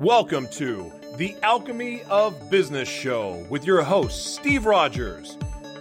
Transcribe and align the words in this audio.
Welcome 0.00 0.48
to 0.52 0.90
the 1.16 1.36
Alchemy 1.42 2.04
of 2.04 2.50
Business 2.50 2.88
Show 2.88 3.44
with 3.50 3.66
your 3.66 3.82
host, 3.82 4.34
Steve 4.34 4.64
Rodgers. 4.64 5.36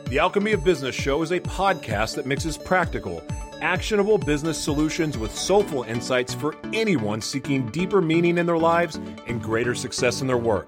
The 0.10 0.20
Alchemy 0.20 0.52
of 0.52 0.66
Business 0.66 0.94
Show 0.94 1.22
is 1.22 1.32
a 1.32 1.40
podcast 1.40 2.16
that 2.16 2.26
mixes 2.26 2.58
practical, 2.58 3.24
actionable 3.62 4.18
business 4.18 4.62
solutions 4.62 5.18
with 5.18 5.34
soulful 5.34 5.84
insights 5.84 6.34
for 6.34 6.58
anyone 6.74 7.22
seeking 7.22 7.68
deeper 7.68 8.02
meaning 8.02 8.38
in 8.38 8.46
their 8.46 8.58
lives 8.58 8.98
and 9.28 9.42
greater 9.42 9.74
success 9.74 10.20
in 10.20 10.28
their 10.28 10.38
work. 10.38 10.68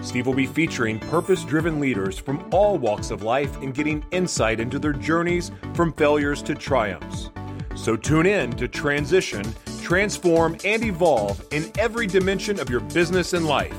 Steve 0.00 0.26
will 0.26 0.32
be 0.32 0.46
featuring 0.46 0.98
purpose 0.98 1.44
driven 1.44 1.80
leaders 1.80 2.18
from 2.18 2.48
all 2.50 2.78
walks 2.78 3.10
of 3.10 3.22
life 3.22 3.54
and 3.58 3.74
getting 3.74 4.02
insight 4.10 4.58
into 4.58 4.78
their 4.78 4.94
journeys 4.94 5.50
from 5.74 5.92
failures 5.92 6.40
to 6.44 6.54
triumphs. 6.54 7.28
So 7.76 7.94
tune 7.94 8.24
in 8.24 8.52
to 8.52 8.68
transition, 8.68 9.44
transform, 9.90 10.56
and 10.64 10.84
evolve 10.84 11.44
in 11.50 11.68
every 11.76 12.06
dimension 12.06 12.60
of 12.60 12.70
your 12.70 12.78
business 12.78 13.32
and 13.32 13.44
life. 13.44 13.74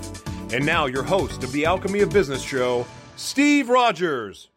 And 0.54 0.65
now, 0.65 0.86
your 0.86 1.04
host 1.04 1.42
of 1.42 1.54
the 1.54 1.64
Alchemy 1.65 2.02
of 2.02 2.10
Business 2.10 2.42
show, 2.42 2.86
Steve 3.15 3.69
Rodgers. 3.69 4.50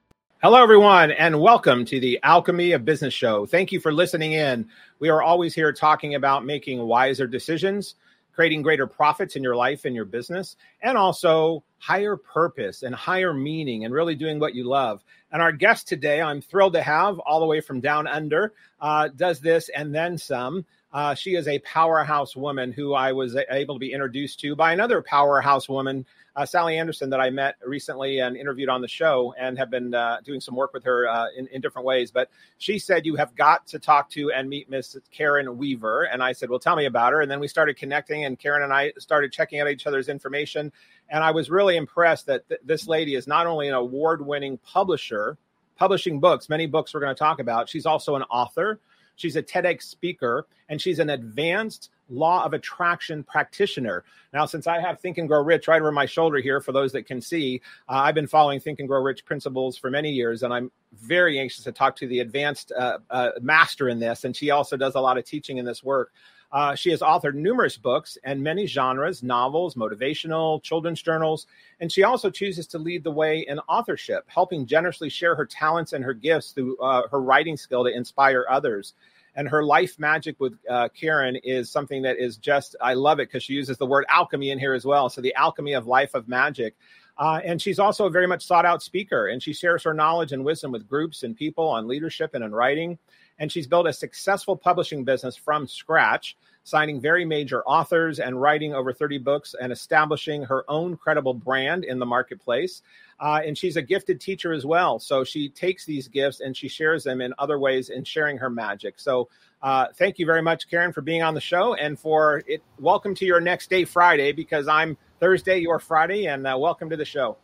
Hello, 0.42 0.60
everyone, 0.60 1.12
and 1.12 1.40
welcome 1.40 1.84
to 1.84 2.00
the 2.00 2.18
Alchemy 2.24 2.72
of 2.72 2.84
Business 2.84 3.14
show. 3.14 3.46
Thank 3.46 3.70
you 3.70 3.78
for 3.78 3.92
listening 3.92 4.32
in. 4.32 4.68
We 4.98 5.10
are 5.10 5.22
always 5.22 5.54
here 5.54 5.72
talking 5.72 6.16
about 6.16 6.44
making 6.44 6.80
wiser 6.80 7.28
decisions 7.28 7.94
creating 8.34 8.62
greater 8.62 8.86
profits 8.86 9.36
in 9.36 9.42
your 9.42 9.56
life 9.56 9.84
and 9.84 9.94
your 9.94 10.04
business, 10.04 10.56
and 10.82 10.98
also 10.98 11.62
higher 11.78 12.16
purpose 12.16 12.82
and 12.82 12.94
higher 12.94 13.32
meaning 13.32 13.84
and 13.84 13.94
really 13.94 14.14
doing 14.14 14.40
what 14.40 14.54
you 14.54 14.64
love. 14.64 15.04
And 15.30 15.40
our 15.40 15.52
guest 15.52 15.86
today, 15.86 16.20
I'm 16.20 16.40
thrilled 16.40 16.72
to 16.74 16.82
have 16.82 17.18
all 17.20 17.40
the 17.40 17.46
way 17.46 17.60
from 17.60 17.80
down 17.80 18.06
under, 18.06 18.52
uh, 18.80 19.08
does 19.14 19.40
this 19.40 19.68
and 19.68 19.94
then 19.94 20.18
some. 20.18 20.64
Uh, 20.94 21.12
she 21.12 21.34
is 21.34 21.48
a 21.48 21.58
powerhouse 21.58 22.36
woman 22.36 22.70
who 22.70 22.94
I 22.94 23.10
was 23.10 23.36
able 23.50 23.74
to 23.74 23.80
be 23.80 23.92
introduced 23.92 24.38
to 24.40 24.54
by 24.54 24.72
another 24.72 25.02
powerhouse 25.02 25.68
woman 25.68 26.06
uh, 26.36 26.46
Sally 26.46 26.78
Anderson 26.78 27.10
that 27.10 27.20
I 27.20 27.30
met 27.30 27.56
recently 27.64 28.20
and 28.20 28.36
interviewed 28.36 28.68
on 28.68 28.80
the 28.80 28.88
show 28.88 29.34
and 29.38 29.58
have 29.58 29.70
been 29.70 29.92
uh, 29.92 30.18
doing 30.24 30.40
some 30.40 30.54
work 30.54 30.72
with 30.72 30.84
her 30.84 31.08
uh, 31.08 31.26
in, 31.36 31.48
in, 31.48 31.60
different 31.60 31.84
ways. 31.86 32.10
But 32.10 32.30
she 32.58 32.78
said, 32.78 33.06
You 33.06 33.16
have 33.16 33.34
got 33.34 33.66
to 33.68 33.78
talk 33.78 34.08
to 34.10 34.30
and 34.32 34.48
meet 34.48 34.70
Miss 34.70 34.96
Karen 35.10 35.56
Weaver. 35.56 36.04
And 36.04 36.22
I 36.22 36.32
said, 36.32 36.48
Well, 36.48 36.58
tell 36.58 36.76
me 36.76 36.86
about 36.86 37.12
her. 37.12 37.20
And 37.20 37.30
then 37.30 37.40
we 37.40 37.48
started 37.48 37.76
connecting, 37.76 38.24
and 38.24 38.38
Karen 38.38 38.62
and 38.62 38.72
I 38.72 38.92
started 38.98 39.32
checking 39.32 39.60
out 39.60 39.68
each 39.68 39.86
other's 39.86 40.08
information. 40.08 40.72
And 41.08 41.22
I 41.22 41.30
was 41.30 41.50
really 41.50 41.76
impressed 41.76 42.26
that 42.26 42.48
th- 42.48 42.60
this 42.64 42.86
lady 42.88 43.14
is 43.14 43.26
not 43.26 43.46
only 43.46 43.68
an 43.68 43.74
award 43.74 44.24
winning 44.24 44.58
publisher, 44.58 45.38
publishing 45.76 46.20
books, 46.20 46.48
many 46.48 46.66
books 46.66 46.94
we're 46.94 47.00
going 47.00 47.14
to 47.14 47.18
talk 47.18 47.40
about, 47.40 47.68
she's 47.68 47.86
also 47.86 48.14
an 48.14 48.22
author. 48.24 48.80
She's 49.16 49.36
a 49.36 49.42
TEDx 49.42 49.82
speaker 49.82 50.46
and 50.68 50.80
she's 50.80 50.98
an 50.98 51.10
advanced 51.10 51.90
law 52.08 52.44
of 52.44 52.52
attraction 52.52 53.24
practitioner. 53.24 54.04
Now, 54.32 54.46
since 54.46 54.66
I 54.66 54.80
have 54.80 55.00
Think 55.00 55.18
and 55.18 55.28
Grow 55.28 55.42
Rich 55.42 55.68
right 55.68 55.80
over 55.80 55.92
my 55.92 56.06
shoulder 56.06 56.38
here, 56.38 56.60
for 56.60 56.72
those 56.72 56.92
that 56.92 57.06
can 57.06 57.20
see, 57.20 57.60
uh, 57.88 57.92
I've 57.92 58.14
been 58.14 58.26
following 58.26 58.60
Think 58.60 58.78
and 58.78 58.88
Grow 58.88 59.02
Rich 59.02 59.24
principles 59.24 59.78
for 59.78 59.90
many 59.90 60.10
years, 60.10 60.42
and 60.42 60.52
I'm 60.52 60.70
very 60.92 61.38
anxious 61.38 61.64
to 61.64 61.72
talk 61.72 61.96
to 61.96 62.06
the 62.06 62.20
advanced 62.20 62.72
uh, 62.76 62.98
uh, 63.10 63.30
master 63.40 63.88
in 63.88 64.00
this. 64.00 64.24
And 64.24 64.36
she 64.36 64.50
also 64.50 64.76
does 64.76 64.94
a 64.94 65.00
lot 65.00 65.18
of 65.18 65.24
teaching 65.24 65.58
in 65.58 65.64
this 65.64 65.82
work. 65.82 66.12
Uh, 66.54 66.72
she 66.72 66.90
has 66.90 67.00
authored 67.00 67.34
numerous 67.34 67.76
books 67.76 68.16
and 68.22 68.40
many 68.40 68.64
genres 68.64 69.24
novels, 69.24 69.74
motivational, 69.74 70.62
children's 70.62 71.02
journals, 71.02 71.48
and 71.80 71.90
she 71.90 72.04
also 72.04 72.30
chooses 72.30 72.68
to 72.68 72.78
lead 72.78 73.02
the 73.02 73.10
way 73.10 73.40
in 73.40 73.58
authorship, 73.68 74.24
helping 74.28 74.64
generously 74.64 75.08
share 75.08 75.34
her 75.34 75.44
talents 75.44 75.92
and 75.92 76.04
her 76.04 76.14
gifts 76.14 76.52
through 76.52 76.78
uh, 76.78 77.08
her 77.08 77.20
writing 77.20 77.56
skill 77.56 77.82
to 77.82 77.92
inspire 77.92 78.46
others. 78.48 78.94
And 79.34 79.48
her 79.48 79.64
life 79.64 79.98
magic 79.98 80.38
with 80.38 80.56
uh, 80.70 80.90
Karen 80.90 81.34
is 81.42 81.72
something 81.72 82.02
that 82.02 82.18
is 82.18 82.36
just, 82.36 82.76
I 82.80 82.94
love 82.94 83.18
it 83.18 83.26
because 83.30 83.42
she 83.42 83.54
uses 83.54 83.76
the 83.76 83.86
word 83.86 84.06
alchemy 84.08 84.50
in 84.50 84.60
here 84.60 84.74
as 84.74 84.84
well. 84.84 85.08
So, 85.08 85.20
the 85.20 85.34
alchemy 85.34 85.72
of 85.72 85.88
life 85.88 86.14
of 86.14 86.28
magic. 86.28 86.76
Uh, 87.18 87.40
and 87.44 87.60
she's 87.60 87.80
also 87.80 88.06
a 88.06 88.10
very 88.10 88.28
much 88.28 88.46
sought 88.46 88.64
out 88.64 88.80
speaker, 88.80 89.26
and 89.26 89.42
she 89.42 89.52
shares 89.52 89.82
her 89.82 89.94
knowledge 89.94 90.30
and 90.30 90.44
wisdom 90.44 90.70
with 90.70 90.88
groups 90.88 91.24
and 91.24 91.36
people 91.36 91.66
on 91.66 91.88
leadership 91.88 92.34
and 92.34 92.44
in 92.44 92.52
writing 92.52 92.96
and 93.38 93.50
she's 93.50 93.66
built 93.66 93.86
a 93.86 93.92
successful 93.92 94.56
publishing 94.56 95.04
business 95.04 95.36
from 95.36 95.66
scratch, 95.66 96.36
signing 96.62 97.00
very 97.00 97.24
major 97.24 97.62
authors 97.64 98.20
and 98.20 98.40
writing 98.40 98.74
over 98.74 98.92
30 98.92 99.18
books 99.18 99.54
and 99.60 99.72
establishing 99.72 100.44
her 100.44 100.64
own 100.68 100.96
credible 100.96 101.34
brand 101.34 101.84
in 101.84 101.98
the 101.98 102.06
marketplace. 102.06 102.82
Uh, 103.20 103.40
and 103.44 103.56
she's 103.56 103.76
a 103.76 103.82
gifted 103.82 104.20
teacher 104.20 104.52
as 104.52 104.64
well. 104.64 104.98
So 104.98 105.24
she 105.24 105.48
takes 105.48 105.84
these 105.84 106.08
gifts 106.08 106.40
and 106.40 106.56
she 106.56 106.68
shares 106.68 107.04
them 107.04 107.20
in 107.20 107.34
other 107.38 107.58
ways 107.58 107.90
in 107.90 108.04
sharing 108.04 108.38
her 108.38 108.50
magic. 108.50 108.98
So 108.98 109.28
uh, 109.62 109.86
thank 109.94 110.18
you 110.18 110.26
very 110.26 110.42
much, 110.42 110.68
Karen, 110.68 110.92
for 110.92 111.00
being 111.00 111.22
on 111.22 111.34
the 111.34 111.40
show 111.40 111.74
and 111.74 111.98
for 111.98 112.42
it. 112.46 112.62
Welcome 112.78 113.14
to 113.16 113.24
your 113.24 113.40
next 113.40 113.70
day, 113.70 113.84
Friday, 113.84 114.32
because 114.32 114.68
I'm 114.68 114.96
Thursday, 115.20 115.58
you're 115.58 115.78
Friday, 115.78 116.26
and 116.26 116.46
uh, 116.46 116.56
welcome 116.58 116.90
to 116.90 116.96
the 116.96 117.04
show. 117.04 117.36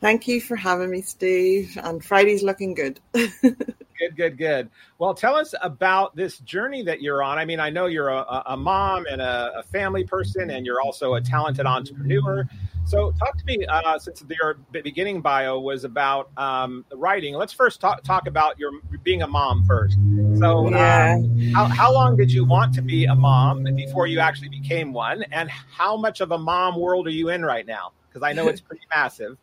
Thank 0.00 0.28
you 0.28 0.40
for 0.40 0.56
having 0.56 0.90
me, 0.90 1.02
Steve. 1.02 1.76
And 1.82 2.04
Friday's 2.04 2.42
looking 2.42 2.74
good. 2.74 3.00
good, 3.98 4.16
good, 4.16 4.38
good. 4.38 4.70
Well, 4.98 5.14
tell 5.14 5.34
us 5.34 5.54
about 5.62 6.14
this 6.16 6.38
journey 6.38 6.82
that 6.84 7.02
you're 7.02 7.22
on. 7.22 7.38
I 7.38 7.44
mean, 7.44 7.60
I 7.60 7.70
know 7.70 7.86
you're 7.86 8.08
a, 8.08 8.42
a 8.46 8.56
mom 8.56 9.06
and 9.10 9.20
a, 9.20 9.58
a, 9.58 9.62
family 9.62 10.04
person, 10.04 10.50
and 10.50 10.64
you're 10.64 10.80
also 10.80 11.14
a 11.14 11.20
talented 11.20 11.66
entrepreneur. 11.66 12.48
So, 12.84 13.12
talk 13.12 13.36
to 13.36 13.44
me 13.44 13.66
uh, 13.66 13.98
since 13.98 14.24
your 14.40 14.58
beginning 14.72 15.20
bio 15.20 15.60
was 15.60 15.84
about 15.84 16.30
um, 16.38 16.84
writing. 16.92 17.34
Let's 17.34 17.52
first 17.52 17.80
talk, 17.80 18.02
talk 18.02 18.26
about 18.26 18.58
your 18.58 18.72
being 19.02 19.22
a 19.22 19.26
mom 19.26 19.64
first. 19.66 19.98
So, 20.38 20.70
yeah. 20.70 21.16
um, 21.16 21.38
how, 21.52 21.66
how 21.66 21.92
long 21.92 22.16
did 22.16 22.32
you 22.32 22.44
want 22.44 22.72
to 22.74 22.82
be 22.82 23.04
a 23.04 23.14
mom 23.14 23.64
before 23.76 24.06
you 24.06 24.20
actually 24.20 24.48
became 24.48 24.92
one? 24.92 25.22
And 25.32 25.50
how 25.50 25.96
much 25.96 26.20
of 26.20 26.32
a 26.32 26.38
mom 26.38 26.80
world 26.80 27.06
are 27.08 27.10
you 27.12 27.28
in 27.28 27.44
right 27.44 27.66
now? 27.66 27.92
Because 28.08 28.22
I 28.22 28.32
know 28.32 28.48
it's 28.48 28.60
pretty 28.60 28.86
massive. 28.90 29.36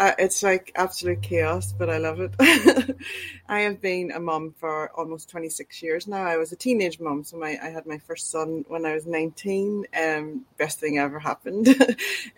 Uh, 0.00 0.14
it's 0.18 0.42
like 0.42 0.72
absolute 0.76 1.20
chaos, 1.22 1.72
but 1.72 1.90
I 1.90 1.98
love 1.98 2.20
it. 2.20 2.96
I 3.50 3.62
have 3.62 3.80
been 3.80 4.12
a 4.12 4.20
mum 4.20 4.54
for 4.56 4.92
almost 4.92 5.28
26 5.30 5.82
years 5.82 6.06
now. 6.06 6.22
I 6.22 6.36
was 6.36 6.52
a 6.52 6.56
teenage 6.56 7.00
mum, 7.00 7.24
so 7.24 7.36
my 7.36 7.58
I 7.60 7.70
had 7.70 7.84
my 7.84 7.98
first 7.98 8.30
son 8.30 8.64
when 8.68 8.86
I 8.86 8.94
was 8.94 9.06
19. 9.06 9.86
Um, 10.00 10.46
best 10.56 10.78
thing 10.78 10.98
ever 10.98 11.18
happened. 11.18 11.66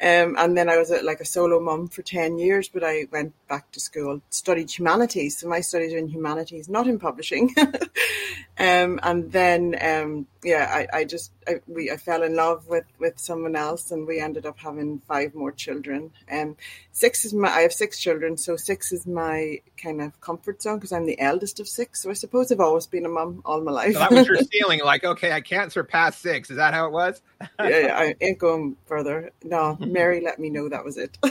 um, 0.00 0.36
and 0.38 0.56
then 0.56 0.70
I 0.70 0.78
was 0.78 0.90
a, 0.90 1.02
like 1.02 1.20
a 1.20 1.26
solo 1.26 1.60
mum 1.60 1.88
for 1.88 2.00
10 2.00 2.38
years, 2.38 2.70
but 2.70 2.82
I 2.82 3.08
went 3.12 3.34
back 3.46 3.70
to 3.72 3.80
school, 3.80 4.22
studied 4.30 4.70
humanities. 4.70 5.36
So 5.36 5.48
my 5.48 5.60
studies 5.60 5.92
are 5.92 5.98
in 5.98 6.08
humanities, 6.08 6.70
not 6.70 6.86
in 6.86 6.98
publishing. 6.98 7.54
um, 8.58 8.98
and 9.02 9.30
then 9.30 9.76
um, 9.82 10.26
yeah, 10.42 10.66
I, 10.70 11.00
I 11.00 11.04
just 11.04 11.30
I, 11.46 11.60
we 11.66 11.90
I 11.90 11.96
fell 11.96 12.22
in 12.22 12.36
love 12.36 12.68
with 12.68 12.86
with 12.98 13.18
someone 13.18 13.54
else, 13.54 13.90
and 13.90 14.06
we 14.06 14.18
ended 14.18 14.46
up 14.46 14.58
having 14.58 15.00
five 15.00 15.34
more 15.34 15.52
children. 15.52 16.10
Um, 16.30 16.56
six 16.90 17.24
is 17.24 17.32
my 17.34 17.48
I 17.48 17.60
have 17.60 17.72
six 17.72 18.00
children, 18.00 18.36
so 18.36 18.56
six 18.56 18.92
is 18.92 19.06
my 19.06 19.60
kind 19.76 20.00
of 20.00 20.20
comfort 20.20 20.62
zone 20.62 20.76
because 20.76 20.92
I'm 20.92 21.01
the 21.06 21.18
eldest 21.20 21.60
of 21.60 21.68
six. 21.68 22.02
So 22.02 22.10
I 22.10 22.14
suppose 22.14 22.50
I've 22.52 22.60
always 22.60 22.86
been 22.86 23.06
a 23.06 23.08
mum 23.08 23.42
all 23.44 23.60
my 23.60 23.72
life. 23.72 23.94
So 23.94 23.98
that 24.00 24.10
was 24.10 24.26
your 24.26 24.38
ceiling, 24.52 24.80
like 24.84 25.04
okay, 25.04 25.32
I 25.32 25.40
can't 25.40 25.72
surpass 25.72 26.18
six. 26.18 26.50
Is 26.50 26.56
that 26.56 26.74
how 26.74 26.86
it 26.86 26.92
was? 26.92 27.22
yeah, 27.60 27.68
yeah, 27.68 27.98
I 27.98 28.14
ain't 28.20 28.38
going 28.38 28.76
further. 28.86 29.30
No, 29.42 29.76
Mary 29.80 30.20
let 30.20 30.38
me 30.38 30.50
know 30.50 30.68
that 30.68 30.84
was 30.84 30.96
it. 30.96 31.18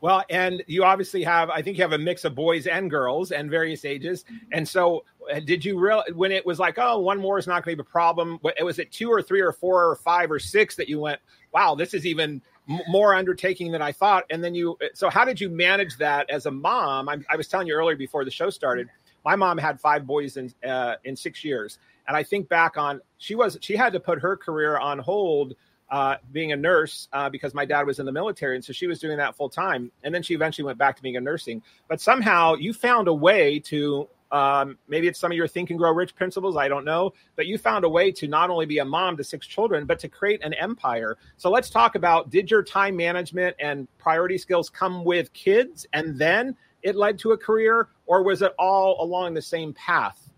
Well, 0.00 0.24
and 0.30 0.62
you 0.66 0.84
obviously 0.84 1.22
have, 1.24 1.50
I 1.50 1.62
think 1.62 1.76
you 1.76 1.82
have 1.82 1.92
a 1.92 1.98
mix 1.98 2.24
of 2.24 2.34
boys 2.34 2.66
and 2.66 2.90
girls 2.90 3.32
and 3.32 3.50
various 3.50 3.84
ages. 3.84 4.24
And 4.52 4.66
so, 4.66 5.04
uh, 5.32 5.40
did 5.40 5.64
you 5.64 5.78
real 5.78 6.02
when 6.14 6.32
it 6.32 6.44
was 6.46 6.58
like, 6.58 6.78
oh, 6.78 6.98
one 7.00 7.18
more 7.18 7.38
is 7.38 7.46
not 7.46 7.64
going 7.64 7.76
to 7.76 7.82
be 7.82 7.86
a 7.86 7.90
problem? 7.90 8.38
It 8.56 8.64
was 8.64 8.78
it 8.78 8.92
two 8.92 9.10
or 9.10 9.22
three 9.22 9.40
or 9.40 9.52
four 9.52 9.90
or 9.90 9.96
five 9.96 10.30
or 10.30 10.38
six 10.38 10.76
that 10.76 10.88
you 10.88 11.00
went, 11.00 11.20
wow, 11.52 11.74
this 11.74 11.94
is 11.94 12.06
even 12.06 12.42
more 12.88 13.14
undertaking 13.14 13.72
than 13.72 13.82
I 13.82 13.92
thought. 13.92 14.24
And 14.30 14.42
then 14.44 14.54
you, 14.54 14.78
so 14.94 15.08
how 15.08 15.24
did 15.24 15.40
you 15.40 15.48
manage 15.48 15.96
that 15.96 16.28
as 16.30 16.46
a 16.46 16.50
mom? 16.50 17.08
I'm, 17.08 17.24
i 17.30 17.36
was 17.36 17.48
telling 17.48 17.66
you 17.66 17.74
earlier 17.74 17.96
before 17.96 18.24
the 18.24 18.30
show 18.30 18.50
started, 18.50 18.88
my 19.24 19.36
mom 19.36 19.58
had 19.58 19.80
five 19.80 20.06
boys 20.06 20.36
in 20.36 20.52
uh, 20.66 20.94
in 21.04 21.16
six 21.16 21.44
years, 21.44 21.78
and 22.06 22.16
I 22.16 22.22
think 22.22 22.48
back 22.48 22.78
on 22.78 23.00
she 23.18 23.34
was 23.34 23.58
she 23.60 23.76
had 23.76 23.92
to 23.92 24.00
put 24.00 24.20
her 24.20 24.36
career 24.36 24.78
on 24.78 24.98
hold 24.98 25.54
uh, 25.90 26.16
being 26.32 26.52
a 26.52 26.56
nurse 26.56 27.08
uh, 27.12 27.28
because 27.28 27.54
my 27.54 27.64
dad 27.64 27.86
was 27.86 27.98
in 27.98 28.06
the 28.06 28.12
military, 28.12 28.54
and 28.54 28.64
so 28.64 28.72
she 28.72 28.86
was 28.86 28.98
doing 28.98 29.16
that 29.18 29.36
full 29.36 29.48
time. 29.48 29.90
And 30.04 30.14
then 30.14 30.22
she 30.22 30.34
eventually 30.34 30.64
went 30.64 30.78
back 30.78 30.96
to 30.96 31.02
being 31.02 31.16
a 31.16 31.20
nursing. 31.20 31.62
But 31.88 32.00
somehow 32.00 32.54
you 32.54 32.72
found 32.72 33.08
a 33.08 33.14
way 33.14 33.58
to 33.60 34.08
um, 34.30 34.78
maybe 34.88 35.08
it's 35.08 35.18
some 35.18 35.30
of 35.30 35.36
your 35.36 35.48
think 35.48 35.70
and 35.70 35.78
grow 35.78 35.92
rich 35.92 36.14
principles. 36.14 36.56
I 36.56 36.68
don't 36.68 36.84
know, 36.84 37.12
but 37.36 37.46
you 37.46 37.58
found 37.58 37.84
a 37.84 37.88
way 37.88 38.12
to 38.12 38.28
not 38.28 38.50
only 38.50 38.66
be 38.66 38.78
a 38.78 38.84
mom 38.84 39.16
to 39.16 39.24
six 39.24 39.46
children, 39.46 39.86
but 39.86 39.98
to 40.00 40.08
create 40.08 40.42
an 40.44 40.54
empire. 40.54 41.16
So 41.36 41.50
let's 41.50 41.70
talk 41.70 41.94
about 41.94 42.30
did 42.30 42.50
your 42.50 42.62
time 42.62 42.96
management 42.96 43.56
and 43.58 43.88
priority 43.98 44.38
skills 44.38 44.68
come 44.70 45.04
with 45.04 45.32
kids, 45.32 45.86
and 45.92 46.18
then 46.18 46.56
it 46.82 46.96
led 46.96 47.18
to 47.20 47.32
a 47.32 47.38
career, 47.38 47.88
or 48.06 48.22
was 48.22 48.42
it 48.42 48.54
all 48.58 49.02
along 49.02 49.34
the 49.34 49.42
same 49.42 49.72
path? 49.74 50.28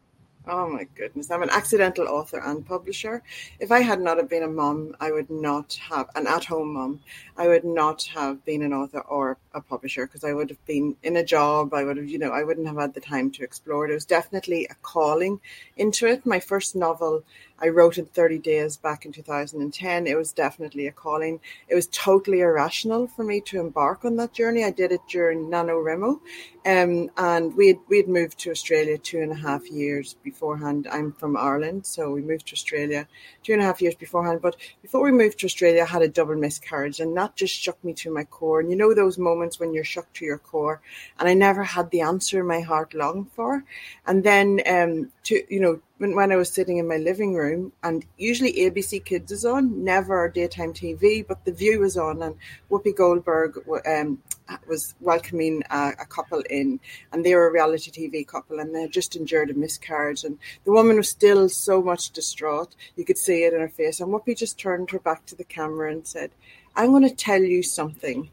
Oh 0.47 0.69
my 0.69 0.85
goodness. 0.97 1.31
I'm 1.31 1.43
an 1.43 1.51
accidental 1.51 2.09
author 2.09 2.39
and 2.39 2.65
publisher. 2.65 3.23
If 3.59 3.71
I 3.71 3.81
had 3.81 4.01
not 4.01 4.17
have 4.17 4.31
been 4.31 4.43
a 4.43 4.49
mom, 4.49 4.97
I 4.99 5.13
would 5.13 5.31
not 5.31 5.75
have 5.75 6.09
an 6.15 6.27
at 6.27 6.45
home 6.45 6.73
mom. 6.75 7.01
I 7.37 7.47
would 7.47 7.65
not 7.65 8.03
have 8.05 8.43
been 8.45 8.63
an 8.63 8.73
author 8.73 9.01
or 9.01 9.37
a 9.53 9.61
publisher 9.61 10.07
because 10.07 10.25
I 10.25 10.33
would 10.33 10.51
have 10.51 10.65
been 10.67 10.97
in 11.03 11.17
a 11.17 11.25
job. 11.25 11.75
I 11.75 11.85
would 11.85 11.97
have, 11.97 12.09
you 12.09 12.19
know, 12.19 12.31
I 12.31 12.45
wouldn't 12.45 12.67
have 12.67 12.77
had 12.77 12.95
the 12.95 13.01
time 13.01 13.31
to 13.33 13.43
explore 13.43 13.85
it. 13.85 13.91
It 13.91 13.95
was 13.95 14.05
definitely 14.05 14.67
a 14.67 14.75
calling 14.75 15.41
into 15.77 16.07
it. 16.07 16.25
My 16.25 16.41
first 16.41 16.77
novel 16.77 17.25
I 17.63 17.69
wrote 17.69 17.99
in 17.99 18.07
30 18.07 18.39
days 18.39 18.79
back 18.79 19.05
in 19.05 19.13
2010. 19.13 20.07
It 20.07 20.17
was 20.17 20.33
definitely 20.33 20.87
a 20.87 20.93
calling. 20.93 21.41
It 21.69 21.75
was 21.75 21.89
totally 21.93 22.41
irrational 22.41 23.07
for 23.07 23.23
me 23.23 23.43
to 23.43 23.61
embark 23.61 24.05
on 24.05 24.17
that 24.17 24.33
journey. 24.33 24.65
I 24.65 24.71
did 24.71 24.93
it 24.93 25.03
during 25.09 25.51
NaNoWriMo. 25.51 26.21
Um, 26.67 27.11
and 27.17 27.55
we 27.57 27.69
had, 27.69 27.79
we 27.89 27.99
had 27.99 28.09
moved 28.09 28.39
to 28.41 28.51
Australia 28.51 28.99
two 28.99 29.21
and 29.21 29.33
a 29.33 29.37
half 29.37 29.71
years 29.71 30.15
beforehand. 30.23 30.89
I'm 30.91 31.13
from 31.13 31.37
Ireland, 31.37 31.87
so 31.87 32.11
we 32.11 32.23
moved 32.23 32.49
to 32.49 32.55
Australia 32.55 33.07
two 33.43 33.53
and 33.53 33.63
a 33.63 33.65
half 33.65 33.81
years 33.81 33.95
beforehand. 33.95 34.41
But 34.43 34.57
before 34.83 35.03
we 35.03 35.13
moved 35.13 35.39
to 35.41 35.47
Australia, 35.47 35.83
I 35.83 35.87
had 35.87 36.03
a 36.03 36.09
double 36.09 36.37
miscarriage, 36.37 37.01
and 37.01 37.17
that 37.17 37.37
just 37.37 37.55
shook 37.55 37.83
me 37.83 37.93
to 37.95 38.13
my 38.13 38.25
core. 38.25 38.61
And 38.61 38.71
you 38.71 38.77
know 38.77 38.95
those 38.95 39.19
moments 39.19 39.40
when 39.59 39.73
you're 39.73 39.85
shook 39.85 40.13
to 40.15 40.25
your 40.25 40.39
core, 40.39 40.81
and 41.19 41.29
I 41.29 41.35
never 41.35 41.65
had 41.65 41.91
the 41.91 42.03
answer 42.03 42.45
my 42.45 42.61
heart 42.61 42.95
longed 42.95 43.31
for. 43.33 43.65
And 44.07 44.23
then, 44.23 44.61
um, 44.67 45.11
to 45.25 45.43
you 45.49 45.61
know, 45.61 45.81
when, 46.01 46.17
when 46.17 46.33
I 46.33 46.37
was 46.37 46.51
sitting 46.51 46.79
in 46.79 46.89
my 46.89 46.97
living 46.97 47.35
room, 47.35 47.73
and 47.83 48.07
usually 48.17 48.55
ABC 48.55 49.05
Kids 49.05 49.31
is 49.31 49.45
on, 49.45 49.85
never 49.85 50.31
daytime 50.31 50.73
TV, 50.73 51.27
but 51.27 51.45
The 51.45 51.53
View 51.53 51.81
was 51.81 51.99
on, 51.99 52.23
and 52.23 52.37
Whoopi 52.71 52.97
Goldberg 52.97 53.59
um, 53.87 54.19
was 54.67 54.95
welcoming 55.01 55.63
a, 55.71 55.93
a, 56.01 56.07
couple 56.07 56.41
in, 56.49 56.81
and 57.13 57.23
they 57.25 57.35
were 57.35 57.49
a 57.49 57.53
reality 57.53 57.91
TV 57.91 58.27
couple, 58.27 58.61
and 58.61 58.75
they 58.75 58.83
had 58.83 58.93
just 58.93 59.15
endured 59.15 59.51
a 59.51 59.55
miscarriage, 59.55 60.25
and 60.25 60.39
the 60.65 60.73
woman 60.73 60.97
was 60.97 61.11
still 61.11 61.51
so 61.51 61.83
much 61.83 62.13
distraught. 62.13 62.75
You 62.97 63.05
could 63.05 63.19
see 63.19 63.45
it 63.45 63.53
in 63.53 63.61
her 63.61 63.69
face, 63.69 64.01
and 64.01 64.11
Whoopi 64.11 64.37
just 64.37 64.59
turned 64.59 64.91
her 64.91 65.01
back 65.01 65.27
to 65.27 65.37
the 65.37 65.45
camera 65.45 65.93
and 65.93 66.07
said, 66.07 66.31
"I'm 66.77 66.91
going 66.91 67.09
to 67.09 67.15
tell 67.15 67.43
you 67.43 67.63
something 67.63 68.31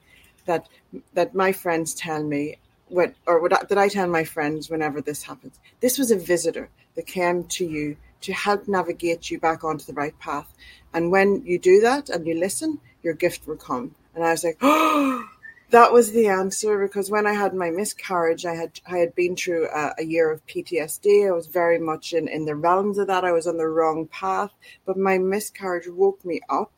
that 0.47 0.67
that 1.13 1.35
my 1.35 1.51
friends 1.51 1.93
tell 1.93 2.23
me." 2.23 2.57
What, 2.89 3.15
or 3.25 3.41
what 3.41 3.67
did 3.67 3.77
I 3.77 3.89
tell 3.89 4.07
my 4.07 4.23
friends 4.23 4.69
whenever 4.69 5.01
this 5.01 5.23
happens? 5.23 5.59
This 5.81 5.97
was 5.97 6.09
a 6.09 6.15
visitor 6.15 6.69
that 6.95 7.05
came 7.05 7.43
to 7.43 7.65
you 7.65 7.97
to 8.21 8.33
help 8.33 8.67
navigate 8.67 9.29
you 9.29 9.39
back 9.39 9.63
onto 9.63 9.85
the 9.85 9.93
right 9.93 10.17
path. 10.19 10.53
And 10.93 11.11
when 11.11 11.43
you 11.45 11.59
do 11.59 11.81
that 11.81 12.09
and 12.09 12.25
you 12.25 12.35
listen, 12.35 12.79
your 13.03 13.13
gift 13.13 13.47
will 13.47 13.57
come. 13.57 13.95
And 14.15 14.23
I 14.23 14.31
was 14.31 14.43
like, 14.43 14.57
oh, 14.61 15.27
that 15.69 15.93
was 15.93 16.11
the 16.11 16.27
answer 16.27 16.79
because 16.79 17.11
when 17.11 17.27
I 17.27 17.33
had 17.33 17.53
my 17.53 17.69
miscarriage, 17.69 18.45
I 18.45 18.55
had 18.55 18.79
I 18.87 18.97
had 18.97 19.13
been 19.15 19.35
through 19.35 19.67
a, 19.67 19.93
a, 19.99 20.03
year 20.03 20.31
of 20.31 20.45
PTSD. 20.47 21.27
I 21.27 21.31
was 21.31 21.47
very 21.47 21.77
much 21.77 22.13
in, 22.13 22.27
in 22.27 22.45
the 22.45 22.55
realms 22.55 22.97
of 22.97 23.07
that. 23.07 23.25
I 23.25 23.31
was 23.31 23.47
on 23.47 23.57
the 23.57 23.67
wrong 23.67 24.07
path, 24.07 24.51
but 24.85 24.97
my 24.97 25.17
miscarriage 25.17 25.87
woke 25.87 26.23
me 26.25 26.41
up 26.49 26.71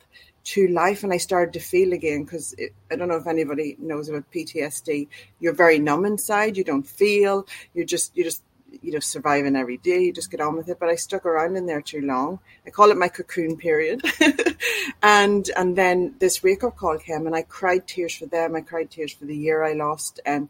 to 0.49 0.67
life 0.67 1.03
and 1.03 1.13
I 1.13 1.17
started 1.17 1.53
to 1.53 1.59
feel 1.59 1.93
again 1.93 2.23
because 2.23 2.55
I 2.91 2.95
don't 2.95 3.07
know 3.07 3.17
if 3.17 3.27
anybody 3.27 3.75
knows 3.77 4.09
about 4.09 4.31
PTSD. 4.31 5.07
You're 5.39 5.53
very 5.53 5.77
numb 5.77 6.05
inside. 6.05 6.57
You 6.57 6.63
don't 6.63 6.87
feel. 6.87 7.45
You 7.75 7.85
just 7.85 8.17
you 8.17 8.23
just 8.23 8.41
you 8.81 8.91
know 8.91 8.99
surviving 8.99 9.55
every 9.55 9.77
day 9.77 9.99
you 10.01 10.13
just 10.13 10.29
get 10.29 10.39
on 10.39 10.55
with 10.55 10.69
it 10.69 10.79
but 10.79 10.89
i 10.89 10.95
stuck 10.95 11.25
around 11.25 11.57
in 11.57 11.65
there 11.65 11.81
too 11.81 12.01
long 12.01 12.37
i 12.67 12.69
call 12.69 12.91
it 12.91 12.97
my 12.97 13.07
cocoon 13.07 13.57
period 13.57 13.99
and 15.01 15.49
and 15.57 15.75
then 15.75 16.13
this 16.19 16.43
wake 16.43 16.63
up 16.63 16.77
call 16.77 16.95
came 16.99 17.25
and 17.25 17.35
i 17.35 17.41
cried 17.41 17.87
tears 17.87 18.15
for 18.15 18.27
them 18.27 18.55
i 18.55 18.61
cried 18.61 18.91
tears 18.91 19.11
for 19.11 19.25
the 19.25 19.35
year 19.35 19.63
i 19.63 19.73
lost 19.73 20.19
and 20.23 20.49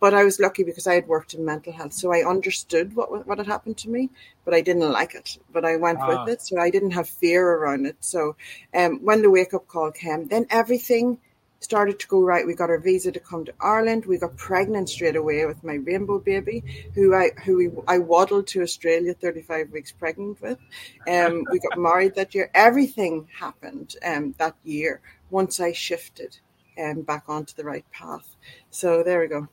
but 0.00 0.14
I 0.14 0.24
was 0.24 0.38
lucky 0.38 0.62
because 0.62 0.86
I 0.86 0.94
had 0.94 1.08
worked 1.08 1.34
in 1.34 1.44
mental 1.44 1.72
health, 1.72 1.92
so 1.92 2.12
I 2.12 2.28
understood 2.28 2.94
what 2.94 3.26
what 3.26 3.38
had 3.38 3.46
happened 3.46 3.78
to 3.78 3.90
me, 3.90 4.10
but 4.44 4.54
I 4.54 4.60
didn't 4.60 4.92
like 4.92 5.14
it. 5.14 5.38
But 5.52 5.64
I 5.64 5.76
went 5.76 6.06
with 6.06 6.28
it, 6.28 6.42
so 6.42 6.58
I 6.58 6.70
didn't 6.70 6.92
have 6.92 7.08
fear 7.08 7.48
around 7.48 7.86
it. 7.86 7.96
So, 8.00 8.36
um, 8.74 9.00
when 9.02 9.22
the 9.22 9.30
wake 9.30 9.54
up 9.54 9.66
call 9.66 9.90
came, 9.90 10.28
then 10.28 10.46
everything 10.50 11.18
started 11.60 11.98
to 11.98 12.06
go 12.06 12.20
right. 12.22 12.46
We 12.46 12.54
got 12.54 12.70
our 12.70 12.78
visa 12.78 13.10
to 13.10 13.20
come 13.20 13.44
to 13.44 13.54
Ireland. 13.60 14.06
We 14.06 14.18
got 14.18 14.36
pregnant 14.36 14.88
straight 14.88 15.16
away 15.16 15.44
with 15.46 15.64
my 15.64 15.74
rainbow 15.74 16.18
baby, 16.18 16.62
who 16.94 17.14
I 17.14 17.30
who 17.44 17.56
we, 17.56 17.70
I 17.88 17.98
waddled 17.98 18.46
to 18.48 18.62
Australia, 18.62 19.14
thirty 19.14 19.42
five 19.42 19.70
weeks 19.70 19.92
pregnant 19.92 20.40
with. 20.40 20.58
Um, 21.08 21.44
we 21.50 21.58
got 21.58 21.78
married 21.88 22.14
that 22.14 22.34
year. 22.34 22.50
Everything 22.54 23.28
happened 23.38 23.96
um, 24.04 24.34
that 24.38 24.54
year 24.64 25.00
once 25.30 25.60
I 25.60 25.72
shifted 25.72 26.38
um, 26.78 27.02
back 27.02 27.24
onto 27.28 27.54
the 27.54 27.64
right 27.64 27.84
path. 27.90 28.36
So 28.70 29.02
there 29.02 29.20
we 29.20 29.26
go. 29.26 29.48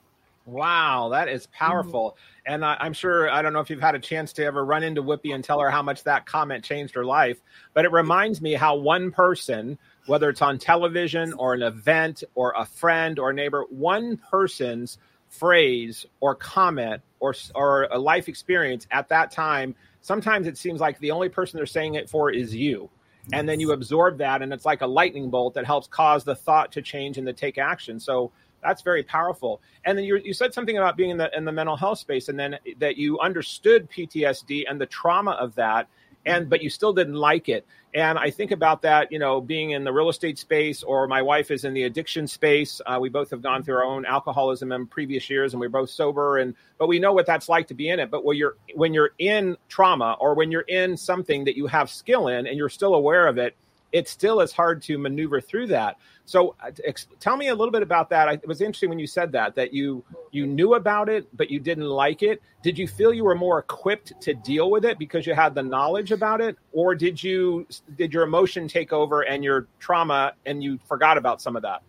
Wow, 0.45 1.09
that 1.11 1.27
is 1.27 1.47
mm-hmm. 1.47 1.65
powerful. 1.65 2.11
Mm-hmm. 2.11 2.53
And 2.53 2.65
I, 2.65 2.77
am 2.79 2.93
sure, 2.93 3.29
I 3.29 3.41
don't 3.41 3.53
know 3.53 3.59
if 3.59 3.69
you've 3.69 3.81
had 3.81 3.95
a 3.95 3.99
chance 3.99 4.33
to 4.33 4.45
ever 4.45 4.63
run 4.63 4.83
into 4.83 5.01
Whoopi 5.01 5.33
and 5.33 5.43
tell 5.43 5.59
her 5.59 5.71
how 5.71 5.81
much 5.81 6.03
that 6.03 6.25
comment 6.25 6.63
changed 6.63 6.93
her 6.95 7.05
life, 7.05 7.41
but 7.73 7.85
it 7.85 7.91
reminds 7.91 8.41
me 8.41 8.53
how 8.53 8.75
one 8.75 9.11
person 9.11 9.79
whether 10.05 10.29
it's 10.29 10.41
on 10.41 10.57
television 10.57 11.33
or 11.33 11.53
an 11.53 11.63
event 11.63 12.23
or 12.35 12.53
a 12.57 12.65
friend 12.65 13.19
or 13.19 13.31
a 13.31 13.33
neighbor, 13.33 13.65
one 13.69 14.17
person's 14.17 14.97
phrase 15.29 16.05
or 16.19 16.35
comment 16.35 17.01
or 17.19 17.33
or 17.55 17.83
a 17.91 17.97
life 17.97 18.29
experience 18.29 18.87
at 18.91 19.09
that 19.09 19.31
time, 19.31 19.75
sometimes 20.01 20.47
it 20.47 20.57
seems 20.57 20.79
like 20.79 20.99
the 20.99 21.11
only 21.11 21.29
person 21.29 21.57
they're 21.57 21.65
saying 21.65 21.95
it 21.95 22.09
for 22.09 22.29
is 22.31 22.55
you. 22.55 22.89
And 23.33 23.49
then 23.49 23.59
you 23.59 23.71
absorb 23.71 24.19
that, 24.19 24.43
and 24.43 24.53
it's 24.53 24.65
like 24.65 24.81
a 24.81 24.87
lightning 24.87 25.31
bolt 25.31 25.55
that 25.55 25.65
helps 25.65 25.87
cause 25.87 26.23
the 26.23 26.35
thought 26.35 26.71
to 26.73 26.83
change 26.83 27.17
and 27.17 27.25
to 27.25 27.33
take 27.33 27.57
action. 27.57 27.99
So 27.99 28.31
that's 28.65 28.81
very 28.81 29.03
powerful. 29.03 29.61
And 29.85 29.97
then 29.97 30.05
you, 30.05 30.17
you 30.17 30.33
said 30.33 30.53
something 30.53 30.77
about 30.77 30.97
being 30.97 31.11
in 31.11 31.17
the 31.17 31.35
in 31.37 31.45
the 31.45 31.51
mental 31.51 31.75
health 31.75 31.99
space, 31.99 32.29
and 32.29 32.39
then 32.39 32.57
that 32.79 32.97
you 32.97 33.19
understood 33.19 33.89
PTSD 33.91 34.63
and 34.67 34.81
the 34.81 34.87
trauma 34.87 35.31
of 35.31 35.53
that, 35.55 35.87
and 36.25 36.49
but 36.49 36.63
you 36.63 36.69
still 36.69 36.93
didn't 36.93 37.15
like 37.15 37.47
it. 37.49 37.65
And 37.93 38.17
i 38.19 38.29
think 38.29 38.51
about 38.51 38.81
that 38.81 39.09
you 39.09 39.19
know 39.19 39.39
being 39.39 39.71
in 39.71 39.85
the 39.85 39.93
real 39.93 40.09
estate 40.09 40.37
space 40.37 40.83
or 40.83 41.07
my 41.07 41.21
wife 41.21 41.49
is 41.49 41.63
in 41.63 41.73
the 41.73 41.83
addiction 41.83 42.27
space. 42.27 42.81
Uh, 42.85 42.97
we 42.99 43.07
both 43.07 43.29
have 43.29 43.41
gone 43.41 43.63
through 43.63 43.75
our 43.75 43.85
own 43.85 44.05
alcoholism 44.05 44.71
in 44.71 44.87
previous 44.87 45.29
years 45.29 45.53
and 45.53 45.61
we're 45.61 45.69
both 45.69 45.89
sober 45.89 46.39
and 46.39 46.55
but 46.77 46.87
we 46.87 46.99
know 46.99 47.13
what 47.13 47.25
that's 47.25 47.47
like 47.47 47.67
to 47.67 47.73
be 47.73 47.89
in 47.89 47.99
it. 47.99 48.11
But 48.11 48.25
when 48.25 48.35
you're 48.35 48.57
when 48.73 48.93
you're 48.93 49.11
in 49.19 49.55
trauma 49.69 50.17
or 50.19 50.33
when 50.33 50.51
you're 50.51 50.61
in 50.67 50.97
something 50.97 51.45
that 51.45 51.55
you 51.55 51.67
have 51.67 51.89
skill 51.89 52.27
in 52.27 52.47
and 52.47 52.57
you're 52.57 52.69
still 52.69 52.95
aware 52.95 53.27
of 53.27 53.37
it 53.37 53.55
it 53.95 54.09
still 54.09 54.41
is 54.41 54.51
hard 54.51 54.81
to 54.81 54.97
maneuver 54.97 55.39
through 55.39 55.67
that. 55.67 55.97
So, 56.25 56.53
uh, 56.61 56.71
ex- 56.83 57.07
tell 57.21 57.37
me 57.37 57.47
a 57.47 57.55
little 57.55 57.71
bit 57.71 57.81
about 57.81 58.09
that. 58.09 58.27
I, 58.27 58.33
it 58.33 58.45
was 58.45 58.59
interesting 58.59 58.89
when 58.89 58.99
you 58.99 59.07
said 59.07 59.31
that 59.31 59.55
that 59.55 59.73
you 59.73 60.03
you 60.31 60.45
knew 60.45 60.73
about 60.73 61.07
it, 61.07 61.29
but 61.33 61.49
you 61.49 61.61
didn't 61.61 61.85
like 61.85 62.21
it. 62.21 62.41
Did 62.61 62.77
you 62.77 62.89
feel 62.89 63.13
you 63.13 63.23
were 63.23 63.35
more 63.35 63.57
equipped 63.59 64.19
to 64.19 64.33
deal 64.33 64.69
with 64.69 64.83
it 64.83 64.99
because 64.99 65.25
you 65.25 65.33
had 65.33 65.55
the 65.55 65.63
knowledge 65.63 66.11
about 66.11 66.41
it, 66.41 66.57
or 66.73 66.93
did 66.93 67.23
you 67.23 67.67
did 67.95 68.13
your 68.13 68.23
emotion 68.23 68.67
take 68.67 68.91
over 68.91 69.21
and 69.21 69.45
your 69.45 69.67
trauma 69.79 70.33
and 70.45 70.61
you 70.61 70.77
forgot 70.89 71.17
about 71.17 71.41
some 71.41 71.55
of 71.55 71.61
that? 71.61 71.81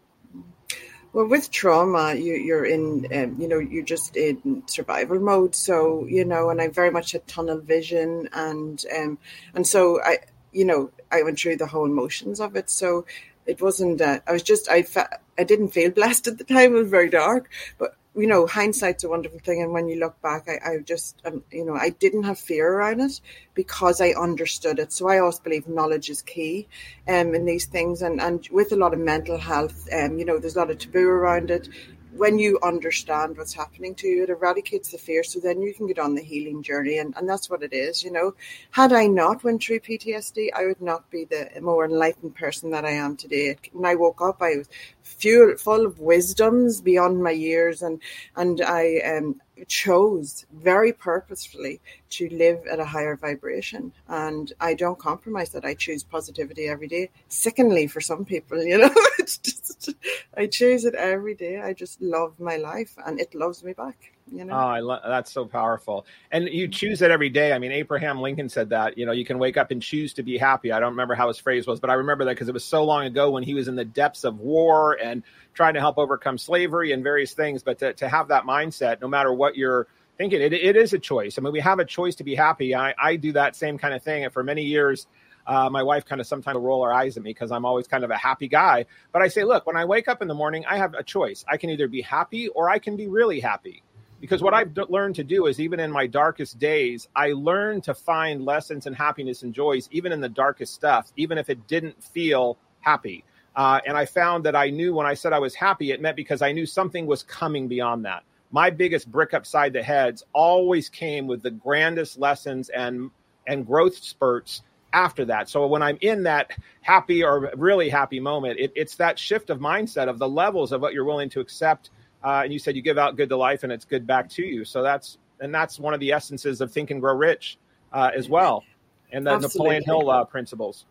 Well, 1.12 1.26
with 1.26 1.50
trauma, 1.50 2.14
you, 2.14 2.54
are 2.54 2.66
in, 2.66 3.06
um, 3.10 3.40
you 3.40 3.48
know, 3.48 3.58
you're 3.58 3.84
just 3.84 4.16
in 4.16 4.62
survival 4.66 5.18
mode. 5.18 5.54
So, 5.54 6.04
you 6.04 6.26
know, 6.26 6.50
and 6.50 6.60
I 6.60 6.68
very 6.68 6.90
much 6.90 7.12
had 7.12 7.26
tunnel 7.26 7.58
vision, 7.58 8.28
and 8.34 8.84
um, 8.94 9.18
and 9.54 9.66
so 9.66 9.98
I, 10.02 10.18
you 10.56 10.64
know, 10.64 10.90
I 11.12 11.22
went 11.22 11.38
through 11.38 11.56
the 11.56 11.66
whole 11.66 11.88
motions 11.88 12.40
of 12.40 12.56
it. 12.56 12.70
So 12.70 13.04
it 13.44 13.60
wasn't. 13.60 14.00
Uh, 14.00 14.20
I 14.26 14.32
was 14.32 14.42
just. 14.42 14.68
I 14.68 14.82
fe- 14.82 15.16
I 15.38 15.44
didn't 15.44 15.68
feel 15.68 15.90
blessed 15.90 16.26
at 16.30 16.38
the 16.38 16.44
time. 16.44 16.74
It 16.74 16.78
was 16.78 16.90
very 16.90 17.10
dark, 17.10 17.50
but 17.78 17.96
you 18.16 18.26
know, 18.26 18.46
hindsight's 18.46 19.04
a 19.04 19.10
wonderful 19.10 19.38
thing. 19.40 19.62
And 19.62 19.72
when 19.72 19.88
you 19.88 20.00
look 20.00 20.20
back, 20.22 20.48
I, 20.48 20.70
I 20.70 20.78
just, 20.78 21.20
um, 21.26 21.44
you 21.52 21.66
know, 21.66 21.74
I 21.74 21.90
didn't 21.90 22.22
have 22.22 22.38
fear 22.38 22.66
around 22.66 23.00
it 23.00 23.20
because 23.52 24.00
I 24.00 24.10
understood 24.12 24.78
it. 24.78 24.90
So 24.90 25.06
I 25.08 25.18
always 25.18 25.38
believe 25.38 25.68
knowledge 25.68 26.08
is 26.08 26.22
key 26.22 26.66
um, 27.06 27.34
in 27.34 27.44
these 27.44 27.66
things. 27.66 28.00
And, 28.00 28.18
and 28.18 28.48
with 28.50 28.72
a 28.72 28.76
lot 28.76 28.94
of 28.94 29.00
mental 29.00 29.36
health, 29.36 29.86
um, 29.92 30.18
you 30.18 30.24
know, 30.24 30.38
there's 30.38 30.56
a 30.56 30.60
lot 30.60 30.70
of 30.70 30.78
taboo 30.78 31.06
around 31.06 31.50
it 31.50 31.68
when 32.16 32.38
you 32.38 32.58
understand 32.62 33.36
what's 33.36 33.52
happening 33.52 33.94
to 33.96 34.08
you, 34.08 34.24
it 34.24 34.30
eradicates 34.30 34.90
the 34.90 34.98
fear. 34.98 35.22
So 35.22 35.40
then 35.40 35.60
you 35.60 35.74
can 35.74 35.86
get 35.86 35.98
on 35.98 36.14
the 36.14 36.22
healing 36.22 36.62
journey, 36.62 36.98
and, 36.98 37.14
and 37.16 37.28
that's 37.28 37.50
what 37.50 37.62
it 37.62 37.72
is. 37.72 38.02
You 38.02 38.12
know, 38.12 38.34
had 38.70 38.92
I 38.92 39.06
not 39.06 39.44
went 39.44 39.62
through 39.62 39.80
PTSD, 39.80 40.48
I 40.54 40.66
would 40.66 40.80
not 40.80 41.08
be 41.10 41.24
the 41.24 41.50
more 41.60 41.84
enlightened 41.84 42.34
person 42.34 42.70
that 42.70 42.84
I 42.84 42.92
am 42.92 43.16
today. 43.16 43.56
When 43.72 43.86
I 43.86 43.94
woke 43.94 44.20
up, 44.20 44.42
I 44.42 44.56
was 44.56 44.68
full, 45.02 45.56
full 45.56 45.86
of 45.86 46.00
wisdoms 46.00 46.80
beyond 46.80 47.22
my 47.22 47.30
years, 47.30 47.82
and 47.82 48.00
and 48.36 48.60
I 48.62 48.98
um, 49.00 49.40
chose 49.68 50.46
very 50.52 50.92
purposefully 50.92 51.80
to 52.10 52.28
live 52.28 52.66
at 52.66 52.80
a 52.80 52.84
higher 52.84 53.16
vibration. 53.16 53.92
And 54.08 54.52
I 54.60 54.74
don't 54.74 54.98
compromise 54.98 55.50
that. 55.50 55.64
I 55.64 55.74
choose 55.74 56.02
positivity 56.02 56.68
every 56.68 56.88
day. 56.88 57.10
Sickeningly 57.28 57.86
for 57.86 58.00
some 58.00 58.24
people, 58.24 58.62
you 58.62 58.78
know, 58.78 58.94
just, 59.18 59.94
I 60.36 60.46
choose 60.46 60.84
it 60.84 60.94
every 60.94 61.34
day. 61.34 61.60
I 61.60 61.72
just 61.72 62.00
love 62.00 62.38
my 62.40 62.56
life 62.56 62.96
and 63.04 63.20
it 63.20 63.34
loves 63.34 63.64
me 63.64 63.72
back. 63.72 64.15
You 64.32 64.44
know? 64.44 64.54
Oh, 64.54 64.56
I 64.56 64.80
lo- 64.80 65.00
that's 65.06 65.30
so 65.30 65.44
powerful. 65.44 66.04
And 66.32 66.48
you 66.48 66.68
choose 66.68 67.00
it 67.02 67.10
every 67.10 67.30
day. 67.30 67.52
I 67.52 67.58
mean, 67.58 67.72
Abraham 67.72 68.20
Lincoln 68.20 68.48
said 68.48 68.70
that, 68.70 68.98
you 68.98 69.06
know, 69.06 69.12
you 69.12 69.24
can 69.24 69.38
wake 69.38 69.56
up 69.56 69.70
and 69.70 69.80
choose 69.80 70.14
to 70.14 70.22
be 70.22 70.36
happy. 70.36 70.72
I 70.72 70.80
don't 70.80 70.90
remember 70.90 71.14
how 71.14 71.28
his 71.28 71.38
phrase 71.38 71.66
was, 71.66 71.78
but 71.78 71.90
I 71.90 71.94
remember 71.94 72.24
that 72.24 72.32
because 72.32 72.48
it 72.48 72.54
was 72.54 72.64
so 72.64 72.84
long 72.84 73.06
ago 73.06 73.30
when 73.30 73.42
he 73.44 73.54
was 73.54 73.68
in 73.68 73.76
the 73.76 73.84
depths 73.84 74.24
of 74.24 74.40
war 74.40 74.98
and 75.00 75.22
trying 75.54 75.74
to 75.74 75.80
help 75.80 75.96
overcome 75.96 76.38
slavery 76.38 76.92
and 76.92 77.04
various 77.04 77.34
things. 77.34 77.62
But 77.62 77.78
to, 77.78 77.92
to 77.94 78.08
have 78.08 78.28
that 78.28 78.44
mindset, 78.44 79.00
no 79.00 79.08
matter 79.08 79.32
what 79.32 79.56
you're 79.56 79.86
thinking, 80.18 80.40
it, 80.40 80.52
it 80.52 80.76
is 80.76 80.92
a 80.92 80.98
choice. 80.98 81.38
I 81.38 81.42
mean, 81.42 81.52
we 81.52 81.60
have 81.60 81.78
a 81.78 81.84
choice 81.84 82.16
to 82.16 82.24
be 82.24 82.34
happy. 82.34 82.74
I, 82.74 82.94
I 82.98 83.16
do 83.16 83.32
that 83.32 83.54
same 83.54 83.78
kind 83.78 83.94
of 83.94 84.02
thing. 84.02 84.24
And 84.24 84.32
for 84.32 84.42
many 84.42 84.64
years, 84.64 85.06
Uh, 85.46 85.70
my 85.70 85.84
wife 85.84 86.04
kind 86.04 86.20
of 86.20 86.26
sometimes 86.26 86.58
roll 86.58 86.82
her 86.84 86.92
eyes 86.92 87.16
at 87.16 87.22
me 87.22 87.30
because 87.30 87.52
I'm 87.52 87.64
always 87.64 87.86
kind 87.86 88.02
of 88.02 88.10
a 88.10 88.16
happy 88.16 88.48
guy. 88.48 88.86
But 89.12 89.22
I 89.22 89.28
say, 89.28 89.44
look, 89.44 89.64
when 89.64 89.76
I 89.76 89.84
wake 89.84 90.08
up 90.08 90.20
in 90.20 90.26
the 90.26 90.34
morning, 90.34 90.64
I 90.66 90.76
have 90.78 90.94
a 90.94 91.04
choice. 91.04 91.44
I 91.46 91.56
can 91.56 91.70
either 91.70 91.86
be 91.86 92.02
happy 92.02 92.48
or 92.48 92.68
I 92.68 92.80
can 92.80 92.96
be 92.96 93.06
really 93.06 93.38
happy. 93.38 93.84
Because 94.20 94.42
what 94.42 94.54
I've 94.54 94.74
d- 94.74 94.82
learned 94.88 95.14
to 95.16 95.24
do 95.24 95.46
is, 95.46 95.60
even 95.60 95.78
in 95.80 95.90
my 95.90 96.06
darkest 96.06 96.58
days, 96.58 97.08
I 97.14 97.32
learned 97.32 97.84
to 97.84 97.94
find 97.94 98.44
lessons 98.44 98.86
and 98.86 98.96
happiness 98.96 99.42
and 99.42 99.54
joys, 99.54 99.88
even 99.92 100.12
in 100.12 100.20
the 100.20 100.28
darkest 100.28 100.74
stuff, 100.74 101.12
even 101.16 101.38
if 101.38 101.50
it 101.50 101.66
didn't 101.66 102.02
feel 102.02 102.56
happy. 102.80 103.24
Uh, 103.54 103.80
and 103.86 103.96
I 103.96 104.04
found 104.04 104.44
that 104.44 104.54
I 104.54 104.70
knew 104.70 104.94
when 104.94 105.06
I 105.06 105.14
said 105.14 105.32
I 105.32 105.38
was 105.38 105.54
happy, 105.54 105.90
it 105.90 106.00
meant 106.00 106.16
because 106.16 106.42
I 106.42 106.52
knew 106.52 106.66
something 106.66 107.06
was 107.06 107.22
coming 107.22 107.68
beyond 107.68 108.04
that. 108.04 108.22
My 108.50 108.70
biggest 108.70 109.10
brick 109.10 109.34
upside 109.34 109.72
the 109.72 109.82
heads 109.82 110.24
always 110.32 110.88
came 110.88 111.26
with 111.26 111.42
the 111.42 111.50
grandest 111.50 112.18
lessons 112.18 112.68
and 112.68 113.10
and 113.46 113.66
growth 113.66 113.96
spurts 113.96 114.62
after 114.92 115.24
that. 115.26 115.48
So 115.48 115.66
when 115.66 115.82
I'm 115.82 115.98
in 116.00 116.22
that 116.24 116.52
happy 116.80 117.22
or 117.22 117.52
really 117.56 117.88
happy 117.88 118.20
moment, 118.20 118.58
it, 118.58 118.72
it's 118.74 118.96
that 118.96 119.18
shift 119.18 119.50
of 119.50 119.58
mindset 119.58 120.08
of 120.08 120.18
the 120.18 120.28
levels 120.28 120.72
of 120.72 120.80
what 120.80 120.94
you're 120.94 121.04
willing 121.04 121.28
to 121.30 121.40
accept. 121.40 121.90
Uh, 122.24 122.42
and 122.44 122.52
you 122.52 122.58
said 122.58 122.76
you 122.76 122.82
give 122.82 122.98
out 122.98 123.16
good 123.16 123.28
to 123.28 123.36
life, 123.36 123.62
and 123.62 123.72
it's 123.72 123.84
good 123.84 124.06
back 124.06 124.28
to 124.30 124.42
you. 124.42 124.64
So 124.64 124.82
that's 124.82 125.18
and 125.40 125.54
that's 125.54 125.78
one 125.78 125.94
of 125.94 126.00
the 126.00 126.12
essences 126.12 126.60
of 126.60 126.72
Think 126.72 126.90
and 126.90 127.00
Grow 127.00 127.14
Rich 127.14 127.58
uh, 127.92 128.10
as 128.14 128.28
well, 128.28 128.64
and 129.12 129.26
the 129.26 129.32
Absolutely. 129.32 129.78
Napoleon 129.78 129.84
Hill 129.84 130.10
uh, 130.10 130.24
principles. 130.24 130.86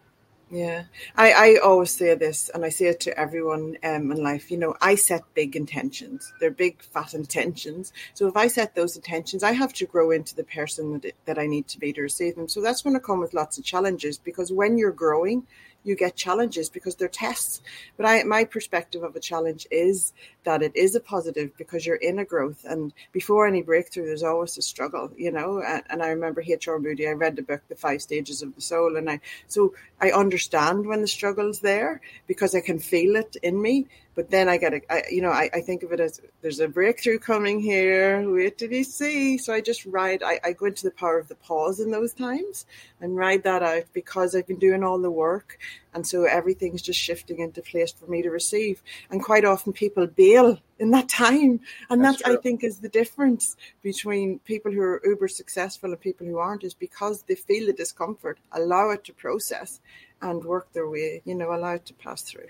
Yeah, 0.52 0.84
I, 1.16 1.32
I 1.32 1.60
always 1.64 1.90
say 1.90 2.14
this, 2.14 2.52
and 2.54 2.64
I 2.64 2.70
say 2.70 2.86
it 2.86 3.00
to 3.02 3.20
everyone 3.20 3.78
um, 3.84 4.12
in 4.12 4.22
life. 4.22 4.52
You 4.52 4.58
know, 4.58 4.76
I 4.80 4.94
set 4.94 5.24
big 5.34 5.56
intentions. 5.56 6.32
They're 6.40 6.52
big, 6.52 6.84
fat 6.84 7.16
intentions. 7.16 7.92
So 8.14 8.28
if 8.28 8.38
I 8.38 8.48
set 8.48 8.76
those 8.76 8.96
intentions, 8.96 9.42
I 9.42 9.54
have 9.54 9.74
to 9.74 9.88
grow 9.88 10.12
into 10.12 10.36
the 10.36 10.44
person 10.44 11.00
that, 11.00 11.14
that 11.26 11.40
I 11.40 11.48
need 11.48 11.68
to 11.70 11.80
be 11.80 11.92
to 11.94 12.02
receive 12.02 12.36
them. 12.36 12.48
So 12.48 12.62
that's 12.62 12.84
going 12.84 12.94
to 12.94 13.00
come 13.00 13.20
with 13.20 13.34
lots 13.34 13.58
of 13.58 13.64
challenges 13.64 14.20
because 14.20 14.52
when 14.52 14.78
you're 14.78 14.92
growing, 14.92 15.48
you 15.86 15.96
get 15.96 16.16
challenges 16.16 16.70
because 16.70 16.96
they're 16.96 17.08
tests. 17.08 17.62
But 17.96 18.06
I, 18.06 18.24
my 18.24 18.44
perspective 18.44 19.04
of 19.04 19.16
a 19.16 19.20
challenge 19.20 19.68
is 19.72 20.14
that 20.44 20.62
it 20.62 20.76
is 20.76 20.96
a 20.96 21.00
positive 21.00 21.56
because 21.58 21.86
you're 21.86 21.96
in 21.96 22.20
a 22.20 22.26
growth. 22.26 22.66
And 22.68 22.92
before 23.12 23.48
any 23.48 23.62
breakthrough, 23.62 24.08
there's 24.08 24.24
always 24.24 24.58
a 24.58 24.62
struggle, 24.62 25.12
you 25.16 25.32
know. 25.32 25.62
And, 25.66 25.84
and 25.90 26.04
I 26.04 26.10
remember 26.10 26.42
H.R. 26.42 26.80
Moody, 26.80 27.08
I 27.08 27.12
read 27.12 27.36
the 27.36 27.44
book, 27.44 27.62
The 27.70 27.76
Five 27.76 28.02
Stages 28.02 28.42
of 28.42 28.56
the 28.56 28.62
Soul. 28.62 28.98
And 28.98 29.10
I, 29.10 29.20
so 29.48 29.74
I 30.02 30.12
understand 30.12 30.88
when 30.88 31.02
the 31.02 31.08
struggle's 31.08 31.60
there 31.60 32.02
because 32.28 32.56
I 32.56 32.62
can 32.62 32.80
feel 32.80 33.16
it 33.16 33.38
in 33.44 33.62
me. 33.62 33.88
But 34.16 34.32
then 34.32 34.48
I 34.48 34.58
get 34.58 34.74
a, 34.74 34.82
I, 34.90 35.04
you 35.12 35.22
know, 35.22 35.30
I, 35.30 35.50
I 35.54 35.60
think 35.60 35.84
of 35.84 35.92
it 35.92 36.00
as 36.00 36.22
there's 36.42 36.62
a 36.62 36.70
breakthrough 36.70 37.20
coming 37.20 37.60
here. 37.60 38.24
Wait 38.32 38.58
till 38.58 38.72
you 38.72 38.86
see. 38.86 39.38
So 39.38 39.54
I 39.54 39.60
just 39.60 39.86
ride, 39.86 40.24
I, 40.24 40.40
I 40.44 40.54
go 40.54 40.68
into 40.68 40.86
the 40.86 40.92
power 40.92 41.20
of 41.20 41.28
the 41.28 41.36
pause 41.36 41.82
in 41.82 41.92
those 41.92 42.14
times 42.14 42.66
and 43.02 43.18
ride 43.18 43.44
that 43.44 43.62
out 43.62 43.84
because 43.94 44.34
I've 44.34 44.48
been 44.48 44.58
doing 44.58 44.84
all 44.84 45.00
the 45.00 45.12
work. 45.12 45.60
And 45.94 46.08
so 46.08 46.24
everything's 46.24 46.82
just 46.82 47.00
shifting 47.00 47.40
into 47.40 47.62
place 47.62 47.92
for 47.92 48.08
me 48.08 48.22
to 48.22 48.30
receive. 48.30 48.82
And 49.10 49.22
quite 49.22 49.44
often 49.44 49.74
people 49.74 50.08
bail 50.08 50.60
in 50.80 50.92
that 50.92 51.10
time. 51.24 51.60
And 51.90 52.04
that's, 52.04 52.22
that's 52.24 52.38
I 52.38 52.42
think, 52.42 52.64
is 52.64 52.80
the 52.80 52.90
difference 52.90 53.58
between 53.82 54.40
people 54.40 54.72
who 54.72 54.82
are 54.82 55.02
uber 55.06 55.28
successful 55.28 55.92
and 55.92 56.00
people 56.00 56.26
who 56.26 56.38
aren't, 56.38 56.64
is 56.64 56.74
because 56.74 57.24
they 57.24 57.36
feel 57.36 57.66
the 57.66 57.74
discomfort, 57.74 58.40
allow 58.54 58.92
it 58.92 59.04
to 59.06 59.14
process 59.14 59.82
and 60.22 60.44
work 60.46 60.72
their 60.72 60.90
way, 60.90 61.22
you 61.26 61.36
know, 61.36 61.54
allow 61.54 61.74
it 61.74 61.86
to 61.88 61.94
pass 61.94 62.22
through. 62.22 62.48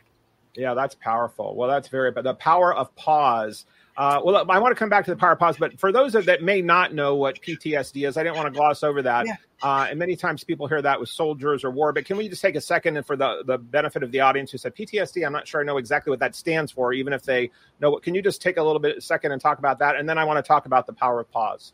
Yeah, 0.56 0.74
that's 0.74 0.96
powerful. 0.96 1.56
Well, 1.56 1.70
that's 1.70 1.88
very, 1.88 2.12
but 2.12 2.24
the 2.24 2.34
power 2.34 2.74
of 2.74 2.96
pause. 2.96 3.66
Uh, 3.98 4.20
well, 4.24 4.46
I 4.50 4.60
want 4.60 4.72
to 4.72 4.76
come 4.76 4.90
back 4.90 5.06
to 5.06 5.12
the 5.12 5.18
power 5.18 5.32
of 5.32 5.40
pause, 5.40 5.56
but 5.58 5.80
for 5.80 5.92
those 5.92 6.14
that 6.14 6.44
may 6.44 6.62
not 6.62 6.94
know 6.94 7.16
what 7.16 7.42
PTSD 7.42 8.08
is, 8.08 8.18
I 8.18 8.24
didn't 8.24 8.36
want 8.36 8.54
to 8.54 8.58
gloss 8.58 8.84
over 8.84 9.02
that. 9.04 9.26
Yeah. 9.26 9.36
Uh, 9.64 9.88
and 9.90 9.98
many 9.98 10.18
times 10.18 10.44
people 10.44 10.68
hear 10.68 10.82
that 10.82 11.00
with 11.00 11.08
soldiers 11.08 11.64
or 11.64 11.72
war, 11.72 11.94
but 11.94 12.04
can 12.04 12.18
we 12.18 12.28
just 12.28 12.42
take 12.42 12.56
a 12.56 12.62
second 12.62 12.98
and 12.98 13.06
for 13.06 13.16
the, 13.16 13.44
the 13.46 13.58
benefit 13.58 14.04
of 14.04 14.12
the 14.12 14.20
audience 14.20 14.52
who 14.52 14.58
said 14.58 14.76
PTSD, 14.76 15.26
I'm 15.26 15.32
not 15.32 15.48
sure 15.48 15.62
I 15.62 15.64
know 15.64 15.78
exactly 15.78 16.12
what 16.12 16.20
that 16.20 16.36
stands 16.36 16.74
for, 16.74 16.92
even 16.92 17.14
if 17.14 17.24
they 17.24 17.52
know 17.80 17.90
what, 17.90 18.04
can 18.04 18.14
you 18.16 18.22
just 18.22 18.42
take 18.42 18.58
a 18.58 18.64
little 18.64 18.82
bit 18.82 18.98
a 18.98 19.02
second 19.02 19.32
and 19.32 19.42
talk 19.42 19.60
about 19.60 19.80
that? 19.80 19.96
And 19.96 20.10
then 20.10 20.18
I 20.18 20.26
want 20.26 20.44
to 20.44 20.48
talk 20.48 20.66
about 20.66 20.88
the 20.88 20.94
power 20.94 21.22
of 21.22 21.32
pause. 21.32 21.72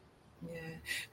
Yeah, 0.47 0.59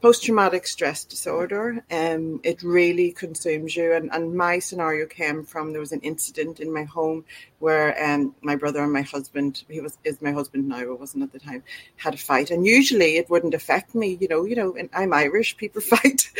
post 0.00 0.25
traumatic 0.25 0.66
stress 0.66 1.04
disorder. 1.04 1.84
Um, 1.90 2.40
it 2.44 2.62
really 2.62 3.12
consumes 3.12 3.76
you. 3.76 3.92
And, 3.92 4.10
and 4.12 4.34
my 4.34 4.58
scenario 4.58 5.06
came 5.06 5.44
from 5.44 5.72
there 5.72 5.80
was 5.80 5.92
an 5.92 6.00
incident 6.00 6.60
in 6.60 6.72
my 6.72 6.84
home 6.84 7.25
where 7.58 7.88
um 8.02 8.34
my 8.40 8.54
brother 8.54 8.82
and 8.82 8.92
my 8.92 9.02
husband, 9.02 9.64
he 9.68 9.80
was 9.80 9.98
is 10.04 10.22
my 10.22 10.32
husband 10.32 10.68
now, 10.68 10.84
but 10.84 11.00
wasn't 11.00 11.22
at 11.22 11.32
the 11.32 11.38
time, 11.38 11.62
had 11.96 12.14
a 12.14 12.18
fight. 12.18 12.50
And 12.50 12.66
usually 12.66 13.16
it 13.16 13.28
wouldn't 13.30 13.54
affect 13.54 13.94
me, 13.94 14.16
you 14.20 14.28
know. 14.28 14.44
You 14.44 14.56
know, 14.56 14.76
and 14.76 14.88
I'm 14.92 15.12
Irish, 15.12 15.56
people 15.56 15.80
fight, 15.94 16.30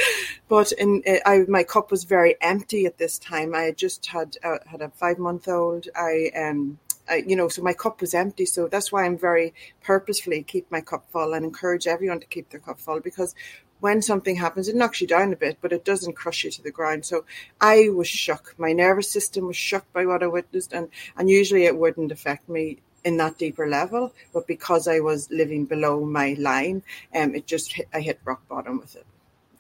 but 0.49 0.73
in 0.73 1.02
I 1.26 1.44
my 1.49 1.64
cup 1.64 1.90
was 1.90 2.04
very 2.04 2.37
empty 2.40 2.87
at 2.87 2.99
this 2.99 3.18
time. 3.18 3.54
I 3.54 3.62
had 3.62 3.76
just 3.76 4.06
had 4.06 4.37
uh, 4.44 4.58
had 4.66 4.82
a 4.82 4.90
five 4.90 5.18
month 5.18 5.49
old. 5.49 5.88
I 5.94 6.30
um 6.37 6.78
you 7.17 7.37
know, 7.37 7.49
so 7.49 7.62
my 7.62 7.73
cup 7.73 8.00
was 8.00 8.15
empty. 8.15 8.47
So 8.47 8.69
that's 8.69 8.93
why 8.93 9.05
I'm 9.05 9.19
very 9.19 9.55
purposefully 9.83 10.43
keep 10.43 10.71
my 10.71 10.81
cup 10.81 11.11
full 11.11 11.35
and 11.35 11.45
encourage 11.45 11.87
everyone 11.87 12.21
to 12.21 12.27
keep 12.27 12.50
their 12.50 12.61
cup 12.61 12.81
full 12.81 13.00
because 13.00 13.35
when 13.81 14.03
something 14.03 14.37
happens, 14.37 14.69
it 14.69 14.75
knocks 14.75 15.00
you 15.00 15.07
down 15.07 15.33
a 15.33 15.37
bit, 15.37 15.59
but 15.61 15.73
it 15.73 15.85
doesn't 15.85 16.15
crush 16.15 16.45
you 16.45 16.50
to 16.50 16.62
the 16.62 16.71
ground. 16.71 17.05
So 17.05 17.25
I 17.61 17.88
was 17.91 18.09
shook. 18.09 18.55
My 18.59 18.73
nervous 18.73 19.11
system 19.11 19.47
was 19.47 19.57
shook 19.57 19.91
by 19.93 20.05
what 20.05 20.23
I 20.23 20.27
witnessed, 20.27 20.73
and 20.73 20.88
and 21.17 21.31
usually 21.31 21.65
it 21.65 21.79
wouldn't 21.79 22.11
affect 22.12 22.49
me 22.49 22.79
in 23.05 23.17
that 23.19 23.38
deeper 23.38 23.69
level, 23.69 24.12
but 24.33 24.47
because 24.47 24.88
I 24.88 25.00
was 25.00 25.31
living 25.31 25.65
below 25.65 26.05
my 26.05 26.35
line, 26.38 26.83
um, 27.15 27.35
it 27.35 27.47
just 27.47 27.73
hit, 27.73 27.88
I 27.95 28.00
hit 28.00 28.21
rock 28.25 28.47
bottom 28.49 28.81
with 28.81 28.97
it. 28.97 29.07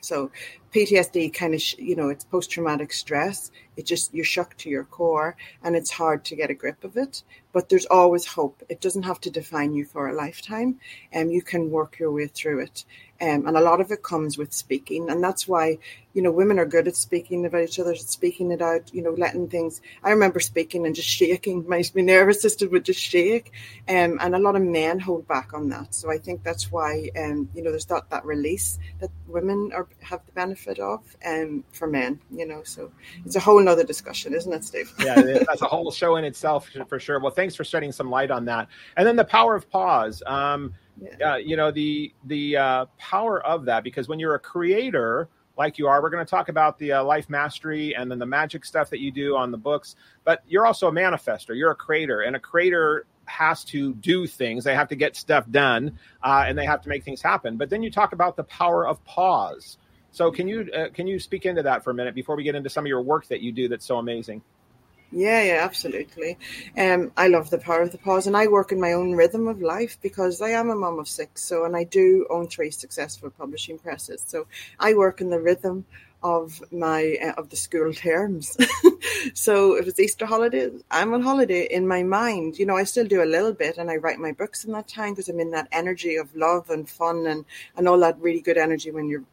So 0.00 0.30
PTSD 0.74 1.32
kind 1.32 1.54
of, 1.54 1.62
you 1.78 1.96
know, 1.96 2.08
it's 2.08 2.24
post 2.24 2.50
traumatic 2.50 2.92
stress. 2.92 3.50
It 3.78 3.86
just, 3.86 4.12
you're 4.12 4.24
shocked 4.24 4.58
to 4.58 4.68
your 4.68 4.84
core 4.84 5.36
and 5.62 5.74
it's 5.74 5.90
hard 5.90 6.24
to 6.26 6.36
get 6.36 6.50
a 6.50 6.54
grip 6.54 6.84
of 6.84 6.96
it. 6.96 7.22
But 7.52 7.68
there's 7.68 7.86
always 7.86 8.26
hope. 8.26 8.62
It 8.68 8.80
doesn't 8.80 9.04
have 9.04 9.20
to 9.22 9.30
define 9.30 9.74
you 9.74 9.86
for 9.86 10.08
a 10.08 10.14
lifetime 10.14 10.78
and 11.12 11.28
um, 11.28 11.32
you 11.32 11.40
can 11.40 11.70
work 11.70 11.98
your 11.98 12.12
way 12.12 12.26
through 12.26 12.60
it. 12.60 12.84
Um, 13.20 13.46
and 13.48 13.56
a 13.56 13.60
lot 13.60 13.80
of 13.80 13.90
it 13.90 14.02
comes 14.02 14.38
with 14.38 14.52
speaking. 14.52 15.10
And 15.10 15.22
that's 15.22 15.48
why, 15.48 15.78
you 16.14 16.22
know, 16.22 16.30
women 16.30 16.58
are 16.58 16.64
good 16.64 16.86
at 16.86 16.94
speaking 16.94 17.46
about 17.46 17.62
each 17.62 17.80
other, 17.80 17.96
speaking 17.96 18.52
it 18.52 18.62
out, 18.62 18.94
you 18.94 19.02
know, 19.02 19.10
letting 19.10 19.48
things. 19.48 19.80
I 20.04 20.10
remember 20.10 20.38
speaking 20.38 20.86
and 20.86 20.94
just 20.94 21.08
shaking. 21.08 21.64
My, 21.68 21.82
my 21.94 22.02
nervous 22.02 22.40
system 22.40 22.70
would 22.70 22.84
just 22.84 23.00
shake. 23.00 23.52
Um, 23.88 24.18
and 24.20 24.34
a 24.34 24.38
lot 24.38 24.56
of 24.56 24.62
men 24.62 25.00
hold 25.00 25.26
back 25.26 25.52
on 25.52 25.68
that. 25.70 25.94
So 25.94 26.10
I 26.10 26.18
think 26.18 26.44
that's 26.44 26.70
why, 26.70 27.10
um, 27.16 27.48
you 27.54 27.62
know, 27.62 27.70
there's 27.70 27.86
that, 27.86 28.08
that 28.10 28.24
release 28.24 28.78
that 29.00 29.10
women 29.26 29.70
are 29.74 29.88
have 30.00 30.24
the 30.26 30.32
benefit 30.32 30.78
of 30.78 31.00
um, 31.26 31.64
for 31.72 31.86
men, 31.88 32.20
you 32.30 32.46
know. 32.46 32.62
So 32.62 32.92
it's 33.24 33.36
a 33.36 33.40
whole 33.40 33.67
nother 33.68 33.84
discussion, 33.84 34.34
isn't 34.34 34.52
it, 34.52 34.64
Steve? 34.64 34.92
yeah, 34.98 35.20
that's 35.46 35.62
a 35.62 35.66
whole 35.66 35.90
show 35.90 36.16
in 36.16 36.24
itself 36.24 36.70
for 36.88 36.98
sure. 36.98 37.20
Well, 37.20 37.32
thanks 37.32 37.54
for 37.54 37.64
shedding 37.64 37.92
some 37.92 38.10
light 38.10 38.30
on 38.30 38.46
that. 38.46 38.68
And 38.96 39.06
then 39.06 39.16
the 39.16 39.24
power 39.24 39.54
of 39.54 39.70
pause. 39.70 40.22
Um, 40.26 40.74
yeah. 41.00 41.34
uh, 41.34 41.36
you 41.36 41.56
know 41.56 41.70
the 41.70 42.12
the 42.24 42.56
uh, 42.56 42.86
power 42.98 43.44
of 43.44 43.64
that 43.66 43.84
because 43.84 44.08
when 44.08 44.18
you're 44.18 44.34
a 44.34 44.40
creator 44.40 45.28
like 45.56 45.78
you 45.78 45.86
are 45.86 46.02
we're 46.02 46.10
going 46.10 46.24
to 46.24 46.30
talk 46.30 46.48
about 46.48 46.78
the 46.78 46.92
uh, 46.92 47.04
life 47.04 47.28
mastery 47.28 47.94
and 47.94 48.10
then 48.10 48.18
the 48.18 48.26
magic 48.26 48.64
stuff 48.64 48.90
that 48.90 49.00
you 49.00 49.10
do 49.10 49.36
on 49.36 49.50
the 49.50 49.56
books 49.56 49.96
but 50.24 50.42
you're 50.48 50.66
also 50.66 50.88
a 50.88 50.92
manifester 50.92 51.56
you're 51.56 51.70
a 51.70 51.76
creator 51.76 52.22
and 52.22 52.34
a 52.34 52.40
creator 52.40 53.06
has 53.26 53.62
to 53.62 53.94
do 53.94 54.26
things 54.26 54.64
they 54.64 54.74
have 54.74 54.88
to 54.88 54.96
get 54.96 55.14
stuff 55.14 55.48
done 55.50 55.98
uh, 56.22 56.44
and 56.46 56.56
they 56.56 56.64
have 56.64 56.82
to 56.82 56.88
make 56.88 57.04
things 57.04 57.22
happen 57.22 57.56
but 57.56 57.70
then 57.70 57.82
you 57.82 57.90
talk 57.90 58.12
about 58.12 58.36
the 58.36 58.44
power 58.44 58.86
of 58.86 59.02
pause 59.04 59.78
so 60.10 60.30
can 60.30 60.48
you 60.48 60.70
uh, 60.74 60.88
can 60.92 61.06
you 61.06 61.18
speak 61.18 61.46
into 61.46 61.62
that 61.62 61.84
for 61.84 61.90
a 61.90 61.94
minute 61.94 62.14
before 62.14 62.36
we 62.36 62.42
get 62.42 62.54
into 62.54 62.70
some 62.70 62.84
of 62.84 62.88
your 62.88 63.02
work 63.02 63.26
that 63.28 63.40
you 63.40 63.52
do 63.52 63.68
that's 63.68 63.86
so 63.86 63.98
amazing 63.98 64.42
yeah, 65.10 65.42
yeah, 65.42 65.64
absolutely. 65.64 66.36
Um, 66.76 67.12
I 67.16 67.28
love 67.28 67.48
the 67.48 67.58
power 67.58 67.80
of 67.80 67.92
the 67.92 67.98
pause, 67.98 68.26
and 68.26 68.36
I 68.36 68.46
work 68.46 68.72
in 68.72 68.80
my 68.80 68.92
own 68.92 69.12
rhythm 69.12 69.48
of 69.48 69.62
life 69.62 69.96
because 70.02 70.42
I 70.42 70.50
am 70.50 70.68
a 70.68 70.74
mom 70.74 70.98
of 70.98 71.08
six. 71.08 71.42
So, 71.42 71.64
and 71.64 71.74
I 71.74 71.84
do 71.84 72.26
own 72.28 72.48
three 72.48 72.70
successful 72.70 73.30
publishing 73.30 73.78
presses. 73.78 74.22
So, 74.26 74.46
I 74.78 74.92
work 74.92 75.22
in 75.22 75.30
the 75.30 75.40
rhythm 75.40 75.86
of 76.22 76.62
my 76.70 77.16
uh, 77.24 77.40
of 77.40 77.48
the 77.48 77.56
school 77.56 77.94
terms. 77.94 78.54
so, 79.34 79.76
if 79.76 79.88
it's 79.88 79.98
Easter 79.98 80.26
holidays, 80.26 80.82
I'm 80.90 81.14
on 81.14 81.22
holiday 81.22 81.66
in 81.70 81.88
my 81.88 82.02
mind. 82.02 82.58
You 82.58 82.66
know, 82.66 82.76
I 82.76 82.84
still 82.84 83.06
do 83.06 83.22
a 83.22 83.24
little 83.24 83.54
bit, 83.54 83.78
and 83.78 83.90
I 83.90 83.96
write 83.96 84.18
my 84.18 84.32
books 84.32 84.64
in 84.64 84.72
that 84.72 84.88
time 84.88 85.12
because 85.12 85.30
I'm 85.30 85.40
in 85.40 85.52
that 85.52 85.68
energy 85.72 86.16
of 86.16 86.36
love 86.36 86.68
and 86.68 86.88
fun 86.88 87.26
and 87.26 87.46
and 87.78 87.88
all 87.88 87.98
that 88.00 88.20
really 88.20 88.42
good 88.42 88.58
energy 88.58 88.90
when 88.90 89.08
you're 89.08 89.24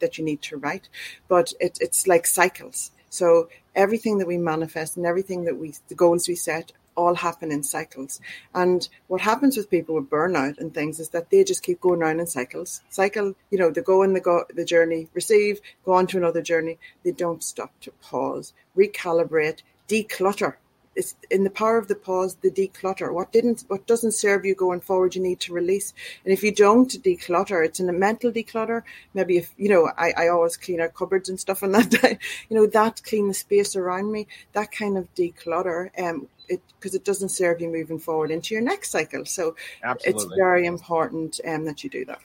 that 0.00 0.18
you 0.18 0.24
need 0.24 0.42
to 0.42 0.56
write. 0.56 0.88
But 1.28 1.52
it, 1.60 1.78
it's 1.80 2.06
like 2.06 2.26
cycles. 2.26 2.90
So 3.10 3.48
everything 3.74 4.18
that 4.18 4.26
we 4.26 4.38
manifest 4.38 4.96
and 4.96 5.06
everything 5.06 5.44
that 5.44 5.58
we, 5.58 5.74
the 5.88 5.94
goals 5.94 6.28
we 6.28 6.34
set, 6.34 6.72
all 6.94 7.14
happen 7.14 7.50
in 7.50 7.62
cycles. 7.62 8.20
And 8.54 8.88
what 9.06 9.20
happens 9.20 9.56
with 9.56 9.70
people 9.70 9.94
with 9.94 10.10
burnout 10.10 10.58
and 10.58 10.72
things 10.72 11.00
is 11.00 11.10
that 11.10 11.30
they 11.30 11.44
just 11.44 11.62
keep 11.62 11.80
going 11.80 12.02
around 12.02 12.20
in 12.20 12.26
cycles. 12.26 12.82
Cycle, 12.90 13.34
you 13.50 13.58
know, 13.58 13.70
they 13.70 13.80
go 13.80 14.02
in 14.02 14.12
the 14.12 14.20
go 14.20 14.44
the 14.54 14.64
journey, 14.64 15.08
receive, 15.14 15.60
go 15.84 15.92
on 15.92 16.06
to 16.08 16.18
another 16.18 16.42
journey. 16.42 16.78
They 17.04 17.12
don't 17.12 17.42
stop 17.42 17.72
to 17.80 17.92
pause, 17.92 18.52
recalibrate, 18.76 19.62
declutter. 19.88 20.54
It's 20.94 21.14
in 21.30 21.44
the 21.44 21.50
power 21.50 21.78
of 21.78 21.88
the 21.88 21.94
pause, 21.94 22.36
the 22.36 22.50
declutter. 22.50 23.12
What 23.12 23.32
didn't, 23.32 23.64
what 23.68 23.86
doesn't 23.86 24.12
serve 24.12 24.44
you 24.44 24.54
going 24.54 24.80
forward, 24.80 25.14
you 25.14 25.22
need 25.22 25.40
to 25.40 25.52
release. 25.52 25.94
And 26.24 26.32
if 26.32 26.42
you 26.42 26.52
don't 26.52 26.90
declutter, 27.02 27.64
it's 27.64 27.80
in 27.80 27.88
a 27.88 27.92
mental 27.92 28.30
declutter. 28.30 28.82
Maybe 29.14 29.38
if 29.38 29.52
you 29.56 29.68
know, 29.68 29.90
I, 29.96 30.12
I 30.16 30.28
always 30.28 30.56
clean 30.56 30.80
out 30.80 30.94
cupboards 30.94 31.28
and 31.28 31.40
stuff, 31.40 31.62
and 31.62 31.74
that 31.74 31.92
you 32.48 32.56
know 32.56 32.66
that 32.66 33.02
clean 33.04 33.28
the 33.28 33.34
space 33.34 33.76
around 33.76 34.12
me. 34.12 34.26
That 34.52 34.72
kind 34.72 34.98
of 34.98 35.12
declutter, 35.14 35.90
um, 35.98 36.28
it 36.48 36.60
because 36.78 36.94
it 36.94 37.04
doesn't 37.04 37.30
serve 37.30 37.60
you 37.60 37.68
moving 37.68 37.98
forward 37.98 38.30
into 38.30 38.54
your 38.54 38.62
next 38.62 38.90
cycle. 38.90 39.24
So 39.24 39.56
Absolutely. 39.82 40.22
it's 40.22 40.34
very 40.36 40.66
important 40.66 41.40
um, 41.46 41.64
that 41.64 41.82
you 41.84 41.90
do 41.90 42.04
that. 42.06 42.20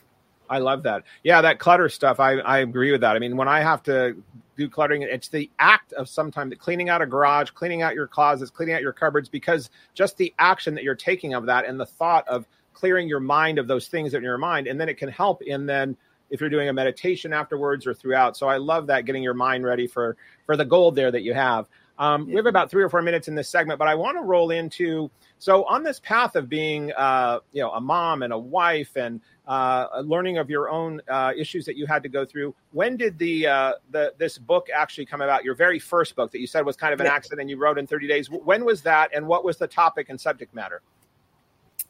I 0.50 0.58
love 0.58 0.82
that. 0.84 1.04
Yeah, 1.22 1.40
that 1.42 1.58
clutter 1.58 1.88
stuff. 1.88 2.20
I, 2.20 2.38
I 2.38 2.58
agree 2.58 2.92
with 2.92 3.00
that. 3.02 3.16
I 3.16 3.18
mean, 3.18 3.36
when 3.36 3.48
I 3.48 3.60
have 3.60 3.82
to 3.84 4.16
do 4.56 4.68
cluttering, 4.68 5.02
it's 5.02 5.28
the 5.28 5.50
act 5.58 5.92
of 5.92 6.08
sometimes 6.08 6.54
cleaning 6.58 6.88
out 6.88 7.02
a 7.02 7.06
garage, 7.06 7.50
cleaning 7.50 7.82
out 7.82 7.94
your 7.94 8.06
closets, 8.06 8.50
cleaning 8.50 8.74
out 8.74 8.82
your 8.82 8.92
cupboards, 8.92 9.28
because 9.28 9.70
just 9.94 10.16
the 10.16 10.34
action 10.38 10.74
that 10.74 10.84
you're 10.84 10.94
taking 10.94 11.34
of 11.34 11.46
that 11.46 11.66
and 11.66 11.78
the 11.78 11.86
thought 11.86 12.26
of 12.28 12.46
clearing 12.72 13.08
your 13.08 13.20
mind 13.20 13.58
of 13.58 13.66
those 13.66 13.88
things 13.88 14.14
in 14.14 14.22
your 14.22 14.38
mind, 14.38 14.66
and 14.66 14.80
then 14.80 14.88
it 14.88 14.96
can 14.96 15.08
help 15.08 15.42
in 15.42 15.66
then 15.66 15.96
if 16.30 16.40
you're 16.40 16.50
doing 16.50 16.68
a 16.68 16.72
meditation 16.72 17.32
afterwards 17.32 17.86
or 17.86 17.94
throughout. 17.94 18.36
So 18.36 18.48
I 18.48 18.56
love 18.56 18.86
that 18.88 19.04
getting 19.04 19.22
your 19.22 19.34
mind 19.34 19.64
ready 19.64 19.86
for 19.86 20.16
for 20.46 20.56
the 20.56 20.64
gold 20.64 20.94
there 20.94 21.10
that 21.10 21.22
you 21.22 21.34
have. 21.34 21.66
Um, 21.98 22.26
we 22.26 22.36
have 22.36 22.46
about 22.46 22.70
three 22.70 22.82
or 22.82 22.88
four 22.88 23.02
minutes 23.02 23.26
in 23.28 23.34
this 23.34 23.48
segment, 23.48 23.78
but 23.78 23.88
I 23.88 23.94
want 23.94 24.16
to 24.16 24.22
roll 24.22 24.50
into 24.50 25.10
so 25.38 25.64
on 25.64 25.82
this 25.82 26.00
path 26.00 26.36
of 26.36 26.48
being, 26.48 26.92
uh, 26.92 27.38
you 27.52 27.62
know, 27.62 27.70
a 27.70 27.80
mom 27.80 28.22
and 28.22 28.32
a 28.32 28.38
wife 28.38 28.96
and 28.96 29.20
uh, 29.46 29.86
learning 30.04 30.38
of 30.38 30.50
your 30.50 30.68
own 30.68 31.00
uh, 31.08 31.32
issues 31.36 31.64
that 31.64 31.76
you 31.76 31.86
had 31.86 32.02
to 32.02 32.08
go 32.08 32.24
through. 32.24 32.54
When 32.72 32.96
did 32.96 33.18
the 33.18 33.46
uh, 33.46 33.72
the 33.90 34.12
this 34.18 34.36
book 34.36 34.68
actually 34.74 35.06
come 35.06 35.20
about? 35.20 35.44
Your 35.44 35.54
very 35.54 35.78
first 35.78 36.16
book 36.16 36.32
that 36.32 36.40
you 36.40 36.46
said 36.46 36.66
was 36.66 36.76
kind 36.76 36.92
of 36.92 37.00
an 37.00 37.06
yeah. 37.06 37.14
accident 37.14 37.48
you 37.48 37.56
wrote 37.56 37.78
in 37.78 37.86
30 37.86 38.08
days. 38.08 38.30
When 38.30 38.64
was 38.64 38.82
that, 38.82 39.10
and 39.14 39.26
what 39.26 39.44
was 39.44 39.56
the 39.56 39.68
topic 39.68 40.08
and 40.08 40.20
subject 40.20 40.54
matter? 40.54 40.82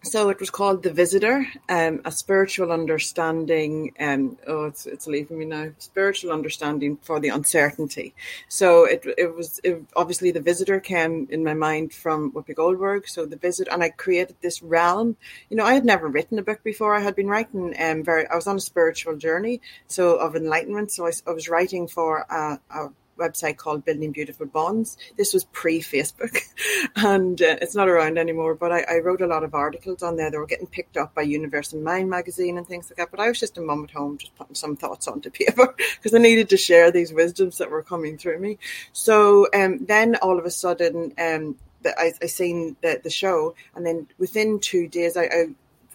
So 0.03 0.29
it 0.29 0.39
was 0.39 0.51
called 0.51 0.85
The 0.85 0.93
Visitor, 0.93 1.45
um, 1.69 2.01
a 2.05 2.13
spiritual 2.13 2.71
understanding. 2.71 3.93
Um, 3.99 4.39
oh, 4.47 4.67
it's, 4.67 4.87
it's 4.87 5.09
leaving 5.09 5.39
me 5.39 5.45
now. 5.45 5.71
Spiritual 5.79 6.31
understanding 6.31 6.99
for 7.03 7.19
the 7.19 7.31
uncertainty. 7.31 8.15
So 8.49 8.85
it 8.85 9.05
it 9.19 9.35
was 9.35 9.61
it, 9.65 9.83
obviously 9.97 10.31
The 10.31 10.41
Visitor 10.41 10.79
came 10.79 11.27
in 11.31 11.43
my 11.43 11.55
mind 11.55 11.93
from 11.93 12.31
Whoopi 12.31 12.55
Goldberg. 12.55 13.09
So 13.09 13.27
The 13.27 13.37
Visitor, 13.37 13.73
and 13.73 13.83
I 13.83 13.89
created 13.91 14.37
this 14.41 14.63
realm. 14.63 15.17
You 15.51 15.57
know, 15.57 15.65
I 15.65 15.75
had 15.75 15.85
never 15.85 16.07
written 16.07 16.39
a 16.39 16.43
book 16.43 16.63
before. 16.63 16.95
I 16.95 17.01
had 17.01 17.17
been 17.17 17.29
writing. 17.29 17.75
Um, 17.81 18.05
very. 18.05 18.27
I 18.29 18.37
was 18.37 18.47
on 18.47 18.57
a 18.57 18.61
spiritual 18.61 19.17
journey, 19.17 19.61
so 19.89 20.17
of 20.17 20.37
enlightenment. 20.37 20.93
So 20.93 21.07
I, 21.07 21.13
I 21.27 21.33
was 21.33 21.49
writing 21.49 21.89
for 21.89 22.25
a, 22.31 22.61
a 22.71 22.91
website 23.19 23.57
called 23.57 23.85
Building 23.85 24.13
Beautiful 24.13 24.47
Bonds. 24.47 24.97
This 25.17 25.35
was 25.35 25.45
pre 25.45 25.81
Facebook 25.81 26.39
and 26.97 27.41
uh, 27.41 27.57
it's 27.61 27.75
not 27.75 27.89
around 27.89 28.19
anymore, 28.19 28.55
but 28.55 28.73
I, 28.73 28.85
I, 28.89 28.99
wrote 28.99 29.21
a 29.21 29.27
lot 29.27 29.45
of 29.45 29.55
articles 29.55 30.03
on 30.03 30.17
there. 30.17 30.31
They 30.31 30.39
were 30.39 30.47
getting 30.47 30.67
picked 30.67 30.97
up 30.97 31.15
by 31.15 31.23
Universal 31.23 31.81
Mind 31.81 32.09
magazine 32.09 32.59
and 32.59 32.67
things 32.67 32.91
like 32.91 32.97
that. 32.97 33.11
But 33.11 33.21
I 33.21 33.29
was 33.29 33.41
just 33.41 33.59
a 33.59 33.61
mum 33.61 33.85
at 33.85 33.91
home, 33.91 34.19
just 34.19 34.35
putting 34.37 34.55
some 34.55 34.77
thoughts 34.77 35.09
onto 35.09 35.31
paper 35.39 35.75
because 35.77 36.15
I 36.15 36.19
needed 36.19 36.49
to 36.51 36.57
share 36.57 36.91
these 36.91 37.13
wisdoms 37.13 37.59
that 37.59 37.71
were 37.71 37.83
coming 37.83 38.19
through 38.19 38.39
me. 38.39 38.59
So 38.93 39.49
um, 39.55 39.85
then 39.85 40.17
all 40.17 40.39
of 40.39 40.45
a 40.45 40.51
sudden, 40.51 41.13
um, 41.19 41.57
I, 41.85 42.13
I 42.21 42.27
seen 42.27 42.77
the, 42.83 43.01
the 43.03 43.11
show, 43.11 43.55
and 43.75 43.87
then 43.87 44.09
within 44.19 44.59
two 44.59 44.89
days, 44.89 45.17
I, 45.17 45.25
I 45.25 45.47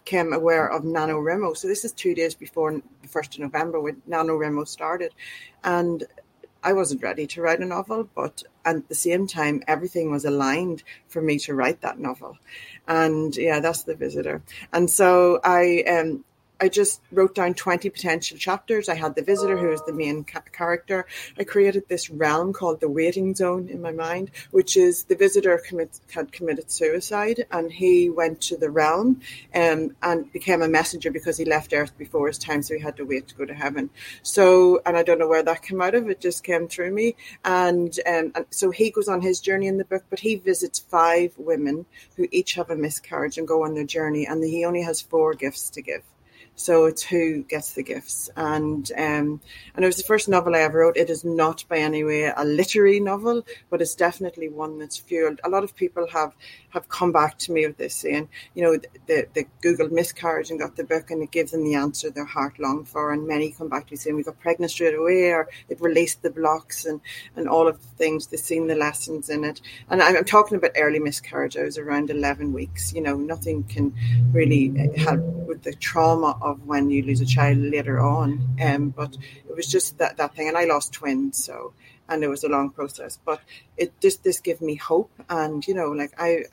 became 0.03 0.33
aware 0.33 0.67
of 0.67 0.83
NaNoWriMo. 0.83 1.55
So 1.55 1.67
this 1.67 1.85
is 1.85 1.91
two 1.91 2.13
days 2.13 2.35
before 2.35 2.71
the 2.73 3.07
1st 3.07 3.35
of 3.35 3.39
November 3.39 3.79
when 3.79 4.01
NaNoWriMo 4.09 4.67
started. 4.67 5.13
And 5.63 6.03
I 6.63 6.73
wasn't 6.73 7.03
ready 7.03 7.27
to 7.27 7.41
write 7.41 7.59
a 7.59 7.65
novel, 7.65 8.09
but 8.15 8.43
at 8.65 8.87
the 8.87 8.95
same 8.95 9.27
time, 9.27 9.63
everything 9.67 10.11
was 10.11 10.25
aligned 10.25 10.83
for 11.07 11.21
me 11.21 11.37
to 11.39 11.53
write 11.53 11.81
that 11.81 11.99
novel. 11.99 12.37
And 12.87 13.35
yeah, 13.35 13.59
that's 13.59 13.83
the 13.83 13.95
visitor. 13.95 14.41
And 14.71 14.89
so 14.89 15.39
I 15.43 15.83
um 15.83 16.23
I 16.63 16.69
just 16.69 17.01
wrote 17.11 17.35
down 17.35 17.55
20 17.55 17.89
potential 17.89 18.37
chapters. 18.37 18.87
I 18.87 18.95
had 18.95 19.15
the 19.15 19.21
visitor, 19.21 19.57
who 19.57 19.69
is 19.73 19.81
the 19.81 19.91
main 19.91 20.23
ca- 20.23 20.43
character. 20.53 21.05
I 21.37 21.43
created 21.43 21.89
this 21.89 22.09
realm 22.09 22.53
called 22.53 22.79
the 22.79 22.87
waiting 22.87 23.35
zone 23.35 23.67
in 23.67 23.81
my 23.81 23.91
mind, 23.91 24.31
which 24.51 24.77
is 24.77 25.03
the 25.03 25.15
visitor 25.15 25.61
commit, 25.67 25.99
had 26.13 26.31
committed 26.31 26.71
suicide 26.71 27.45
and 27.51 27.69
he 27.69 28.09
went 28.09 28.39
to 28.43 28.55
the 28.55 28.69
realm 28.69 29.19
um, 29.53 29.93
and 30.01 30.31
became 30.31 30.61
a 30.61 30.69
messenger 30.69 31.11
because 31.11 31.35
he 31.35 31.43
left 31.43 31.73
Earth 31.73 31.97
before 31.97 32.27
his 32.27 32.37
time, 32.37 32.63
so 32.63 32.75
he 32.75 32.79
had 32.79 32.95
to 32.95 33.03
wait 33.03 33.27
to 33.27 33.35
go 33.35 33.43
to 33.43 33.53
heaven. 33.53 33.89
So, 34.21 34.81
and 34.85 34.95
I 34.95 35.03
don't 35.03 35.19
know 35.19 35.27
where 35.27 35.43
that 35.43 35.63
came 35.63 35.81
out 35.81 35.95
of, 35.95 36.09
it 36.09 36.21
just 36.21 36.45
came 36.45 36.69
through 36.69 36.93
me. 36.93 37.17
And, 37.43 37.99
um, 38.07 38.31
and 38.35 38.45
so 38.51 38.71
he 38.71 38.89
goes 38.89 39.09
on 39.09 39.19
his 39.19 39.41
journey 39.41 39.67
in 39.67 39.79
the 39.79 39.83
book, 39.83 40.05
but 40.09 40.21
he 40.21 40.35
visits 40.35 40.79
five 40.79 41.33
women 41.37 41.87
who 42.15 42.29
each 42.31 42.53
have 42.53 42.69
a 42.69 42.77
miscarriage 42.77 43.37
and 43.37 43.45
go 43.45 43.65
on 43.65 43.73
their 43.73 43.83
journey, 43.83 44.25
and 44.25 44.41
he 44.41 44.63
only 44.63 44.83
has 44.83 45.01
four 45.01 45.33
gifts 45.33 45.69
to 45.71 45.81
give. 45.81 46.03
So 46.55 46.85
it's 46.85 47.01
who 47.01 47.43
gets 47.43 47.73
the 47.73 47.83
gifts. 47.83 48.29
And 48.35 48.89
um, 48.97 49.41
and 49.75 49.83
it 49.83 49.85
was 49.85 49.97
the 49.97 50.03
first 50.03 50.29
novel 50.29 50.55
I 50.55 50.59
ever 50.59 50.79
wrote. 50.79 50.97
It 50.97 51.09
is 51.09 51.25
not 51.25 51.63
by 51.67 51.79
any 51.79 52.03
way 52.03 52.25
a 52.25 52.43
literary 52.45 52.99
novel, 52.99 53.45
but 53.69 53.81
it's 53.81 53.95
definitely 53.95 54.49
one 54.49 54.77
that's 54.79 54.97
fueled. 54.97 55.41
A 55.43 55.49
lot 55.49 55.63
of 55.63 55.75
people 55.75 56.07
have 56.11 56.33
have 56.69 56.89
come 56.89 57.11
back 57.11 57.37
to 57.37 57.51
me 57.51 57.65
with 57.65 57.77
this 57.77 57.95
saying, 57.95 58.29
you 58.55 58.63
know, 58.63 58.77
the, 59.07 59.27
the 59.33 59.45
Googled 59.63 59.91
miscarriage 59.91 60.49
and 60.49 60.59
got 60.59 60.75
the 60.75 60.83
book 60.83 61.11
and 61.11 61.21
it 61.21 61.31
gives 61.31 61.51
them 61.51 61.63
the 61.63 61.75
answer 61.75 62.09
their 62.09 62.25
heart 62.25 62.59
longed 62.59 62.87
for. 62.87 63.13
And 63.13 63.27
many 63.27 63.51
come 63.51 63.69
back 63.69 63.87
to 63.87 63.93
me 63.93 63.97
saying 63.97 64.15
we 64.15 64.23
got 64.23 64.39
pregnant 64.39 64.71
straight 64.71 64.95
away 64.95 65.31
or 65.31 65.49
it 65.69 65.81
released 65.81 66.23
the 66.23 66.31
blocks 66.31 66.85
and, 66.85 66.99
and 67.35 67.47
all 67.47 67.67
of 67.67 67.79
the 67.79 67.87
things. 67.97 68.27
They've 68.27 68.39
seen 68.39 68.67
the 68.67 68.75
lessons 68.75 69.29
in 69.29 69.43
it. 69.43 69.61
And 69.89 70.01
I'm, 70.01 70.17
I'm 70.17 70.25
talking 70.25 70.57
about 70.57 70.71
early 70.77 70.99
miscarriage. 70.99 71.57
I 71.57 71.63
was 71.63 71.77
around 71.77 72.09
11 72.09 72.53
weeks. 72.53 72.93
You 72.93 73.01
know, 73.01 73.17
nothing 73.17 73.63
can 73.63 73.93
really 74.31 74.91
help 74.97 75.21
with 75.47 75.63
the 75.63 75.73
trauma 75.73 76.37
of 76.43 76.65
when 76.65 76.89
you 76.89 77.03
lose 77.03 77.21
a 77.21 77.25
child 77.25 77.57
later 77.57 77.99
on. 77.99 78.55
Um, 78.61 78.89
but 78.89 79.15
it 79.47 79.55
was 79.55 79.67
just 79.67 79.97
that, 79.97 80.17
that 80.17 80.35
thing. 80.35 80.47
And 80.47 80.57
I 80.57 80.65
lost 80.65 80.93
twins. 80.93 81.43
So, 81.43 81.73
and 82.09 82.23
it 82.23 82.27
was 82.27 82.43
a 82.43 82.49
long 82.49 82.69
process. 82.69 83.19
But 83.23 83.41
it 83.77 83.99
just 84.01 84.23
this 84.23 84.39
gave 84.39 84.61
me 84.61 84.75
hope, 84.75 85.11
and 85.29 85.65
you 85.67 85.73
know, 85.73 85.91
like 85.91 86.13
I. 86.17 86.43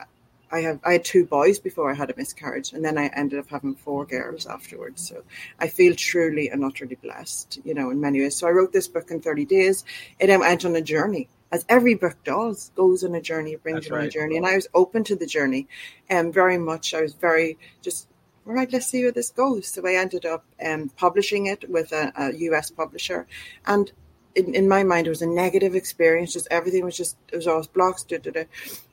I 0.53 0.63
have 0.63 0.81
I 0.83 0.95
had 0.95 1.05
two 1.05 1.25
boys 1.25 1.61
before 1.61 1.93
I 1.93 1.95
had 1.95 2.11
a 2.11 2.15
miscarriage, 2.17 2.73
and 2.73 2.85
then 2.85 2.99
I 2.99 3.07
ended 3.15 3.39
up 3.39 3.49
having 3.49 3.77
four 3.77 4.05
girls 4.05 4.47
afterwards. 4.47 5.07
So 5.09 5.23
I 5.61 5.69
feel 5.69 5.95
truly 5.95 6.49
and 6.49 6.65
utterly 6.65 6.97
blessed, 6.97 7.61
you 7.65 7.73
know, 7.73 7.91
in 7.91 8.01
many 8.01 8.21
ways. 8.21 8.37
So 8.37 8.49
I 8.49 8.51
wrote 8.51 8.73
this 8.73 8.89
book 8.89 9.13
in 9.13 9.21
30 9.21 9.45
days. 9.45 9.85
It 10.19 10.29
went 10.29 10.65
on 10.65 10.75
a 10.75 10.81
journey, 10.83 11.29
as 11.53 11.65
every 11.69 11.95
book 11.95 12.17
does, 12.25 12.71
goes 12.75 13.03
on 13.03 13.15
a 13.15 13.21
journey, 13.21 13.57
brings 13.57 13.81
That's 13.81 13.89
you 13.89 13.97
on 13.97 14.05
a 14.05 14.11
journey. 14.11 14.37
And 14.37 14.47
I 14.47 14.55
was 14.55 14.69
open 14.73 15.05
to 15.05 15.17
the 15.17 15.27
journey, 15.27 15.69
and 16.09 16.33
very 16.33 16.59
much 16.59 16.95
I 16.95 17.03
was 17.03 17.15
very 17.15 17.59
just 17.83 18.09
all 18.47 18.55
right, 18.55 18.73
let's 18.73 18.87
see 18.87 19.03
where 19.03 19.13
this 19.13 19.31
goes. 19.31 19.69
So 19.69 19.87
I 19.87 19.95
ended 19.95 20.25
up 20.25 20.45
um, 20.65 20.91
publishing 20.97 21.47
it 21.47 21.69
with 21.69 21.93
a, 21.93 22.13
a, 22.17 22.33
US 22.51 22.71
publisher, 22.71 23.27
and 23.67 23.93
in, 24.35 24.55
in 24.55 24.69
my 24.69 24.83
mind, 24.83 25.07
it 25.07 25.11
was 25.11 25.23
a 25.23 25.27
negative 25.27 25.75
experience. 25.75 26.33
Just 26.33 26.49
everything 26.51 26.85
was 26.85 26.97
just 26.97 27.17
it 27.33 27.37
was 27.37 27.47
all 27.47 27.65
blocks. 27.73 28.03
Da, 28.03 28.19
da. 28.19 28.45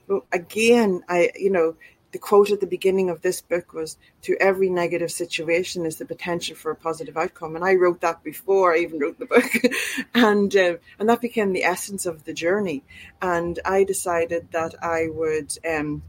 But 0.08 0.24
again, 0.32 1.04
I 1.08 1.32
you 1.36 1.50
know 1.50 1.76
the 2.12 2.20
quote 2.20 2.52
at 2.52 2.60
the 2.60 2.68
beginning 2.68 3.10
of 3.10 3.22
this 3.22 3.42
book 3.42 3.74
was 3.74 3.98
"To 4.24 4.36
every 4.40 4.70
negative 4.70 5.12
situation 5.12 5.86
is 5.86 5.98
the 5.98 6.06
potential 6.06 6.56
for 6.56 6.72
a 6.72 6.76
positive 6.76 7.16
outcome," 7.18 7.56
and 7.56 7.64
I 7.64 7.76
wrote 7.76 8.02
that 8.02 8.24
before 8.24 8.74
I 8.74 8.80
even 8.80 9.00
wrote 9.00 9.18
the 9.18 9.26
book, 9.26 9.52
and 10.14 10.56
uh, 10.56 10.76
and 11.00 11.10
that 11.10 11.22
became 11.22 11.54
the 11.54 11.64
essence 11.64 12.06
of 12.06 12.26
the 12.26 12.34
journey. 12.34 12.84
And 13.22 13.60
I 13.64 13.86
decided 13.86 14.52
that 14.52 14.76
I 14.84 15.08
would. 15.08 15.58
Um, 15.66 16.04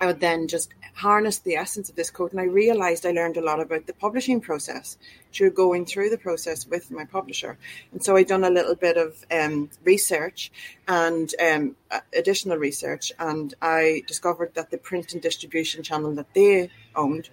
I 0.00 0.06
would 0.06 0.20
then 0.20 0.48
just 0.48 0.70
harness 0.94 1.38
the 1.38 1.56
essence 1.56 1.90
of 1.90 1.96
this 1.96 2.10
quote. 2.10 2.32
And 2.32 2.40
I 2.40 2.44
realized 2.44 3.04
I 3.04 3.12
learned 3.12 3.36
a 3.36 3.44
lot 3.44 3.60
about 3.60 3.86
the 3.86 3.92
publishing 3.92 4.40
process 4.40 4.96
through 5.32 5.52
going 5.52 5.84
through 5.84 6.10
the 6.10 6.18
process 6.18 6.66
with 6.66 6.90
my 6.90 7.04
publisher. 7.04 7.58
And 7.92 8.02
so 8.02 8.16
I 8.16 8.22
done 8.22 8.44
a 8.44 8.50
little 8.50 8.74
bit 8.74 8.96
of 8.96 9.24
um, 9.30 9.70
research 9.84 10.50
and 10.88 11.32
um, 11.40 11.76
additional 12.16 12.56
research. 12.56 13.12
And 13.18 13.52
I 13.60 14.02
discovered 14.06 14.54
that 14.54 14.70
the 14.70 14.78
print 14.78 15.12
and 15.12 15.20
distribution 15.20 15.82
channel 15.82 16.14
that 16.14 16.32
they 16.34 16.70
owned 16.96 17.28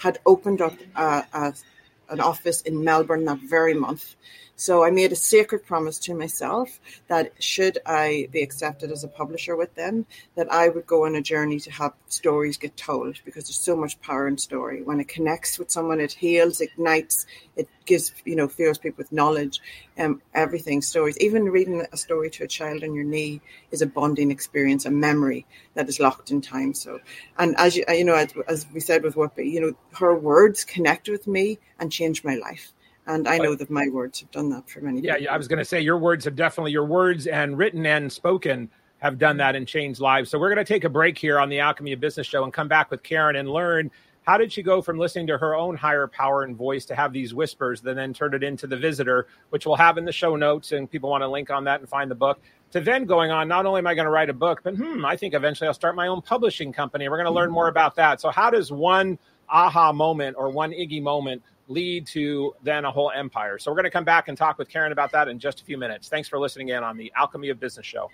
had 0.00 0.18
opened 0.26 0.60
up 0.60 0.74
a, 0.96 1.24
a, 1.32 1.54
an 2.08 2.20
office 2.20 2.62
in 2.62 2.82
Melbourne 2.82 3.24
that 3.26 3.38
very 3.38 3.74
month. 3.74 4.16
So 4.60 4.82
I 4.82 4.90
made 4.90 5.12
a 5.12 5.16
sacred 5.16 5.64
promise 5.64 6.00
to 6.00 6.14
myself 6.16 6.80
that 7.06 7.32
should 7.40 7.78
I 7.86 8.28
be 8.32 8.42
accepted 8.42 8.90
as 8.90 9.04
a 9.04 9.08
publisher 9.08 9.54
with 9.54 9.72
them, 9.76 10.04
that 10.34 10.52
I 10.52 10.68
would 10.68 10.84
go 10.84 11.04
on 11.04 11.14
a 11.14 11.22
journey 11.22 11.60
to 11.60 11.70
have 11.70 11.92
stories 12.08 12.56
get 12.56 12.76
told 12.76 13.20
because 13.24 13.44
there's 13.44 13.60
so 13.60 13.76
much 13.76 14.00
power 14.00 14.26
in 14.26 14.36
story. 14.36 14.82
When 14.82 14.98
it 14.98 15.06
connects 15.06 15.60
with 15.60 15.70
someone, 15.70 16.00
it 16.00 16.10
heals, 16.10 16.60
ignites, 16.60 17.24
it 17.54 17.68
gives, 17.86 18.12
you 18.24 18.34
know, 18.34 18.48
fills 18.48 18.78
people 18.78 18.98
with 18.98 19.12
knowledge, 19.12 19.60
um, 19.96 20.20
everything, 20.34 20.82
stories. 20.82 21.16
Even 21.18 21.44
reading 21.44 21.86
a 21.92 21.96
story 21.96 22.28
to 22.30 22.42
a 22.42 22.48
child 22.48 22.82
on 22.82 22.94
your 22.94 23.04
knee 23.04 23.40
is 23.70 23.80
a 23.80 23.86
bonding 23.86 24.32
experience, 24.32 24.84
a 24.86 24.90
memory 24.90 25.46
that 25.74 25.88
is 25.88 26.00
locked 26.00 26.32
in 26.32 26.40
time. 26.40 26.74
So, 26.74 26.98
and 27.38 27.54
as 27.58 27.76
you, 27.76 27.84
you 27.90 28.04
know, 28.04 28.16
as, 28.16 28.34
as 28.48 28.66
we 28.74 28.80
said 28.80 29.04
with 29.04 29.14
Whoopi, 29.14 29.48
you 29.48 29.60
know, 29.60 29.74
her 30.00 30.16
words 30.16 30.64
connect 30.64 31.08
with 31.08 31.28
me 31.28 31.60
and 31.78 31.92
change 31.92 32.24
my 32.24 32.34
life 32.34 32.72
and 33.08 33.26
I 33.26 33.38
know 33.38 33.54
that 33.54 33.70
my 33.70 33.88
words 33.88 34.20
have 34.20 34.30
done 34.30 34.50
that 34.50 34.68
for 34.68 34.80
many 34.80 35.00
yeah, 35.00 35.16
people. 35.16 35.34
I 35.34 35.36
was 35.38 35.48
going 35.48 35.58
to 35.58 35.64
say 35.64 35.80
your 35.80 35.98
words 35.98 36.24
have 36.26 36.36
definitely 36.36 36.72
your 36.72 36.84
words 36.84 37.26
and 37.26 37.56
written 37.56 37.84
and 37.86 38.12
spoken 38.12 38.70
have 38.98 39.18
done 39.18 39.38
that 39.38 39.56
and 39.56 39.66
changed 39.66 39.98
lives. 39.98 40.30
So 40.30 40.38
we're 40.38 40.52
going 40.52 40.64
to 40.64 40.70
take 40.72 40.84
a 40.84 40.88
break 40.88 41.16
here 41.16 41.38
on 41.40 41.48
the 41.48 41.58
Alchemy 41.58 41.92
of 41.92 42.00
Business 42.00 42.26
show 42.26 42.44
and 42.44 42.52
come 42.52 42.68
back 42.68 42.90
with 42.90 43.02
Karen 43.02 43.36
and 43.36 43.48
learn 43.48 43.90
how 44.22 44.36
did 44.36 44.52
she 44.52 44.62
go 44.62 44.82
from 44.82 44.98
listening 44.98 45.26
to 45.28 45.38
her 45.38 45.54
own 45.54 45.74
higher 45.74 46.06
power 46.06 46.42
and 46.42 46.54
voice 46.54 46.84
to 46.84 46.94
have 46.94 47.14
these 47.14 47.32
whispers, 47.32 47.80
then 47.80 47.96
then 47.96 48.12
turn 48.12 48.34
it 48.34 48.42
into 48.42 48.66
the 48.66 48.76
visitor, 48.76 49.26
which 49.48 49.64
we'll 49.64 49.76
have 49.76 49.96
in 49.96 50.04
the 50.04 50.12
show 50.12 50.36
notes, 50.36 50.72
and 50.72 50.90
people 50.90 51.08
want 51.08 51.22
to 51.22 51.28
link 51.28 51.48
on 51.48 51.64
that 51.64 51.80
and 51.80 51.88
find 51.88 52.10
the 52.10 52.14
book. 52.14 52.38
To 52.72 52.80
then 52.82 53.06
going 53.06 53.30
on, 53.30 53.48
not 53.48 53.64
only 53.64 53.78
am 53.78 53.86
I 53.86 53.94
going 53.94 54.04
to 54.04 54.10
write 54.10 54.28
a 54.28 54.34
book, 54.34 54.60
but 54.62 54.74
hmm, 54.74 55.02
I 55.02 55.16
think 55.16 55.32
eventually 55.32 55.66
I'll 55.66 55.72
start 55.72 55.96
my 55.96 56.08
own 56.08 56.20
publishing 56.20 56.74
company. 56.74 57.08
We're 57.08 57.16
going 57.16 57.24
to 57.24 57.32
learn 57.32 57.50
more 57.50 57.68
about 57.68 57.96
that. 57.96 58.20
So, 58.20 58.28
how 58.28 58.50
does 58.50 58.70
one 58.70 59.18
aha 59.48 59.92
moment 59.92 60.36
or 60.38 60.50
one 60.50 60.72
Iggy 60.72 61.00
moment 61.00 61.42
lead 61.68 62.06
to 62.08 62.54
then 62.62 62.84
a 62.84 62.90
whole 62.90 63.12
empire? 63.14 63.58
So, 63.58 63.70
we're 63.70 63.76
going 63.76 63.84
to 63.84 63.90
come 63.90 64.04
back 64.04 64.28
and 64.28 64.36
talk 64.36 64.58
with 64.58 64.68
Karen 64.68 64.90
about 64.90 65.12
that 65.12 65.28
in 65.28 65.38
just 65.38 65.60
a 65.60 65.64
few 65.64 65.78
minutes. 65.78 66.08
Thanks 66.08 66.28
for 66.28 66.38
listening 66.38 66.70
in 66.70 66.82
on 66.82 66.96
the 66.96 67.12
Alchemy 67.16 67.50
of 67.50 67.60
Business 67.60 67.86
show. 67.86 68.10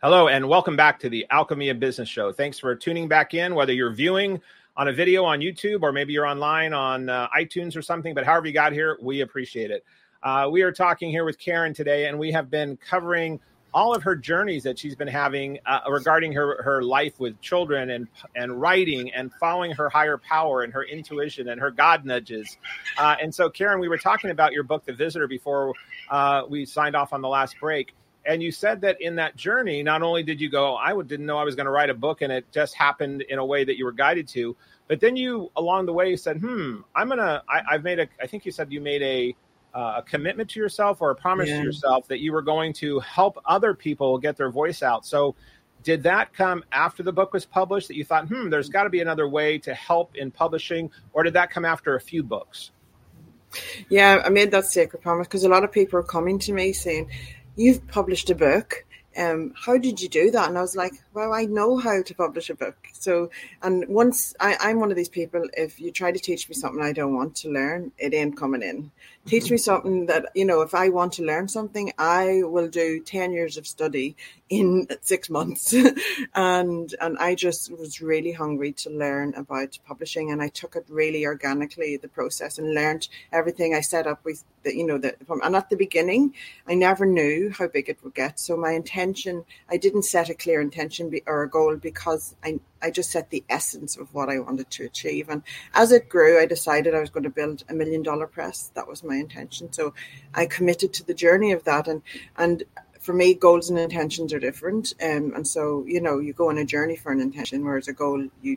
Hello, 0.00 0.28
and 0.28 0.48
welcome 0.48 0.76
back 0.76 1.00
to 1.00 1.08
the 1.08 1.26
Alchemy 1.30 1.70
of 1.70 1.80
Business 1.80 2.08
Show. 2.08 2.30
Thanks 2.30 2.56
for 2.56 2.76
tuning 2.76 3.08
back 3.08 3.34
in, 3.34 3.56
whether 3.56 3.72
you're 3.72 3.92
viewing 3.92 4.40
on 4.76 4.86
a 4.86 4.92
video 4.92 5.24
on 5.24 5.40
YouTube 5.40 5.82
or 5.82 5.90
maybe 5.90 6.12
you're 6.12 6.24
online 6.24 6.72
on 6.72 7.08
uh, 7.08 7.26
iTunes 7.36 7.76
or 7.76 7.82
something, 7.82 8.14
but 8.14 8.24
however 8.24 8.46
you 8.46 8.52
got 8.52 8.72
here, 8.72 8.96
we 9.02 9.22
appreciate 9.22 9.72
it. 9.72 9.84
Uh, 10.22 10.48
we 10.52 10.62
are 10.62 10.70
talking 10.70 11.10
here 11.10 11.24
with 11.24 11.36
Karen 11.36 11.74
today, 11.74 12.06
and 12.06 12.16
we 12.16 12.30
have 12.30 12.48
been 12.48 12.76
covering 12.76 13.40
all 13.78 13.94
of 13.94 14.02
her 14.02 14.16
journeys 14.16 14.64
that 14.64 14.76
she's 14.76 14.96
been 14.96 15.06
having 15.06 15.56
uh, 15.64 15.78
regarding 15.88 16.32
her, 16.32 16.60
her 16.64 16.82
life 16.82 17.20
with 17.20 17.40
children 17.40 17.90
and 17.90 18.08
and 18.34 18.60
writing 18.60 19.12
and 19.12 19.32
following 19.34 19.70
her 19.70 19.88
higher 19.88 20.18
power 20.18 20.62
and 20.62 20.72
her 20.72 20.82
intuition 20.82 21.48
and 21.48 21.60
her 21.60 21.70
God 21.70 22.04
nudges. 22.04 22.56
Uh, 22.98 23.14
and 23.22 23.32
so, 23.32 23.48
Karen, 23.48 23.78
we 23.78 23.86
were 23.86 23.96
talking 23.96 24.30
about 24.30 24.52
your 24.52 24.64
book, 24.64 24.84
The 24.84 24.92
Visitor, 24.92 25.28
before 25.28 25.74
uh, 26.10 26.42
we 26.48 26.66
signed 26.66 26.96
off 26.96 27.12
on 27.12 27.22
the 27.22 27.28
last 27.28 27.54
break 27.60 27.94
and 28.26 28.42
you 28.42 28.50
said 28.50 28.80
that 28.80 29.00
in 29.00 29.14
that 29.14 29.36
journey 29.36 29.82
not 29.82 30.02
only 30.02 30.24
did 30.24 30.40
you 30.40 30.50
go 30.50 30.74
i 30.76 30.92
didn't 31.02 31.24
know 31.24 31.38
i 31.38 31.44
was 31.44 31.54
going 31.54 31.66
to 31.66 31.70
write 31.70 31.88
a 31.88 31.94
book 31.94 32.20
and 32.20 32.32
it 32.32 32.44
just 32.52 32.74
happened 32.74 33.22
in 33.22 33.38
a 33.38 33.46
way 33.46 33.62
that 33.64 33.78
you 33.78 33.84
were 33.84 33.92
guided 33.92 34.26
to 34.26 34.56
but 34.88 34.98
then 34.98 35.14
you 35.14 35.50
along 35.56 35.86
the 35.86 35.92
way 35.92 36.14
said 36.16 36.36
hmm 36.38 36.80
i'm 36.96 37.08
gonna 37.08 37.42
I, 37.48 37.62
i've 37.70 37.84
made 37.84 38.00
a 38.00 38.08
i 38.20 38.26
think 38.26 38.44
you 38.44 38.50
said 38.50 38.72
you 38.72 38.80
made 38.80 39.02
a 39.02 39.36
uh, 39.74 39.94
a 39.98 40.02
commitment 40.02 40.48
to 40.50 40.60
yourself 40.60 41.00
or 41.00 41.10
a 41.10 41.14
promise 41.14 41.48
yeah. 41.48 41.58
to 41.58 41.64
yourself 41.64 42.08
that 42.08 42.20
you 42.20 42.32
were 42.32 42.42
going 42.42 42.72
to 42.72 42.98
help 43.00 43.38
other 43.44 43.74
people 43.74 44.18
get 44.18 44.36
their 44.36 44.50
voice 44.50 44.82
out 44.82 45.04
so 45.04 45.34
did 45.82 46.02
that 46.02 46.32
come 46.32 46.64
after 46.72 47.02
the 47.02 47.12
book 47.12 47.32
was 47.32 47.44
published 47.44 47.88
that 47.88 47.96
you 47.96 48.04
thought 48.04 48.26
hmm 48.28 48.48
there's 48.48 48.68
got 48.68 48.84
to 48.84 48.90
be 48.90 49.00
another 49.00 49.28
way 49.28 49.58
to 49.58 49.74
help 49.74 50.16
in 50.16 50.30
publishing 50.30 50.90
or 51.12 51.22
did 51.22 51.34
that 51.34 51.50
come 51.50 51.64
after 51.64 51.96
a 51.96 52.00
few 52.00 52.22
books 52.22 52.70
yeah 53.88 54.22
i 54.24 54.28
made 54.28 54.50
that 54.50 54.64
sacred 54.64 55.00
promise 55.00 55.26
because 55.26 55.44
a 55.44 55.48
lot 55.48 55.64
of 55.64 55.70
people 55.72 55.98
are 55.98 56.02
coming 56.02 56.38
to 56.38 56.52
me 56.52 56.72
saying 56.72 57.08
you've 57.58 57.86
published 57.88 58.30
a 58.30 58.34
book. 58.34 58.86
Um, 59.16 59.52
how 59.56 59.76
did 59.76 60.00
you 60.00 60.08
do 60.08 60.30
that? 60.30 60.48
And 60.48 60.56
I 60.56 60.62
was 60.62 60.76
like, 60.76 60.92
well, 61.12 61.34
I 61.34 61.44
know 61.44 61.76
how 61.76 62.02
to 62.02 62.14
publish 62.14 62.48
a 62.50 62.54
book. 62.54 62.76
So, 63.02 63.30
and 63.62 63.86
once 63.88 64.34
I, 64.40 64.56
I'm 64.60 64.80
one 64.80 64.90
of 64.90 64.96
these 64.96 65.08
people, 65.08 65.42
if 65.56 65.80
you 65.80 65.90
try 65.90 66.12
to 66.12 66.18
teach 66.18 66.48
me 66.48 66.54
something 66.54 66.82
I 66.82 66.92
don't 66.92 67.14
want 67.14 67.36
to 67.36 67.50
learn, 67.50 67.92
it 67.98 68.14
ain't 68.14 68.36
coming 68.36 68.62
in. 68.62 68.90
Teach 69.26 69.50
me 69.50 69.56
something 69.68 70.06
that, 70.06 70.26
you 70.34 70.44
know, 70.44 70.62
if 70.62 70.74
I 70.74 70.88
want 70.88 71.12
to 71.14 71.24
learn 71.24 71.48
something, 71.48 71.92
I 71.98 72.42
will 72.44 72.68
do 72.68 73.00
10 73.00 73.32
years 73.32 73.56
of 73.56 73.66
study 73.66 74.16
in 74.48 74.88
six 75.00 75.30
months. 75.30 75.74
and, 76.34 76.94
and 77.00 77.18
I 77.18 77.34
just 77.34 77.70
was 77.70 78.00
really 78.00 78.32
hungry 78.32 78.72
to 78.72 78.90
learn 78.90 79.34
about 79.34 79.78
publishing. 79.86 80.30
And 80.30 80.42
I 80.42 80.48
took 80.48 80.76
it 80.76 80.86
really 80.88 81.26
organically, 81.26 81.96
the 81.96 82.08
process, 82.08 82.58
and 82.58 82.74
learned 82.74 83.08
everything 83.32 83.74
I 83.74 83.80
set 83.80 84.06
up 84.06 84.24
with, 84.24 84.44
the, 84.62 84.76
you 84.76 84.86
know, 84.86 84.98
the, 84.98 85.14
and 85.42 85.56
at 85.56 85.70
the 85.70 85.76
beginning, 85.76 86.34
I 86.66 86.74
never 86.74 87.06
knew 87.06 87.50
how 87.50 87.68
big 87.68 87.88
it 87.88 88.02
would 88.02 88.14
get. 88.14 88.40
So 88.40 88.56
my 88.56 88.72
intention, 88.72 89.44
I 89.68 89.76
didn't 89.76 90.02
set 90.02 90.30
a 90.30 90.34
clear 90.34 90.60
intention 90.60 91.12
or 91.26 91.42
a 91.42 91.48
goal 91.48 91.76
because 91.76 92.34
I, 92.44 92.60
I 92.82 92.90
just 92.90 93.10
set 93.10 93.30
the 93.30 93.44
essence 93.48 93.96
of 93.96 94.12
what 94.14 94.28
I 94.28 94.38
wanted 94.38 94.70
to 94.70 94.84
achieve. 94.84 95.28
And 95.28 95.42
as 95.74 95.92
it 95.92 96.08
grew, 96.08 96.40
I 96.40 96.46
decided 96.46 96.94
I 96.94 97.00
was 97.00 97.10
going 97.10 97.24
to 97.24 97.30
build 97.30 97.64
a 97.68 97.74
million 97.74 98.02
dollar 98.02 98.26
press. 98.26 98.70
That 98.74 98.88
was 98.88 99.04
my 99.04 99.16
intention. 99.16 99.72
So 99.72 99.94
I 100.34 100.46
committed 100.46 100.92
to 100.94 101.06
the 101.06 101.14
journey 101.14 101.52
of 101.52 101.64
that. 101.64 101.88
And, 101.88 102.02
and 102.36 102.62
for 103.00 103.12
me, 103.12 103.34
goals 103.34 103.70
and 103.70 103.78
intentions 103.78 104.32
are 104.32 104.38
different. 104.38 104.94
Um, 105.02 105.32
and 105.34 105.46
so, 105.46 105.84
you 105.86 106.00
know, 106.00 106.18
you 106.18 106.32
go 106.32 106.50
on 106.50 106.58
a 106.58 106.64
journey 106.64 106.96
for 106.96 107.12
an 107.12 107.20
intention, 107.20 107.64
whereas 107.64 107.88
a 107.88 107.92
goal, 107.92 108.28
you 108.42 108.56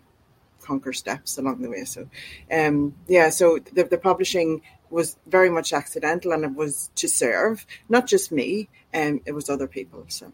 conquer 0.62 0.94
steps 0.94 1.38
along 1.38 1.62
the 1.62 1.70
way. 1.70 1.84
So, 1.86 2.08
um, 2.52 2.96
yeah, 3.08 3.30
so 3.30 3.60
the, 3.74 3.84
the 3.84 3.98
publishing 3.98 4.62
was 4.90 5.18
very 5.26 5.50
much 5.50 5.74
accidental 5.74 6.34
and 6.34 6.44
it 6.44 6.54
was 6.54 6.92
to 6.96 7.08
serve 7.08 7.66
not 7.90 8.08
just 8.08 8.32
me, 8.32 8.70
um, 8.94 9.22
it 9.26 9.32
was 9.32 9.50
other 9.50 9.68
people. 9.68 10.06
So. 10.10 10.32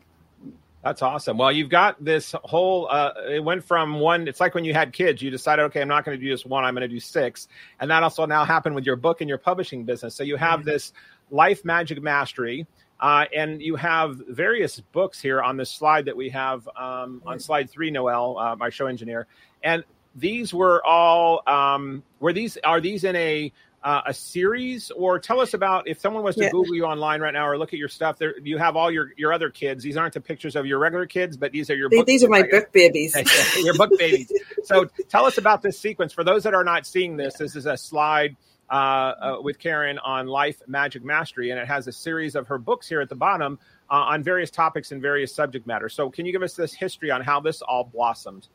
That's 0.88 1.02
awesome. 1.02 1.38
Well, 1.38 1.52
you've 1.52 1.69
got 1.69 2.02
this 2.02 2.34
whole. 2.45 2.88
Uh, 2.89 3.12
it 3.30 3.43
went 3.43 3.62
from 3.62 4.00
one. 4.00 4.26
It's 4.26 4.39
like 4.39 4.56
when 4.56 4.63
you 4.63 4.73
had 4.73 4.93
kids. 4.93 5.21
You 5.21 5.30
decided, 5.30 5.63
okay, 5.63 5.82
I'm 5.82 5.89
not 5.89 6.06
going 6.06 6.17
to 6.17 6.26
do 6.26 6.32
just 6.32 6.45
one. 6.45 6.63
I'm 6.63 6.73
going 6.73 6.82
to 6.82 6.88
do 6.88 7.02
six, 7.02 7.50
and 7.82 7.91
that 7.91 8.04
also 8.04 8.26
now 8.26 8.45
happened 8.45 8.73
with 8.73 8.86
your 8.86 8.95
book 8.95 9.19
and 9.19 9.28
your 9.28 9.38
publishing 9.38 9.84
business. 9.84 10.15
So 10.15 10.23
you 10.23 10.38
have 10.38 10.62
mm-hmm. 10.62 10.69
this 10.69 10.93
life 11.30 11.65
magic 11.65 12.02
mastery, 12.02 12.67
uh, 13.02 13.26
and 13.36 13.62
you 13.62 13.76
have 13.76 14.15
various 14.30 14.80
books 14.80 15.19
here 15.19 15.41
on 15.41 15.58
this 15.58 15.69
slide 15.69 16.06
that 16.06 16.15
we 16.15 16.30
have 16.30 16.69
um, 16.78 17.21
on 17.26 17.38
slide 17.38 17.69
three. 17.69 17.91
Noel, 17.91 18.38
uh, 18.38 18.56
my 18.56 18.69
show 18.69 18.88
engineer, 18.88 19.28
and 19.63 19.84
these 20.15 20.54
were 20.54 20.82
all. 20.86 21.43
Um, 21.47 22.02
were 22.21 22.32
these 22.32 22.58
are 22.63 22.80
these 22.80 23.04
in 23.04 23.17
a 23.17 23.52
uh, 23.83 24.01
a 24.05 24.13
series? 24.13 24.91
Or 24.91 25.19
tell 25.19 25.39
us 25.39 25.53
about 25.53 25.87
if 25.87 25.99
someone 25.99 26.23
was 26.23 26.35
to 26.35 26.43
yeah. 26.43 26.51
google 26.51 26.75
you 26.75 26.85
online 26.85 27.21
right 27.21 27.33
now 27.33 27.47
or 27.47 27.57
look 27.57 27.73
at 27.73 27.79
your 27.79 27.89
stuff 27.89 28.17
there 28.17 28.37
you 28.39 28.57
have 28.57 28.75
all 28.75 28.91
your 28.91 29.13
your 29.17 29.33
other 29.33 29.49
kids. 29.49 29.83
These 29.83 29.97
aren't 29.97 30.13
the 30.13 30.21
pictures 30.21 30.55
of 30.55 30.65
your 30.65 30.79
regular 30.79 31.05
kids 31.05 31.37
but 31.37 31.51
these 31.51 31.69
are 31.69 31.75
your 31.75 31.89
these, 31.89 32.05
these 32.05 32.23
are 32.23 32.29
my 32.29 32.43
book 32.43 32.71
babies. 32.71 33.15
Your 33.57 33.75
book 33.75 33.91
babies. 33.97 34.31
So 34.63 34.85
tell 35.09 35.25
us 35.25 35.37
about 35.37 35.61
this 35.61 35.79
sequence. 35.79 36.13
For 36.13 36.23
those 36.23 36.43
that 36.43 36.53
are 36.53 36.63
not 36.63 36.85
seeing 36.85 37.17
this 37.17 37.35
this 37.35 37.55
is 37.55 37.65
a 37.65 37.77
slide 37.77 38.35
uh, 38.69 38.73
uh, 38.73 39.37
with 39.41 39.59
karen 39.59 39.97
on 39.99 40.27
life 40.27 40.61
magic 40.67 41.03
mastery 41.03 41.51
and 41.51 41.59
it 41.59 41.67
has 41.67 41.87
a 41.87 41.91
series 41.91 42.35
of 42.35 42.47
her 42.47 42.57
books 42.57 42.87
here 42.87 42.99
at 42.99 43.07
the 43.07 43.15
bottom 43.15 43.57
uh, 43.89 43.93
on 43.93 44.23
various 44.23 44.51
topics 44.51 44.91
and 44.91 45.01
various 45.01 45.33
subject 45.33 45.65
matters 45.65 45.93
so 45.93 46.09
can 46.09 46.25
you 46.25 46.33
give 46.33 46.43
us 46.43 46.53
this 46.53 46.73
history 46.73 47.09
on 47.09 47.21
how 47.21 47.39
this 47.39 47.61
all 47.61 47.85
blossomed 47.85 48.49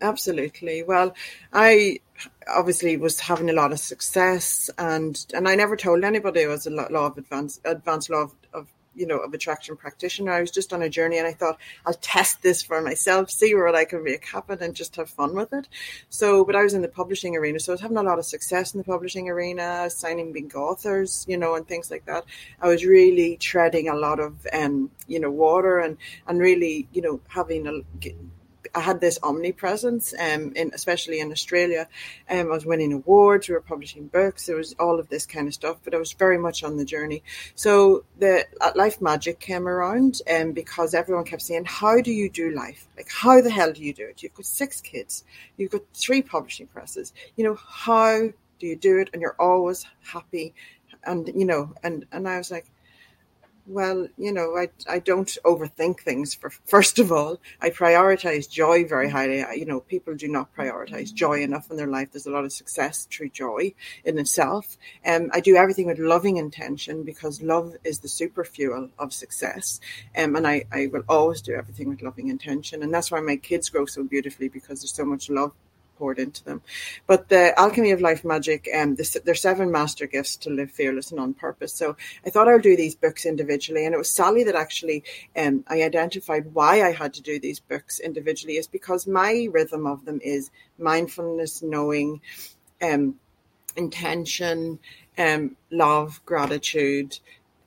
absolutely. 0.00 0.82
Well, 0.82 1.14
I 1.52 2.00
obviously 2.48 2.96
was 2.96 3.20
having 3.20 3.50
a 3.50 3.54
lot 3.54 3.72
of 3.72 3.80
success, 3.80 4.70
and 4.78 5.24
and 5.34 5.48
I 5.48 5.54
never 5.54 5.76
told 5.76 6.04
anybody 6.04 6.44
I 6.44 6.48
was 6.48 6.66
a 6.66 6.70
law 6.70 7.06
of 7.06 7.18
advanced 7.18 7.60
advanced 7.64 8.10
law 8.10 8.22
of, 8.22 8.34
of 8.52 8.68
you 8.94 9.06
know 9.06 9.18
of 9.18 9.32
attraction 9.32 9.76
practitioner. 9.76 10.32
I 10.32 10.40
was 10.40 10.50
just 10.50 10.72
on 10.72 10.82
a 10.82 10.88
journey, 10.88 11.18
and 11.18 11.26
I 11.26 11.32
thought 11.32 11.58
I'll 11.86 11.94
test 11.94 12.42
this 12.42 12.62
for 12.62 12.80
myself, 12.82 13.30
see 13.30 13.54
what 13.54 13.74
I 13.74 13.84
can 13.84 14.04
make 14.04 14.26
happen, 14.26 14.62
and 14.62 14.74
just 14.74 14.96
have 14.96 15.08
fun 15.08 15.34
with 15.34 15.52
it. 15.52 15.68
So, 16.08 16.44
but 16.44 16.56
I 16.56 16.62
was 16.62 16.74
in 16.74 16.82
the 16.82 16.88
publishing 16.88 17.36
arena, 17.36 17.60
so 17.60 17.72
I 17.72 17.74
was 17.74 17.80
having 17.80 17.96
a 17.96 18.02
lot 18.02 18.18
of 18.18 18.26
success 18.26 18.74
in 18.74 18.78
the 18.78 18.84
publishing 18.84 19.28
arena, 19.28 19.88
signing 19.90 20.32
big 20.32 20.54
authors, 20.54 21.24
you 21.28 21.36
know, 21.36 21.54
and 21.54 21.66
things 21.66 21.90
like 21.90 22.06
that. 22.06 22.24
I 22.60 22.68
was 22.68 22.84
really 22.84 23.36
treading 23.36 23.88
a 23.88 23.94
lot 23.94 24.20
of 24.20 24.46
um, 24.52 24.90
you 25.06 25.20
know 25.20 25.30
water 25.30 25.78
and 25.78 25.96
and 26.26 26.40
really 26.40 26.88
you 26.92 27.02
know 27.02 27.20
having 27.28 27.66
a 27.66 27.80
I 28.74 28.80
had 28.80 29.00
this 29.00 29.18
omnipresence, 29.22 30.14
um, 30.18 30.52
in 30.54 30.70
especially 30.74 31.20
in 31.20 31.32
Australia. 31.32 31.88
Um, 32.28 32.48
I 32.48 32.54
was 32.54 32.66
winning 32.66 32.92
awards, 32.92 33.48
we 33.48 33.54
were 33.54 33.60
publishing 33.60 34.06
books, 34.08 34.46
there 34.46 34.56
was 34.56 34.74
all 34.78 34.98
of 34.98 35.08
this 35.08 35.26
kind 35.26 35.48
of 35.48 35.54
stuff, 35.54 35.78
but 35.84 35.94
I 35.94 35.98
was 35.98 36.12
very 36.12 36.38
much 36.38 36.62
on 36.62 36.76
the 36.76 36.84
journey. 36.84 37.22
So 37.54 38.04
the 38.18 38.46
uh, 38.60 38.72
Life 38.74 39.00
Magic 39.00 39.40
came 39.40 39.66
around, 39.66 40.20
um, 40.32 40.52
because 40.52 40.94
everyone 40.94 41.24
kept 41.24 41.42
saying, 41.42 41.64
"How 41.66 42.00
do 42.00 42.12
you 42.12 42.28
do 42.28 42.50
life? 42.50 42.86
Like, 42.96 43.08
how 43.10 43.40
the 43.40 43.50
hell 43.50 43.72
do 43.72 43.82
you 43.82 43.92
do 43.92 44.06
it? 44.06 44.22
You've 44.22 44.34
got 44.34 44.46
six 44.46 44.80
kids, 44.80 45.24
you've 45.56 45.72
got 45.72 45.82
three 45.94 46.22
publishing 46.22 46.66
presses. 46.66 47.12
You 47.36 47.44
know, 47.44 47.54
how 47.54 48.30
do 48.58 48.66
you 48.66 48.76
do 48.76 48.98
it? 48.98 49.10
And 49.12 49.22
you're 49.22 49.36
always 49.38 49.86
happy." 50.02 50.54
And 51.04 51.28
you 51.28 51.46
know, 51.46 51.72
and 51.82 52.04
and 52.12 52.28
I 52.28 52.36
was 52.36 52.50
like, 52.50 52.66
well, 53.70 54.08
you 54.18 54.32
know, 54.32 54.56
I, 54.56 54.68
I 54.88 54.98
don't 54.98 55.38
overthink 55.44 56.00
things. 56.00 56.34
For 56.34 56.50
first 56.66 56.98
of 56.98 57.12
all, 57.12 57.40
I 57.60 57.70
prioritize 57.70 58.50
joy 58.50 58.84
very 58.84 59.08
highly. 59.08 59.42
I, 59.44 59.52
you 59.52 59.64
know, 59.64 59.80
people 59.80 60.14
do 60.16 60.26
not 60.26 60.54
prioritize 60.54 61.14
joy 61.14 61.42
enough 61.42 61.70
in 61.70 61.76
their 61.76 61.86
life. 61.86 62.10
There's 62.10 62.26
a 62.26 62.32
lot 62.32 62.44
of 62.44 62.52
success 62.52 63.06
through 63.10 63.30
joy 63.30 63.72
in 64.04 64.18
itself. 64.18 64.76
Um, 65.06 65.30
I 65.32 65.40
do 65.40 65.54
everything 65.54 65.86
with 65.86 66.00
loving 66.00 66.36
intention 66.36 67.04
because 67.04 67.42
love 67.42 67.76
is 67.84 68.00
the 68.00 68.08
super 68.08 68.44
fuel 68.44 68.90
of 68.98 69.12
success. 69.12 69.80
Um, 70.16 70.34
and 70.34 70.46
I, 70.46 70.64
I 70.72 70.88
will 70.88 71.04
always 71.08 71.40
do 71.40 71.54
everything 71.54 71.88
with 71.88 72.02
loving 72.02 72.28
intention. 72.28 72.82
And 72.82 72.92
that's 72.92 73.12
why 73.12 73.20
my 73.20 73.36
kids 73.36 73.70
grow 73.70 73.86
so 73.86 74.02
beautifully 74.02 74.48
because 74.48 74.80
there's 74.80 74.94
so 74.94 75.04
much 75.04 75.30
love 75.30 75.52
poured 76.00 76.18
into 76.18 76.42
them. 76.44 76.62
But 77.06 77.28
the 77.28 77.44
Alchemy 77.64 77.90
of 77.92 78.00
Life 78.00 78.24
Magic, 78.24 78.68
um, 78.74 78.94
the, 78.94 79.20
there's 79.24 79.42
seven 79.42 79.70
master 79.70 80.06
gifts 80.06 80.36
to 80.42 80.50
live 80.50 80.70
fearless 80.70 81.10
and 81.10 81.20
on 81.20 81.34
purpose. 81.34 81.72
So 81.74 81.96
I 82.26 82.30
thought 82.30 82.48
I'll 82.48 82.68
do 82.70 82.76
these 82.76 82.94
books 82.94 83.26
individually, 83.26 83.84
and 83.84 83.94
it 83.94 83.98
was 83.98 84.10
Sally 84.10 84.42
that 84.44 84.54
actually 84.54 85.04
um, 85.36 85.64
I 85.68 85.82
identified 85.82 86.54
why 86.54 86.82
I 86.82 86.92
had 86.92 87.12
to 87.14 87.22
do 87.22 87.38
these 87.38 87.60
books 87.60 88.00
individually 88.00 88.56
is 88.56 88.66
because 88.66 89.06
my 89.06 89.48
rhythm 89.52 89.86
of 89.86 90.04
them 90.06 90.20
is 90.22 90.50
mindfulness, 90.78 91.62
knowing, 91.62 92.20
um, 92.80 93.16
intention, 93.76 94.78
um, 95.18 95.56
love, 95.70 96.20
gratitude, 96.24 97.18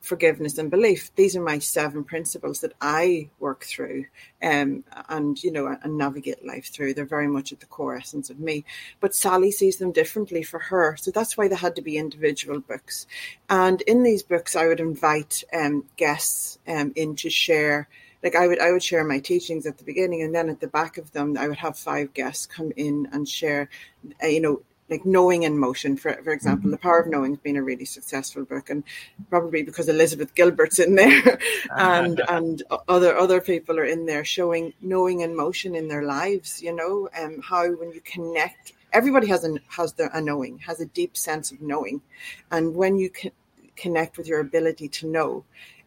forgiveness 0.04 0.58
and 0.58 0.70
belief. 0.70 1.10
These 1.16 1.34
are 1.34 1.42
my 1.42 1.58
seven 1.58 2.04
principles 2.04 2.60
that 2.60 2.72
I 2.80 3.30
work 3.38 3.64
through 3.64 4.06
um, 4.42 4.84
and, 5.08 5.42
you 5.42 5.50
know, 5.50 5.76
and 5.82 5.98
navigate 5.98 6.46
life 6.46 6.66
through. 6.66 6.94
They're 6.94 7.06
very 7.06 7.28
much 7.28 7.52
at 7.52 7.60
the 7.60 7.66
core 7.66 7.96
essence 7.96 8.30
of 8.30 8.38
me. 8.38 8.64
But 9.00 9.14
Sally 9.14 9.50
sees 9.50 9.78
them 9.78 9.92
differently 9.92 10.42
for 10.42 10.58
her. 10.58 10.96
So 10.96 11.10
that's 11.10 11.36
why 11.36 11.48
they 11.48 11.56
had 11.56 11.76
to 11.76 11.82
be 11.82 11.96
individual 11.96 12.60
books. 12.60 13.06
And 13.48 13.80
in 13.82 14.02
these 14.02 14.22
books, 14.22 14.54
I 14.54 14.66
would 14.66 14.80
invite 14.80 15.42
um, 15.52 15.84
guests 15.96 16.58
um, 16.68 16.92
in 16.94 17.16
to 17.16 17.30
share 17.30 17.88
like 18.22 18.34
I 18.34 18.46
would 18.46 18.58
I 18.58 18.72
would 18.72 18.82
share 18.82 19.04
my 19.04 19.18
teachings 19.18 19.66
at 19.66 19.76
the 19.76 19.84
beginning 19.84 20.22
and 20.22 20.34
then 20.34 20.48
at 20.48 20.60
the 20.60 20.66
back 20.66 20.96
of 20.96 21.12
them 21.12 21.36
I 21.36 21.46
would 21.46 21.58
have 21.58 21.76
five 21.76 22.14
guests 22.14 22.46
come 22.46 22.72
in 22.74 23.06
and 23.12 23.28
share 23.28 23.68
uh, 24.22 24.26
you 24.26 24.40
know 24.40 24.62
like 24.94 25.06
knowing 25.06 25.42
in 25.42 25.58
motion. 25.58 25.96
For 25.96 26.12
for 26.22 26.32
example 26.32 26.64
mm-hmm. 26.64 26.70
the 26.72 26.84
power 26.86 27.00
of 27.00 27.08
knowing 27.08 27.32
has 27.32 27.42
been 27.48 27.56
a 27.56 27.62
really 27.70 27.84
successful 27.84 28.44
book 28.44 28.70
and 28.70 28.84
probably 29.30 29.62
because 29.62 29.88
elizabeth 29.88 30.34
gilbert's 30.34 30.78
in 30.78 30.94
there 30.94 31.38
and 31.76 32.20
and 32.28 32.62
other 32.88 33.16
other 33.16 33.40
people 33.40 33.78
are 33.78 33.90
in 33.96 34.06
there 34.06 34.24
showing 34.24 34.72
knowing 34.80 35.20
in 35.20 35.36
motion 35.44 35.74
in 35.74 35.88
their 35.88 36.04
lives 36.04 36.62
you 36.62 36.74
know 36.80 37.08
and 37.16 37.36
um, 37.36 37.42
how 37.42 37.64
when 37.80 37.90
you 37.92 38.00
connect 38.14 38.72
everybody 38.94 39.26
has 39.26 39.44
a 39.44 39.58
has 39.68 39.92
their 39.94 40.10
a 40.14 40.20
knowing 40.20 40.58
has 40.60 40.80
a 40.80 40.86
deep 40.86 41.16
sense 41.16 41.52
of 41.52 41.60
knowing. 41.60 42.00
And 42.50 42.74
when 42.74 42.96
you 42.96 43.10
can 43.10 43.32
connect 43.76 44.16
with 44.16 44.28
your 44.28 44.40
ability 44.40 44.88
to 44.88 45.06
know 45.06 45.44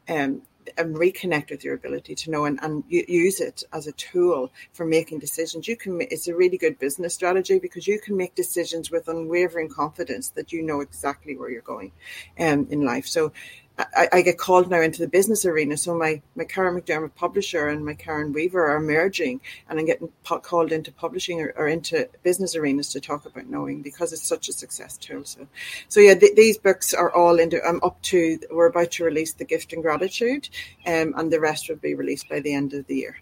um, 0.09 0.41
and 0.77 0.95
reconnect 0.95 1.49
with 1.49 1.63
your 1.63 1.75
ability 1.75 2.15
to 2.15 2.31
know 2.31 2.45
and, 2.45 2.59
and 2.61 2.83
use 2.89 3.39
it 3.39 3.63
as 3.73 3.87
a 3.87 3.91
tool 3.93 4.51
for 4.73 4.85
making 4.85 5.19
decisions. 5.19 5.67
You 5.67 5.75
can, 5.75 6.01
it's 6.01 6.27
a 6.27 6.35
really 6.35 6.57
good 6.57 6.79
business 6.79 7.13
strategy 7.13 7.59
because 7.59 7.87
you 7.87 7.99
can 7.99 8.17
make 8.17 8.35
decisions 8.35 8.91
with 8.91 9.07
unwavering 9.07 9.69
confidence 9.69 10.29
that 10.31 10.51
you 10.51 10.61
know 10.61 10.81
exactly 10.81 11.35
where 11.35 11.49
you're 11.49 11.61
going 11.61 11.91
um, 12.39 12.67
in 12.69 12.85
life. 12.85 13.07
So 13.07 13.31
I, 13.77 14.09
I, 14.11 14.21
get 14.21 14.39
called 14.39 14.71
now 14.71 14.81
into 14.81 15.01
the 15.01 15.07
business 15.07 15.45
arena. 15.45 15.77
So 15.77 15.95
my, 15.95 16.21
my 16.35 16.45
Karen 16.45 16.79
McDermott 16.79 17.13
publisher 17.13 17.67
and 17.67 17.85
my 17.85 17.93
Karen 17.93 18.33
Weaver 18.33 18.65
are 18.65 18.79
merging, 18.79 19.39
and 19.69 19.79
I'm 19.79 19.85
getting 19.85 20.09
called 20.23 20.71
into 20.71 20.91
publishing 20.91 21.41
or, 21.41 21.53
or, 21.55 21.67
into 21.67 22.09
business 22.23 22.55
arenas 22.55 22.91
to 22.93 22.99
talk 22.99 23.25
about 23.25 23.47
knowing 23.47 23.83
because 23.83 24.13
it's 24.13 24.27
such 24.27 24.49
a 24.49 24.53
success 24.53 24.97
tool. 24.97 25.23
So, 25.25 25.47
so 25.89 25.99
yeah, 25.99 26.15
th- 26.15 26.35
these 26.35 26.57
books 26.57 26.93
are 26.95 27.13
all 27.13 27.37
into. 27.37 27.63
I'm 27.63 27.79
up 27.83 28.01
to. 28.03 28.39
We're 28.49 28.67
about 28.67 28.91
to 28.91 29.03
release 29.03 29.33
the 29.33 29.45
gift 29.45 29.73
and 29.73 29.83
gratitude, 29.83 30.49
um, 30.87 31.13
and 31.15 31.31
the 31.31 31.39
rest 31.39 31.69
will 31.69 31.75
be 31.75 31.93
released 31.93 32.29
by 32.29 32.39
the 32.39 32.53
end 32.53 32.73
of 32.73 32.87
the 32.87 32.95
year. 32.95 33.17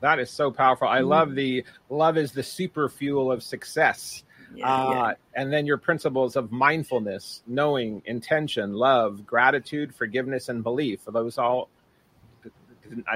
That 0.00 0.18
is 0.18 0.30
so 0.30 0.50
powerful. 0.50 0.88
I 0.88 0.98
mm-hmm. 1.00 1.08
love 1.08 1.34
the 1.34 1.64
love 1.90 2.16
is 2.16 2.32
the 2.32 2.42
super 2.42 2.88
fuel 2.88 3.30
of 3.30 3.42
success 3.42 4.23
yeah, 4.54 4.72
uh, 4.72 4.90
yeah. 4.90 5.12
And 5.34 5.52
then 5.52 5.66
your 5.66 5.78
principles 5.78 6.36
of 6.36 6.52
mindfulness, 6.52 7.42
knowing, 7.46 8.02
intention, 8.04 8.74
love, 8.74 9.26
gratitude, 9.26 9.94
forgiveness, 9.94 10.48
and 10.48 10.62
belief. 10.62 11.00
Those 11.06 11.38
all. 11.38 11.68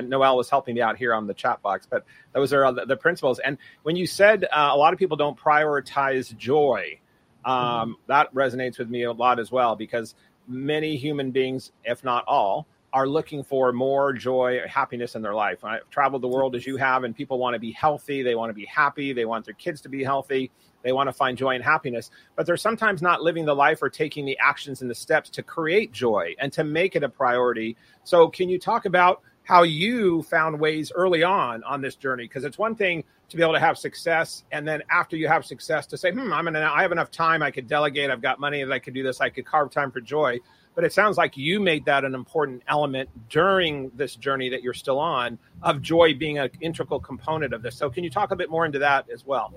Noel 0.02 0.36
was 0.36 0.48
helping 0.48 0.74
me 0.76 0.80
out 0.80 0.96
here 0.96 1.12
on 1.12 1.26
the 1.26 1.34
chat 1.34 1.60
box, 1.60 1.86
but 1.88 2.04
those 2.32 2.54
are 2.54 2.72
the, 2.72 2.86
the 2.86 2.96
principles. 2.96 3.38
And 3.38 3.58
when 3.82 3.96
you 3.96 4.06
said 4.06 4.44
uh, 4.44 4.70
a 4.72 4.76
lot 4.76 4.94
of 4.94 4.98
people 4.98 5.18
don't 5.18 5.38
prioritize 5.38 6.34
joy, 6.36 7.00
um, 7.44 7.54
mm-hmm. 7.54 7.92
that 8.06 8.34
resonates 8.34 8.78
with 8.78 8.88
me 8.88 9.02
a 9.02 9.12
lot 9.12 9.38
as 9.38 9.52
well 9.52 9.76
because 9.76 10.14
many 10.48 10.96
human 10.96 11.30
beings, 11.32 11.70
if 11.84 12.02
not 12.02 12.24
all, 12.26 12.66
are 12.92 13.06
looking 13.06 13.44
for 13.44 13.72
more 13.72 14.12
joy, 14.12 14.60
happiness 14.66 15.14
in 15.14 15.22
their 15.22 15.34
life. 15.34 15.62
I've 15.64 15.88
traveled 15.90 16.22
the 16.22 16.28
world 16.28 16.56
as 16.56 16.66
you 16.66 16.76
have, 16.78 17.04
and 17.04 17.14
people 17.14 17.38
want 17.38 17.54
to 17.54 17.60
be 17.60 17.72
healthy. 17.72 18.22
They 18.22 18.34
want 18.34 18.50
to 18.50 18.54
be 18.54 18.64
happy. 18.64 19.12
They 19.12 19.26
want 19.26 19.44
their 19.44 19.54
kids 19.54 19.82
to 19.82 19.88
be 19.88 20.02
healthy. 20.02 20.50
They 20.82 20.92
want 20.92 21.08
to 21.08 21.12
find 21.12 21.36
joy 21.36 21.54
and 21.54 21.64
happiness, 21.64 22.10
but 22.36 22.46
they're 22.46 22.56
sometimes 22.56 23.02
not 23.02 23.22
living 23.22 23.44
the 23.44 23.54
life 23.54 23.82
or 23.82 23.90
taking 23.90 24.24
the 24.24 24.38
actions 24.40 24.80
and 24.82 24.90
the 24.90 24.94
steps 24.94 25.30
to 25.30 25.42
create 25.42 25.92
joy 25.92 26.34
and 26.38 26.52
to 26.52 26.64
make 26.64 26.96
it 26.96 27.02
a 27.02 27.08
priority. 27.08 27.76
So, 28.04 28.28
can 28.28 28.48
you 28.48 28.58
talk 28.58 28.84
about 28.84 29.22
how 29.44 29.62
you 29.62 30.22
found 30.24 30.60
ways 30.60 30.92
early 30.94 31.22
on 31.22 31.64
on 31.64 31.80
this 31.80 31.96
journey? 31.96 32.24
Because 32.24 32.44
it's 32.44 32.58
one 32.58 32.74
thing 32.74 33.02
to 33.28 33.36
be 33.36 33.42
able 33.42 33.54
to 33.54 33.60
have 33.60 33.76
success, 33.76 34.44
and 34.52 34.66
then 34.66 34.82
after 34.90 35.16
you 35.16 35.28
have 35.28 35.44
success, 35.44 35.86
to 35.86 35.96
say, 35.98 36.12
"Hmm, 36.12 36.32
I'm 36.32 36.44
gonna, 36.44 36.60
I 36.60 36.82
have 36.82 36.92
enough 36.92 37.10
time. 37.10 37.42
I 37.42 37.50
could 37.50 37.66
delegate. 37.66 38.10
I've 38.10 38.22
got 38.22 38.40
money 38.40 38.62
that 38.62 38.72
I 38.72 38.78
could 38.78 38.94
do 38.94 39.02
this. 39.02 39.20
I 39.20 39.28
could 39.28 39.44
carve 39.44 39.70
time 39.70 39.90
for 39.90 40.00
joy." 40.00 40.38
But 40.74 40.84
it 40.84 40.92
sounds 40.92 41.16
like 41.16 41.36
you 41.36 41.58
made 41.58 41.84
that 41.86 42.04
an 42.04 42.14
important 42.14 42.62
element 42.68 43.10
during 43.28 43.90
this 43.96 44.14
journey 44.14 44.48
that 44.50 44.62
you're 44.62 44.74
still 44.74 45.00
on 45.00 45.36
of 45.62 45.82
joy 45.82 46.14
being 46.14 46.38
an 46.38 46.50
integral 46.60 47.00
component 47.00 47.52
of 47.52 47.62
this. 47.62 47.74
So, 47.76 47.90
can 47.90 48.04
you 48.04 48.10
talk 48.10 48.30
a 48.30 48.36
bit 48.36 48.48
more 48.48 48.64
into 48.64 48.78
that 48.78 49.10
as 49.10 49.26
well? 49.26 49.52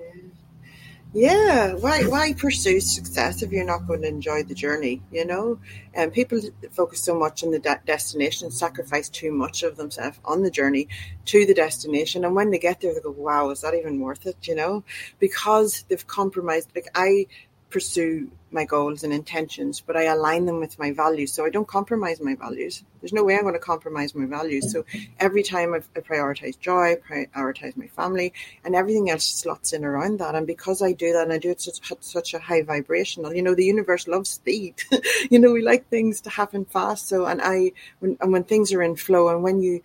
Yeah, 1.14 1.74
why 1.74 2.04
why 2.04 2.32
pursue 2.34 2.80
success 2.80 3.42
if 3.42 3.52
you're 3.52 3.66
not 3.66 3.86
going 3.86 4.02
to 4.04 4.08
enjoy 4.08 4.44
the 4.44 4.54
journey? 4.56 5.02
You 5.12 5.26
know, 5.26 5.60
and 5.94 6.14
people 6.14 6.40
focus 6.72 7.02
so 7.02 7.20
much 7.20 7.44
on 7.44 7.52
the 7.52 7.60
de- 7.60 7.82
destination, 7.86 8.50
sacrifice 8.50 9.10
too 9.10 9.34
much 9.34 9.62
of 9.64 9.76
themselves 9.76 10.20
on 10.24 10.42
the 10.44 10.50
journey 10.50 10.88
to 11.26 11.46
the 11.46 11.54
destination, 11.54 12.24
and 12.24 12.34
when 12.34 12.50
they 12.50 12.60
get 12.60 12.80
there, 12.80 12.94
they 12.94 13.02
go, 13.02 13.12
"Wow, 13.12 13.50
is 13.50 13.60
that 13.60 13.74
even 13.76 14.00
worth 14.00 14.26
it?" 14.26 14.38
You 14.44 14.56
know, 14.56 14.86
because 15.20 15.84
they've 15.90 16.08
compromised. 16.08 16.70
Like 16.74 16.88
I 16.96 17.28
pursue 17.72 18.30
my 18.52 18.66
goals 18.66 19.04
and 19.04 19.14
intentions, 19.14 19.82
but 19.82 19.96
I 19.96 20.04
align 20.04 20.46
them 20.46 20.60
with 20.60 20.78
my 20.78 20.92
values. 20.92 21.32
So 21.32 21.46
I 21.46 21.50
don't 21.50 21.68
compromise 21.68 22.20
my 22.20 22.36
values. 22.36 22.84
There's 23.00 23.14
no 23.14 23.24
way 23.24 23.36
I'm 23.36 23.44
going 23.44 23.54
to 23.54 23.60
compromise 23.60 24.14
my 24.14 24.26
values. 24.26 24.72
So 24.72 24.84
every 25.20 25.42
time 25.42 25.74
I've, 25.74 25.88
I 25.96 26.02
prioritize 26.02 26.60
joy, 26.60 26.98
prioritize 26.98 27.78
my 27.78 27.88
family, 27.88 28.34
and 28.64 28.76
everything 28.76 29.10
else 29.10 29.26
slots 29.26 29.74
in 29.74 29.86
around 29.86 30.20
that. 30.20 30.36
And 30.36 30.46
because 30.46 30.82
I 30.82 30.92
do 30.92 31.14
that 31.14 31.24
and 31.24 31.34
I 31.34 31.38
do 31.38 31.50
it 31.50 31.62
such, 31.62 31.80
such 32.02 32.34
a 32.34 32.40
high 32.40 32.62
vibrational, 32.62 33.34
you 33.34 33.42
know, 33.42 33.56
the 33.56 33.66
universe 33.66 34.08
loves 34.08 34.30
speed. 34.30 34.76
you 35.32 35.40
know, 35.40 35.54
we 35.54 35.62
like 35.62 35.88
things 35.90 36.22
to 36.22 36.30
happen 36.30 36.66
fast. 36.66 37.08
So, 37.08 37.26
and 37.26 37.42
I, 37.42 37.72
when, 38.00 38.18
and 38.22 38.32
when 38.34 38.44
things 38.44 38.74
are 38.74 38.84
in 38.84 38.96
flow 38.96 39.30
and 39.30 39.44
when 39.44 39.62
you, 39.62 39.82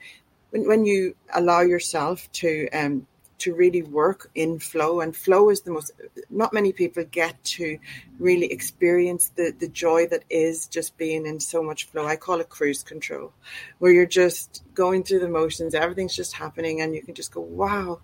when, 0.50 0.66
when 0.66 0.84
you 0.84 1.14
allow 1.32 1.60
yourself 1.60 2.30
to, 2.32 2.68
um, 2.70 3.06
to 3.38 3.54
really 3.54 3.82
work 3.82 4.30
in 4.34 4.58
flow. 4.58 5.00
And 5.00 5.14
flow 5.16 5.50
is 5.50 5.62
the 5.62 5.70
most 5.70 5.92
not 6.30 6.52
many 6.52 6.72
people 6.72 7.04
get 7.04 7.42
to 7.44 7.78
really 8.18 8.52
experience 8.52 9.30
the 9.36 9.54
the 9.58 9.68
joy 9.68 10.06
that 10.08 10.24
is 10.30 10.66
just 10.66 10.96
being 10.96 11.26
in 11.26 11.40
so 11.40 11.62
much 11.62 11.84
flow. 11.84 12.06
I 12.06 12.16
call 12.16 12.40
it 12.40 12.48
cruise 12.48 12.82
control 12.82 13.32
where 13.78 13.92
you're 13.92 14.06
just 14.06 14.62
going 14.74 15.02
through 15.02 15.20
the 15.20 15.28
motions 15.28 15.74
everything's 15.74 16.16
just 16.16 16.34
happening 16.34 16.80
and 16.80 16.94
you 16.94 17.02
can 17.02 17.14
just 17.14 17.32
go 17.32 17.40
wow 17.40 18.00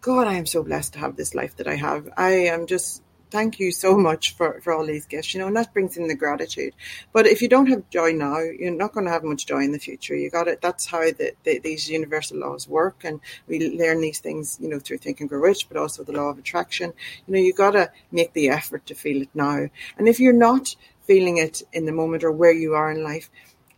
god 0.00 0.26
i 0.26 0.34
am 0.34 0.46
so 0.46 0.62
blessed 0.62 0.92
to 0.92 0.98
have 0.98 1.16
this 1.16 1.34
life 1.34 1.56
that 1.56 1.66
i 1.66 1.74
have. 1.74 2.08
I 2.16 2.30
am 2.54 2.66
just 2.66 3.02
thank 3.30 3.58
you 3.58 3.72
so 3.72 3.96
much 3.96 4.34
for, 4.36 4.60
for 4.60 4.72
all 4.72 4.86
these 4.86 5.06
gifts, 5.06 5.34
you 5.34 5.40
know, 5.40 5.46
and 5.46 5.56
that 5.56 5.72
brings 5.72 5.96
in 5.96 6.08
the 6.08 6.14
gratitude. 6.14 6.74
But 7.12 7.26
if 7.26 7.42
you 7.42 7.48
don't 7.48 7.68
have 7.68 7.88
joy 7.90 8.12
now, 8.12 8.38
you're 8.38 8.70
not 8.70 8.92
going 8.92 9.06
to 9.06 9.12
have 9.12 9.24
much 9.24 9.46
joy 9.46 9.62
in 9.62 9.72
the 9.72 9.78
future. 9.78 10.14
You 10.14 10.30
got 10.30 10.48
it. 10.48 10.60
That's 10.60 10.86
how 10.86 11.00
the, 11.00 11.32
the, 11.44 11.58
these 11.58 11.88
universal 11.88 12.38
laws 12.38 12.68
work. 12.68 13.02
And 13.04 13.20
we 13.46 13.70
learn 13.76 14.00
these 14.00 14.20
things, 14.20 14.58
you 14.60 14.68
know, 14.68 14.78
through 14.78 14.98
Think 14.98 15.20
and 15.20 15.28
Grow 15.28 15.40
Rich, 15.40 15.68
but 15.68 15.76
also 15.76 16.04
the 16.04 16.12
law 16.12 16.28
of 16.28 16.38
attraction. 16.38 16.92
You 17.26 17.34
know, 17.34 17.40
you 17.40 17.52
got 17.52 17.72
to 17.72 17.90
make 18.12 18.32
the 18.32 18.48
effort 18.48 18.86
to 18.86 18.94
feel 18.94 19.22
it 19.22 19.30
now. 19.34 19.68
And 19.98 20.08
if 20.08 20.20
you're 20.20 20.32
not 20.32 20.76
feeling 21.02 21.38
it 21.38 21.62
in 21.72 21.86
the 21.86 21.92
moment 21.92 22.24
or 22.24 22.32
where 22.32 22.52
you 22.52 22.74
are 22.74 22.90
in 22.90 23.02
life, 23.02 23.30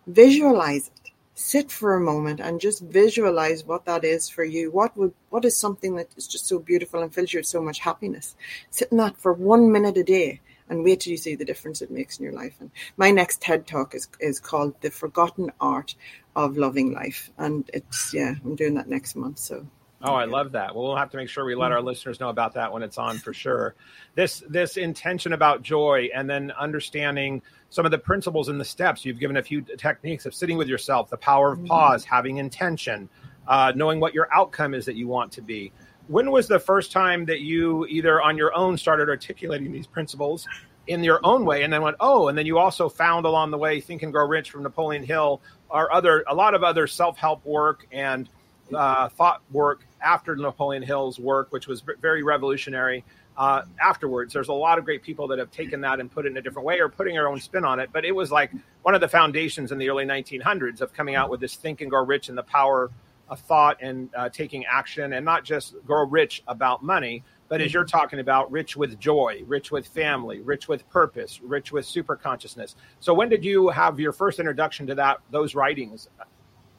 visualize 0.06 0.88
it 0.88 0.97
sit 1.38 1.70
for 1.70 1.94
a 1.94 2.00
moment 2.00 2.40
and 2.40 2.60
just 2.60 2.82
visualize 2.82 3.64
what 3.64 3.84
that 3.84 4.04
is 4.04 4.28
for 4.28 4.42
you. 4.42 4.72
What 4.72 4.96
would 4.96 5.14
what 5.30 5.44
is 5.44 5.56
something 5.56 5.94
that 5.94 6.08
is 6.16 6.26
just 6.26 6.48
so 6.48 6.58
beautiful 6.58 7.00
and 7.00 7.14
fills 7.14 7.32
you 7.32 7.38
with 7.38 7.46
so 7.46 7.62
much 7.62 7.78
happiness? 7.78 8.34
Sit 8.70 8.90
in 8.90 8.98
that 8.98 9.16
for 9.16 9.32
one 9.32 9.70
minute 9.70 9.96
a 9.96 10.02
day 10.02 10.40
and 10.68 10.82
wait 10.82 11.00
till 11.00 11.12
you 11.12 11.16
see 11.16 11.36
the 11.36 11.44
difference 11.44 11.80
it 11.80 11.92
makes 11.92 12.18
in 12.18 12.24
your 12.24 12.32
life. 12.32 12.56
And 12.58 12.72
my 12.96 13.12
next 13.12 13.40
TED 13.40 13.68
talk 13.68 13.94
is 13.94 14.08
is 14.20 14.40
called 14.40 14.74
The 14.80 14.90
Forgotten 14.90 15.52
Art 15.60 15.94
of 16.34 16.56
Loving 16.56 16.92
Life. 16.92 17.30
And 17.38 17.70
it's 17.72 18.12
yeah, 18.12 18.34
I'm 18.44 18.56
doing 18.56 18.74
that 18.74 18.88
next 18.88 19.14
month. 19.14 19.38
So 19.38 19.64
Oh, 20.00 20.14
I 20.14 20.26
love 20.26 20.52
that. 20.52 20.76
Well, 20.76 20.84
we'll 20.84 20.96
have 20.96 21.10
to 21.10 21.16
make 21.16 21.28
sure 21.28 21.44
we 21.44 21.56
let 21.56 21.72
our 21.72 21.82
listeners 21.82 22.20
know 22.20 22.28
about 22.28 22.54
that 22.54 22.72
when 22.72 22.84
it's 22.84 22.98
on 22.98 23.18
for 23.18 23.32
sure. 23.32 23.74
This 24.14 24.44
this 24.48 24.76
intention 24.76 25.32
about 25.32 25.62
joy 25.62 26.08
and 26.14 26.30
then 26.30 26.52
understanding 26.52 27.42
some 27.70 27.84
of 27.84 27.90
the 27.90 27.98
principles 27.98 28.48
and 28.48 28.60
the 28.60 28.64
steps. 28.64 29.04
You've 29.04 29.18
given 29.18 29.36
a 29.36 29.42
few 29.42 29.62
techniques 29.62 30.24
of 30.24 30.34
sitting 30.34 30.56
with 30.56 30.68
yourself, 30.68 31.10
the 31.10 31.16
power 31.16 31.52
of 31.52 31.58
mm-hmm. 31.58 31.66
pause, 31.66 32.04
having 32.04 32.36
intention, 32.36 33.08
uh, 33.48 33.72
knowing 33.74 33.98
what 33.98 34.14
your 34.14 34.28
outcome 34.32 34.72
is 34.72 34.86
that 34.86 34.94
you 34.94 35.08
want 35.08 35.32
to 35.32 35.42
be. 35.42 35.72
When 36.06 36.30
was 36.30 36.46
the 36.46 36.60
first 36.60 36.92
time 36.92 37.24
that 37.26 37.40
you 37.40 37.84
either 37.86 38.22
on 38.22 38.38
your 38.38 38.54
own 38.54 38.78
started 38.78 39.08
articulating 39.08 39.72
these 39.72 39.86
principles 39.86 40.46
in 40.86 41.04
your 41.04 41.20
own 41.22 41.44
way 41.44 41.64
and 41.64 41.72
then 41.72 41.82
went, 41.82 41.96
oh, 42.00 42.28
and 42.28 42.38
then 42.38 42.46
you 42.46 42.56
also 42.58 42.88
found 42.88 43.26
along 43.26 43.50
the 43.50 43.58
way 43.58 43.80
Think 43.80 44.02
and 44.02 44.12
Grow 44.12 44.26
Rich 44.26 44.50
from 44.50 44.62
Napoleon 44.62 45.02
Hill 45.02 45.42
or 45.68 45.92
other 45.92 46.24
a 46.26 46.34
lot 46.34 46.54
of 46.54 46.62
other 46.62 46.86
self-help 46.86 47.44
work 47.44 47.86
and 47.92 48.28
uh, 48.74 49.08
thought 49.08 49.42
work 49.50 49.86
after 50.00 50.36
Napoleon 50.36 50.82
Hill's 50.82 51.18
work, 51.18 51.52
which 51.52 51.66
was 51.66 51.82
very 52.00 52.22
revolutionary. 52.22 53.04
Uh, 53.36 53.62
afterwards, 53.80 54.32
there's 54.32 54.48
a 54.48 54.52
lot 54.52 54.78
of 54.78 54.84
great 54.84 55.02
people 55.02 55.28
that 55.28 55.38
have 55.38 55.50
taken 55.50 55.80
that 55.82 56.00
and 56.00 56.10
put 56.10 56.26
it 56.26 56.30
in 56.30 56.36
a 56.36 56.42
different 56.42 56.66
way 56.66 56.80
or 56.80 56.88
putting 56.88 57.14
their 57.14 57.28
own 57.28 57.40
spin 57.40 57.64
on 57.64 57.78
it. 57.78 57.90
But 57.92 58.04
it 58.04 58.12
was 58.12 58.32
like 58.32 58.50
one 58.82 58.94
of 58.94 59.00
the 59.00 59.08
foundations 59.08 59.70
in 59.70 59.78
the 59.78 59.88
early 59.88 60.04
1900s 60.04 60.80
of 60.80 60.92
coming 60.92 61.14
out 61.14 61.30
with 61.30 61.40
this 61.40 61.54
think 61.54 61.80
and 61.80 61.90
grow 61.90 62.04
rich 62.04 62.28
and 62.28 62.36
the 62.36 62.42
power 62.42 62.90
of 63.28 63.40
thought 63.40 63.76
and 63.80 64.08
uh, 64.16 64.28
taking 64.28 64.64
action 64.66 65.12
and 65.12 65.24
not 65.24 65.44
just 65.44 65.74
grow 65.84 66.04
rich 66.06 66.42
about 66.48 66.82
money, 66.82 67.22
but 67.48 67.60
as 67.60 67.72
you're 67.72 67.84
talking 67.84 68.20
about, 68.20 68.50
rich 68.50 68.76
with 68.76 68.98
joy, 68.98 69.42
rich 69.46 69.70
with 69.70 69.86
family, 69.86 70.40
rich 70.40 70.68
with 70.68 70.88
purpose, 70.90 71.40
rich 71.40 71.72
with 71.72 71.86
super 71.86 72.14
consciousness. 72.14 72.76
So 73.00 73.14
when 73.14 73.28
did 73.28 73.44
you 73.44 73.68
have 73.68 73.98
your 73.98 74.12
first 74.12 74.38
introduction 74.38 74.86
to 74.88 74.94
that 74.96 75.18
those 75.30 75.54
writings? 75.54 76.08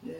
Yeah. 0.04 0.14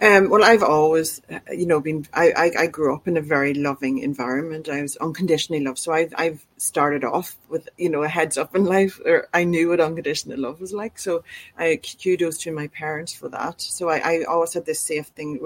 Um, 0.00 0.28
well, 0.28 0.42
I've 0.42 0.62
always, 0.62 1.22
you 1.52 1.66
know, 1.66 1.80
been. 1.80 2.06
I, 2.12 2.32
I, 2.36 2.50
I, 2.62 2.66
grew 2.66 2.94
up 2.94 3.06
in 3.06 3.16
a 3.16 3.20
very 3.20 3.54
loving 3.54 3.98
environment. 3.98 4.68
I 4.68 4.82
was 4.82 4.96
unconditionally 4.96 5.62
loved, 5.62 5.78
so 5.78 5.92
I've 5.92 6.12
I've 6.16 6.44
started 6.64 7.04
off 7.04 7.36
with 7.48 7.68
you 7.76 7.88
know 7.88 8.02
a 8.02 8.08
heads 8.08 8.38
up 8.38 8.54
in 8.56 8.64
life, 8.64 9.00
or 9.04 9.28
I 9.32 9.44
knew 9.44 9.68
what 9.68 9.80
unconditional 9.80 10.38
love 10.38 10.60
was 10.60 10.72
like. 10.72 10.98
So 10.98 11.24
I 11.58 11.80
kudos 12.02 12.38
to 12.38 12.52
my 12.52 12.68
parents 12.68 13.12
for 13.12 13.28
that. 13.28 13.60
So 13.60 13.88
I, 13.88 13.98
I 13.98 14.24
always 14.24 14.54
had 14.54 14.66
this 14.66 14.80
safe 14.80 15.06
thing. 15.08 15.40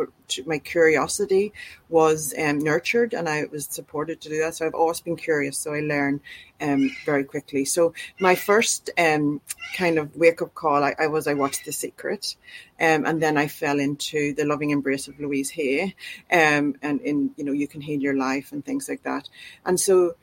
My 0.46 0.58
curiosity 0.58 1.52
was 1.88 2.34
um, 2.38 2.58
nurtured, 2.58 3.14
and 3.14 3.28
I 3.28 3.44
was 3.50 3.66
supported 3.66 4.20
to 4.22 4.28
do 4.28 4.38
that. 4.40 4.54
So 4.54 4.66
I've 4.66 4.74
always 4.74 5.00
been 5.00 5.16
curious. 5.16 5.58
So 5.58 5.74
I 5.74 5.80
learn 5.80 6.20
um, 6.60 6.90
very 7.04 7.24
quickly. 7.24 7.64
So 7.64 7.94
my 8.20 8.34
first 8.34 8.90
um, 8.98 9.40
kind 9.74 9.98
of 9.98 10.14
wake 10.16 10.42
up 10.42 10.54
call, 10.54 10.82
I, 10.82 10.94
I, 10.98 11.06
was 11.06 11.26
I 11.26 11.34
watched 11.34 11.64
The 11.64 11.72
Secret, 11.72 12.36
um, 12.80 13.04
and 13.06 13.22
then 13.22 13.36
I 13.36 13.48
fell 13.48 13.78
into 13.78 14.34
the 14.34 14.44
loving 14.44 14.70
embrace 14.70 15.08
of 15.08 15.18
Louise 15.20 15.50
Hay, 15.50 15.94
um, 16.30 16.76
and 16.82 17.00
in 17.00 17.30
you 17.36 17.44
know 17.44 17.52
you 17.52 17.68
can 17.68 17.80
heal 17.80 18.00
your 18.00 18.16
life 18.16 18.52
and 18.52 18.64
things 18.64 18.88
like 18.88 19.02
that. 19.04 19.28
And 19.64 19.78
so, 19.78 20.16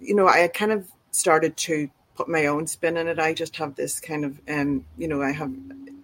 you 0.00 0.14
know, 0.14 0.28
I 0.28 0.48
kind 0.48 0.72
of 0.72 0.90
started 1.10 1.56
to 1.58 1.90
put 2.14 2.28
my 2.28 2.46
own 2.46 2.66
spin 2.66 2.96
in 2.96 3.08
it. 3.08 3.18
I 3.18 3.32
just 3.32 3.56
have 3.56 3.74
this 3.74 4.00
kind 4.00 4.24
of, 4.24 4.40
um, 4.48 4.84
you 4.98 5.08
know, 5.08 5.22
I 5.22 5.32
have 5.32 5.52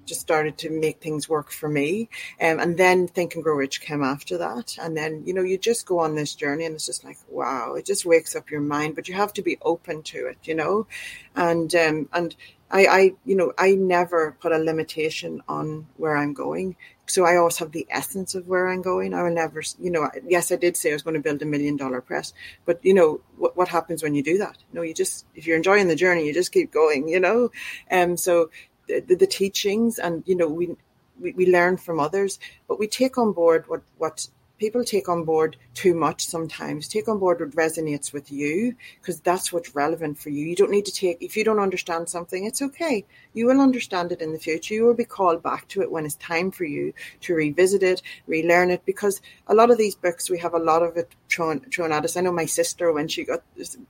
just 0.07 0.21
started 0.21 0.57
to 0.57 0.71
make 0.71 1.01
things 1.01 1.29
work 1.29 1.51
for 1.51 1.69
me. 1.69 2.09
Um, 2.41 2.61
and 2.61 2.79
then 2.79 3.09
Think 3.09 3.35
and 3.35 3.45
Grow 3.45 3.57
Rich 3.57 3.81
came 3.81 4.03
after 4.03 4.39
that. 4.39 4.79
And 4.81 4.97
then, 4.97 5.23
you 5.27 5.35
know, 5.35 5.43
you 5.43 5.59
just 5.59 5.85
go 5.85 5.99
on 5.99 6.15
this 6.15 6.35
journey 6.35 6.65
and 6.65 6.75
it's 6.75 6.87
just 6.87 7.05
like, 7.05 7.19
wow, 7.29 7.75
it 7.75 7.85
just 7.85 8.07
wakes 8.07 8.35
up 8.35 8.51
your 8.51 8.61
mind, 8.61 8.95
but 8.95 9.09
you 9.09 9.15
have 9.15 9.33
to 9.35 9.43
be 9.43 9.59
open 9.63 10.03
to 10.05 10.27
it, 10.27 10.39
you 10.45 10.55
know? 10.55 10.87
And, 11.35 11.75
um, 11.75 12.09
and 12.13 12.35
I, 12.71 12.87
I, 12.87 13.13
you 13.25 13.37
know, 13.37 13.53
I 13.59 13.73
never 13.73 14.37
put 14.41 14.53
a 14.53 14.59
limitation 14.59 15.43
on 15.49 15.87
where 15.97 16.17
I'm 16.17 16.33
going. 16.33 16.77
So 17.09 17.25
I 17.25 17.37
always 17.37 17.59
have 17.59 17.73
the 17.73 17.87
essence 17.91 18.35
of 18.35 18.49
where 18.49 18.69
I'm 18.69 18.83
going. 18.83 19.15
I 19.15 19.23
will 19.23 19.31
never, 19.31 19.63
you 19.81 19.91
know, 19.91 20.11
yes, 20.27 20.51
I 20.51 20.57
did 20.57 20.77
say 20.77 20.91
I 20.91 20.93
was 20.95 21.03
going 21.03 21.15
to 21.15 21.21
build 21.21 21.41
a 21.43 21.47
million 21.47 21.77
dollar 21.77 22.01
press, 22.01 22.35
but 22.65 22.85
you 22.85 22.95
know, 22.95 23.21
what, 23.37 23.57
what 23.57 23.69
happens 23.69 24.03
when 24.03 24.15
you 24.15 24.23
do 24.23 24.39
that? 24.39 24.59
No, 24.73 24.83
you 24.83 24.93
just, 24.93 25.25
if 25.35 25.47
you're 25.47 25.57
enjoying 25.57 25.89
the 25.89 25.97
journey, 25.97 26.27
you 26.27 26.35
just 26.35 26.53
keep 26.53 26.73
going, 26.73 27.09
you 27.09 27.21
know? 27.21 27.51
And 27.89 28.13
um, 28.13 28.17
so 28.17 28.51
the, 28.89 29.01
the 29.01 29.27
teachings 29.27 29.99
and 29.99 30.23
you 30.27 30.37
know 30.37 30.49
we, 30.49 30.77
we 31.21 31.33
we 31.33 31.47
learn 31.47 31.77
from 31.77 32.01
others 32.01 32.39
but 32.69 32.79
we 32.79 32.87
take 32.87 33.19
on 33.19 33.33
board 33.33 33.65
what 33.69 33.83
what 33.99 34.29
people 34.59 34.85
take 34.85 35.09
on 35.09 35.25
board 35.25 35.57
too 35.75 35.95
much 35.95 36.27
sometimes. 36.27 36.89
Take 36.89 37.09
on 37.09 37.19
board 37.19 37.41
what 37.41 37.51
resonates 37.51 38.13
with 38.13 38.31
you 38.33 38.75
because 39.01 39.21
that's 39.21 39.53
what's 39.53 39.75
relevant 39.75 40.19
for 40.19 40.31
you. 40.31 40.47
You 40.47 40.57
don't 40.57 40.71
need 40.71 40.87
to 40.87 40.93
take 40.93 41.19
if 41.21 41.37
you 41.37 41.45
don't 41.45 41.61
understand 41.61 42.09
something 42.09 42.45
it's 42.45 42.63
okay. 42.63 43.05
You 43.35 43.47
will 43.47 43.61
understand 43.61 44.13
it 44.13 44.23
in 44.23 44.33
the 44.33 44.39
future. 44.39 44.75
You 44.75 44.85
will 44.85 44.95
be 44.95 45.05
called 45.05 45.43
back 45.43 45.69
to 45.69 45.83
it 45.83 45.91
when 45.91 46.07
it's 46.07 46.17
time 46.17 46.51
for 46.51 46.65
you 46.65 46.93
to 47.21 47.35
revisit 47.35 47.83
it 47.83 48.03
relearn 48.27 48.71
it 48.71 48.85
because 48.85 49.21
a 49.47 49.55
lot 49.55 49.71
of 49.71 49.79
these 49.79 49.95
books 49.95 50.31
we 50.31 50.39
have 50.39 50.55
a 50.55 50.59
lot 50.59 50.83
of 50.83 50.97
it 50.97 51.11
thrown 51.29 51.61
thrown 51.61 51.93
at 51.93 52.05
us. 52.05 52.17
I 52.17 52.21
know 52.21 52.33
my 52.33 52.47
sister 52.47 52.93
when 52.93 53.09
she 53.09 53.25
got 53.25 53.43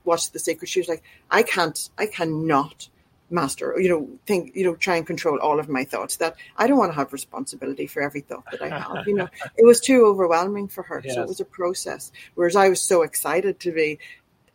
watched 0.03 0.33
the 0.33 0.39
secret 0.39 0.69
she 0.69 0.79
was 0.79 0.87
like 0.87 1.03
i 1.31 1.43
can't 1.43 1.89
i 1.97 2.05
cannot 2.05 2.89
master 3.29 3.75
you 3.79 3.89
know 3.89 4.07
think 4.25 4.55
you 4.55 4.63
know 4.63 4.75
try 4.75 4.95
and 4.95 5.05
control 5.05 5.37
all 5.39 5.59
of 5.59 5.67
my 5.67 5.83
thoughts 5.83 6.15
that 6.17 6.35
i 6.57 6.65
don't 6.65 6.77
want 6.77 6.91
to 6.91 6.95
have 6.95 7.11
responsibility 7.11 7.85
for 7.85 8.01
every 8.01 8.21
thought 8.21 8.45
that 8.51 8.61
i 8.61 8.69
have 8.69 9.05
you 9.05 9.13
know 9.13 9.27
it 9.57 9.65
was 9.65 9.81
too 9.81 10.05
overwhelming 10.05 10.67
for 10.67 10.83
her 10.83 11.01
yes. 11.03 11.15
so 11.15 11.21
it 11.23 11.27
was 11.27 11.39
a 11.39 11.45
process 11.45 12.11
whereas 12.35 12.55
i 12.55 12.69
was 12.69 12.81
so 12.81 13.01
excited 13.01 13.59
to 13.59 13.71
be 13.71 13.99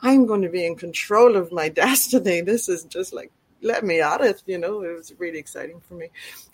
i'm 0.01 0.27
going 0.27 0.43
to 0.43 0.49
be 0.49 0.65
in 0.65 0.75
control 0.75 1.37
of 1.37 1.53
my 1.53 1.69
destiny 1.85 2.41
this 2.41 2.69
is 2.69 2.85
just 2.85 3.13
like 3.13 3.31
let 3.61 3.85
me 3.85 4.01
at 4.01 4.21
it 4.23 4.43
you 4.47 4.59
know 4.59 4.83
it 4.83 4.97
was 4.97 5.13
really 5.19 5.39
exciting 5.39 5.81
for 5.81 5.95
me 5.95 6.09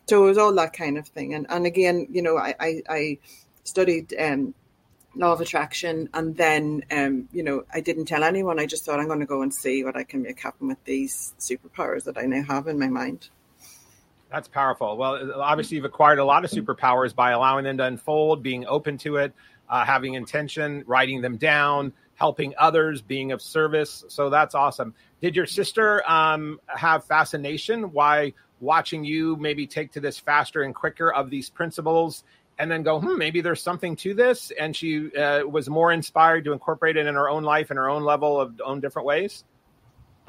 so 0.09 0.25
it 0.25 0.27
was 0.27 0.39
all 0.39 0.53
that 0.53 0.73
kind 0.73 0.99
of 0.99 1.07
thing 1.07 1.35
and 1.35 1.47
and 1.49 1.67
again 1.67 2.07
you 2.11 2.21
know 2.21 2.37
i 2.37 2.55
i, 2.59 2.83
I 2.89 3.19
studied 3.65 4.15
um 4.19 4.55
law 5.15 5.33
of 5.33 5.41
attraction. 5.41 6.09
And 6.15 6.37
then 6.37 6.85
um, 6.91 7.29
you 7.33 7.43
know 7.43 7.65
i 7.73 7.81
didn't 7.81 8.07
tell 8.07 8.25
anyone. 8.25 8.59
I 8.59 8.67
just 8.67 8.85
thought 8.85 9.01
i'm 9.01 9.07
going 9.07 9.21
to 9.21 9.27
go 9.27 9.43
and 9.43 9.55
see 9.55 9.85
what 9.85 9.97
i 9.97 10.05
can 10.05 10.23
make 10.23 10.41
happen 10.41 10.69
with 10.69 10.83
these 10.85 11.35
superpowers 11.39 12.05
that 12.05 12.19
i 12.19 12.23
now 12.23 12.43
have 12.43 12.69
in 12.69 12.79
my 12.79 12.89
mind. 12.89 13.29
That's 14.31 14.49
powerful. 14.49 14.97
Well 14.97 15.41
obviously 15.41 15.77
you've 15.77 15.85
acquired 15.85 16.19
a 16.19 16.25
lot 16.25 16.45
of 16.45 16.51
superpowers 16.51 17.15
by 17.15 17.33
allowing 17.33 17.65
them 17.65 17.79
to 17.79 17.85
unfold 17.85 18.43
being 18.43 18.67
open 18.67 18.99
to 18.99 19.17
it 19.17 19.33
uh, 19.69 19.85
having 19.85 20.15
intention 20.15 20.85
writing 20.87 21.21
them 21.21 21.37
down 21.37 21.93
helping 22.19 22.53
others 22.59 23.01
being 23.01 23.31
of 23.31 23.41
service. 23.41 24.05
So 24.09 24.29
that's 24.29 24.57
awesome. 24.57 24.93
Did 25.23 25.37
your 25.37 25.47
sister 25.47 26.03
um, 26.11 26.59
have 26.67 27.05
fascination 27.05 27.93
why 27.93 28.35
watching 28.61 29.05
you 29.05 29.37
maybe 29.37 29.69
take 29.69 29.93
to 29.93 30.01
this 30.01 30.19
faster 30.19 30.63
and 30.63 30.75
quicker 30.75 31.13
of 31.13 31.31
these 31.31 31.49
principles 31.49 32.25
and 32.59 32.71
then 32.71 32.83
go, 32.83 33.01
hmm, 33.01 33.17
maybe 33.17 33.41
there's 33.41 33.63
something 33.63 33.97
to 33.97 34.15
this. 34.15 34.51
And 34.59 34.75
she 34.75 35.15
uh, 35.17 35.47
was 35.47 35.69
more 35.69 35.93
inspired 35.93 36.45
to 36.45 36.53
incorporate 36.53 36.97
it 36.97 37.07
in 37.07 37.15
her 37.15 37.29
own 37.29 37.45
life 37.45 37.71
and 37.71 37.79
her 37.79 37.89
own 37.89 38.05
level 38.05 38.41
of 38.41 38.61
own 38.65 38.81
different 38.81 39.07
ways. 39.07 39.45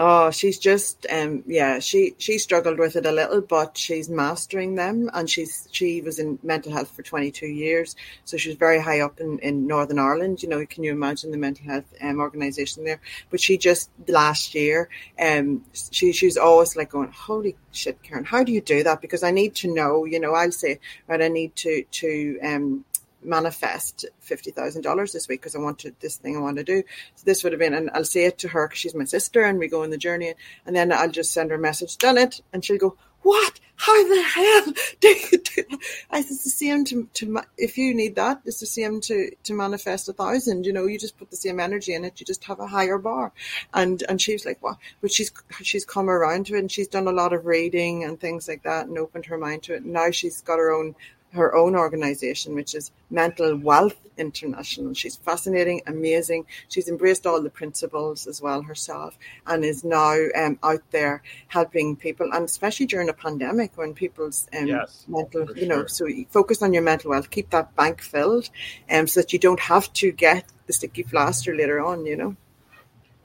Oh, 0.01 0.31
she's 0.31 0.57
just 0.57 1.05
um 1.11 1.43
yeah, 1.45 1.79
she 1.79 2.15
she 2.19 2.37
struggled 2.37 2.79
with 2.79 2.95
it 2.95 3.05
a 3.05 3.11
little, 3.11 3.41
but 3.41 3.77
she's 3.77 4.09
mastering 4.09 4.75
them 4.75 5.09
and 5.13 5.29
she's 5.29 5.67
she 5.73 5.99
was 6.01 6.19
in 6.19 6.39
mental 6.41 6.71
health 6.71 6.95
for 6.95 7.03
22 7.03 7.45
years. 7.47 7.97
So 8.23 8.37
she's 8.37 8.55
very 8.55 8.79
high 8.79 9.01
up 9.01 9.19
in, 9.19 9.39
in 9.39 9.67
Northern 9.67 9.99
Ireland, 9.99 10.41
you 10.41 10.47
know, 10.47 10.65
can 10.65 10.85
you 10.85 10.93
imagine 10.93 11.31
the 11.31 11.37
mental 11.37 11.65
health 11.65 11.93
um, 12.01 12.21
organization 12.21 12.85
there? 12.85 13.01
But 13.29 13.41
she 13.41 13.57
just 13.57 13.89
last 14.07 14.55
year 14.55 14.87
um 15.21 15.65
she 15.91 16.13
she's 16.13 16.37
always 16.37 16.77
like 16.77 16.91
going, 16.91 17.11
Holy 17.11 17.57
shit, 17.73 18.01
Karen, 18.01 18.23
how 18.23 18.45
do 18.45 18.53
you 18.53 18.61
do 18.61 18.83
that? 18.83 19.01
Because 19.01 19.21
I 19.21 19.31
need 19.31 19.53
to 19.55 19.73
know, 19.73 20.05
you 20.05 20.21
know, 20.21 20.33
I'll 20.33 20.53
say, 20.53 20.79
right, 21.09 21.21
I 21.21 21.27
need 21.27 21.57
to 21.57 21.83
to 21.83 22.39
um 22.41 22.85
manifest 23.23 24.05
fifty 24.19 24.51
thousand 24.51 24.81
dollars 24.81 25.11
this 25.11 25.27
week 25.27 25.41
because 25.41 25.55
I 25.55 25.59
wanted 25.59 25.95
this 25.99 26.17
thing 26.17 26.37
I 26.37 26.41
want 26.41 26.57
to 26.57 26.63
do. 26.63 26.83
So 27.15 27.23
this 27.25 27.43
would 27.43 27.53
have 27.53 27.59
been, 27.59 27.73
and 27.73 27.89
I'll 27.93 28.03
say 28.03 28.25
it 28.25 28.37
to 28.39 28.49
her 28.49 28.67
because 28.67 28.79
she's 28.79 28.95
my 28.95 29.05
sister, 29.05 29.43
and 29.43 29.59
we 29.59 29.67
go 29.67 29.83
on 29.83 29.89
the 29.89 29.97
journey, 29.97 30.33
and 30.65 30.75
then 30.75 30.91
I'll 30.91 31.09
just 31.09 31.31
send 31.31 31.49
her 31.51 31.57
a 31.57 31.59
message, 31.59 31.97
done 31.97 32.17
it, 32.17 32.41
and 32.53 32.63
she'll 32.63 32.77
go, 32.77 32.97
"What? 33.21 33.59
How 33.75 34.07
the 34.07 34.21
hell 34.21 34.73
do 34.99 35.07
you 35.07 35.37
do?" 35.37 35.77
I 36.11 36.21
said, 36.21 36.31
"It's 36.35 36.43
the 36.43 36.49
same 36.49 36.85
to, 36.85 37.07
to 37.15 37.41
if 37.57 37.77
you 37.77 37.93
need 37.93 38.15
that, 38.15 38.41
it's 38.45 38.59
the 38.59 38.65
same 38.65 39.01
to 39.01 39.31
to 39.43 39.53
manifest 39.53 40.09
a 40.09 40.13
thousand. 40.13 40.65
You 40.65 40.73
know, 40.73 40.85
you 40.85 40.97
just 40.97 41.17
put 41.17 41.29
the 41.29 41.37
same 41.37 41.59
energy 41.59 41.93
in 41.93 42.05
it, 42.05 42.19
you 42.19 42.25
just 42.25 42.43
have 42.45 42.59
a 42.59 42.67
higher 42.67 42.97
bar." 42.97 43.31
And 43.73 44.03
and 44.09 44.21
she's 44.21 44.45
like, 44.45 44.61
"What?" 44.61 44.77
But 45.01 45.11
she's 45.11 45.31
she's 45.61 45.85
come 45.85 46.09
around 46.09 46.47
to 46.47 46.55
it, 46.55 46.59
and 46.59 46.71
she's 46.71 46.87
done 46.87 47.07
a 47.07 47.11
lot 47.11 47.33
of 47.33 47.45
reading 47.45 48.03
and 48.03 48.19
things 48.19 48.47
like 48.47 48.63
that, 48.63 48.87
and 48.87 48.97
opened 48.97 49.25
her 49.27 49.37
mind 49.37 49.63
to 49.63 49.73
it. 49.73 49.83
And 49.83 49.93
now 49.93 50.11
she's 50.11 50.41
got 50.41 50.59
her 50.59 50.71
own 50.71 50.95
her 51.33 51.55
own 51.55 51.75
organization, 51.75 52.55
which 52.55 52.75
is 52.75 52.91
Mental 53.09 53.55
Wealth 53.55 53.97
International. 54.17 54.93
She's 54.93 55.15
fascinating, 55.15 55.81
amazing. 55.87 56.45
She's 56.67 56.87
embraced 56.87 57.25
all 57.25 57.41
the 57.41 57.49
principles 57.49 58.27
as 58.27 58.41
well 58.41 58.61
herself 58.61 59.17
and 59.47 59.63
is 59.63 59.83
now 59.83 60.17
um, 60.35 60.59
out 60.63 60.83
there 60.91 61.21
helping 61.47 61.95
people, 61.95 62.29
and 62.33 62.45
especially 62.45 62.85
during 62.85 63.09
a 63.09 63.13
pandemic 63.13 63.71
when 63.75 63.93
people's 63.93 64.47
um, 64.57 64.67
yes, 64.67 65.05
mental, 65.07 65.57
you 65.57 65.67
know, 65.67 65.79
sure. 65.79 65.87
so 65.87 66.05
you 66.07 66.25
focus 66.29 66.61
on 66.61 66.73
your 66.73 66.83
mental 66.83 67.11
wealth, 67.11 67.29
keep 67.29 67.49
that 67.51 67.75
bank 67.75 68.01
filled, 68.01 68.49
um, 68.89 69.07
so 69.07 69.21
that 69.21 69.33
you 69.33 69.39
don't 69.39 69.59
have 69.59 69.91
to 69.93 70.11
get 70.11 70.45
the 70.67 70.73
sticky 70.73 71.03
plaster 71.03 71.55
later 71.55 71.83
on, 71.83 72.05
you 72.05 72.15
know. 72.15 72.35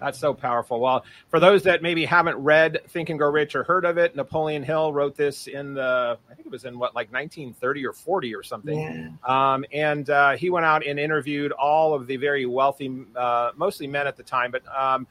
That's 0.04 0.18
so 0.18 0.34
powerful. 0.34 0.80
Well, 0.80 1.04
for 1.28 1.40
those 1.40 1.62
that 1.62 1.82
maybe 1.82 2.04
haven't 2.04 2.36
read 2.36 2.80
Think 2.88 3.08
and 3.08 3.18
Grow 3.18 3.30
Rich 3.30 3.54
or 3.54 3.64
heard 3.64 3.86
of 3.86 3.96
it, 3.96 4.14
Napoleon 4.14 4.62
Hill 4.62 4.92
wrote 4.92 5.16
this 5.16 5.46
in 5.46 5.72
the, 5.72 6.18
I 6.30 6.34
think 6.34 6.46
it 6.46 6.52
was 6.52 6.66
in 6.66 6.78
what, 6.78 6.94
like 6.94 7.10
1930 7.10 7.86
or 7.86 7.92
40 7.94 8.34
or 8.34 8.42
something. 8.42 8.78
Yeah. 8.78 9.08
Um, 9.54 9.64
and 9.72 10.08
uh, 10.10 10.32
he 10.32 10.50
went 10.50 10.66
out 10.66 10.86
and 10.86 10.98
interviewed 10.98 11.52
all 11.52 11.94
of 11.94 12.06
the 12.06 12.16
very 12.16 12.44
wealthy, 12.44 13.06
uh, 13.16 13.52
mostly 13.56 13.86
men 13.86 14.06
at 14.06 14.16
the 14.16 14.22
time, 14.22 14.50
but 14.50 14.62
um, 14.76 15.06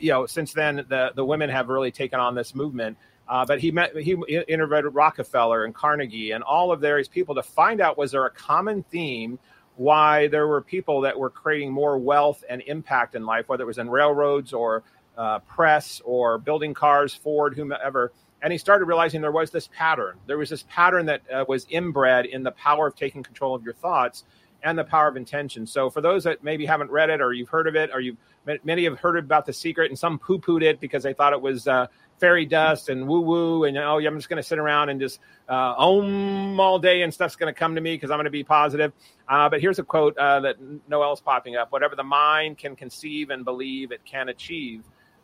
you 0.00 0.10
know, 0.10 0.26
since 0.26 0.52
then 0.52 0.84
the 0.88 1.12
the 1.14 1.24
women 1.24 1.50
have 1.50 1.68
really 1.68 1.90
taken 1.90 2.20
on 2.20 2.34
this 2.34 2.54
movement. 2.54 2.96
Uh, 3.28 3.44
but 3.44 3.58
he 3.58 3.72
met 3.72 3.96
he 3.96 4.16
interviewed 4.46 4.94
Rockefeller 4.94 5.64
and 5.64 5.74
Carnegie 5.74 6.30
and 6.30 6.44
all 6.44 6.70
of 6.70 6.80
various 6.80 7.08
people 7.08 7.34
to 7.34 7.42
find 7.42 7.80
out 7.80 7.98
was 7.98 8.12
there 8.12 8.24
a 8.24 8.30
common 8.30 8.84
theme 8.84 9.38
why 9.76 10.26
there 10.28 10.46
were 10.46 10.60
people 10.60 11.02
that 11.02 11.18
were 11.18 11.30
creating 11.30 11.72
more 11.72 11.98
wealth 11.98 12.42
and 12.48 12.62
impact 12.66 13.14
in 13.14 13.24
life, 13.24 13.48
whether 13.48 13.64
it 13.64 13.66
was 13.66 13.78
in 13.78 13.88
railroads 13.88 14.52
or 14.52 14.82
uh, 15.16 15.38
press 15.40 16.00
or 16.04 16.38
building 16.38 16.74
cars, 16.74 17.14
Ford, 17.14 17.54
whomever. 17.54 18.12
And 18.42 18.52
he 18.52 18.58
started 18.58 18.84
realizing 18.84 19.20
there 19.20 19.32
was 19.32 19.50
this 19.50 19.68
pattern. 19.74 20.18
There 20.26 20.38
was 20.38 20.50
this 20.50 20.64
pattern 20.68 21.06
that 21.06 21.22
uh, 21.32 21.44
was 21.48 21.66
inbred 21.70 22.26
in 22.26 22.42
the 22.42 22.50
power 22.52 22.86
of 22.86 22.96
taking 22.96 23.22
control 23.22 23.54
of 23.54 23.62
your 23.62 23.74
thoughts 23.74 24.24
and 24.62 24.78
the 24.78 24.84
power 24.84 25.08
of 25.08 25.16
intention. 25.16 25.66
So, 25.66 25.90
for 25.90 26.00
those 26.00 26.24
that 26.24 26.42
maybe 26.42 26.66
haven't 26.66 26.90
read 26.90 27.10
it 27.10 27.20
or 27.20 27.32
you've 27.32 27.48
heard 27.48 27.66
of 27.66 27.76
it, 27.76 27.90
or 27.92 28.00
you 28.00 28.16
many 28.64 28.84
have 28.84 28.98
heard 28.98 29.16
about 29.16 29.46
the 29.46 29.52
secret, 29.52 29.90
and 29.90 29.98
some 29.98 30.18
poo-pooed 30.18 30.62
it 30.62 30.80
because 30.80 31.02
they 31.02 31.12
thought 31.12 31.32
it 31.32 31.40
was 31.40 31.66
uh, 31.66 31.86
fairy 32.18 32.46
dust 32.46 32.88
and 32.88 33.06
woo 33.06 33.20
woo 33.20 33.64
and 33.64 33.76
oh 33.76 33.98
yeah, 33.98 34.08
I'm 34.08 34.16
just 34.16 34.28
going 34.28 34.42
to 34.42 34.48
sit 34.48 34.58
around 34.58 34.88
and 34.88 35.00
just 35.00 35.20
uh, 35.48 35.74
om 35.76 36.58
all 36.58 36.78
day 36.78 37.02
and 37.02 37.12
stuff's 37.12 37.36
going 37.36 37.52
to 37.52 37.58
come 37.58 37.74
to 37.74 37.80
me 37.80 37.94
because 37.94 38.10
I'm 38.10 38.16
going 38.16 38.24
to 38.24 38.30
be 38.30 38.44
positive. 38.44 38.92
Uh, 39.28 39.48
but 39.48 39.60
here's 39.60 39.78
a 39.78 39.84
quote 39.84 40.16
uh, 40.18 40.40
that 40.40 40.56
Noel's 40.88 41.20
popping 41.20 41.56
up: 41.56 41.72
"Whatever 41.72 41.96
the 41.96 42.04
mind 42.04 42.58
can 42.58 42.76
conceive 42.76 43.30
and 43.30 43.44
believe, 43.44 43.92
it 43.92 44.04
can 44.04 44.28
achieve." 44.28 44.82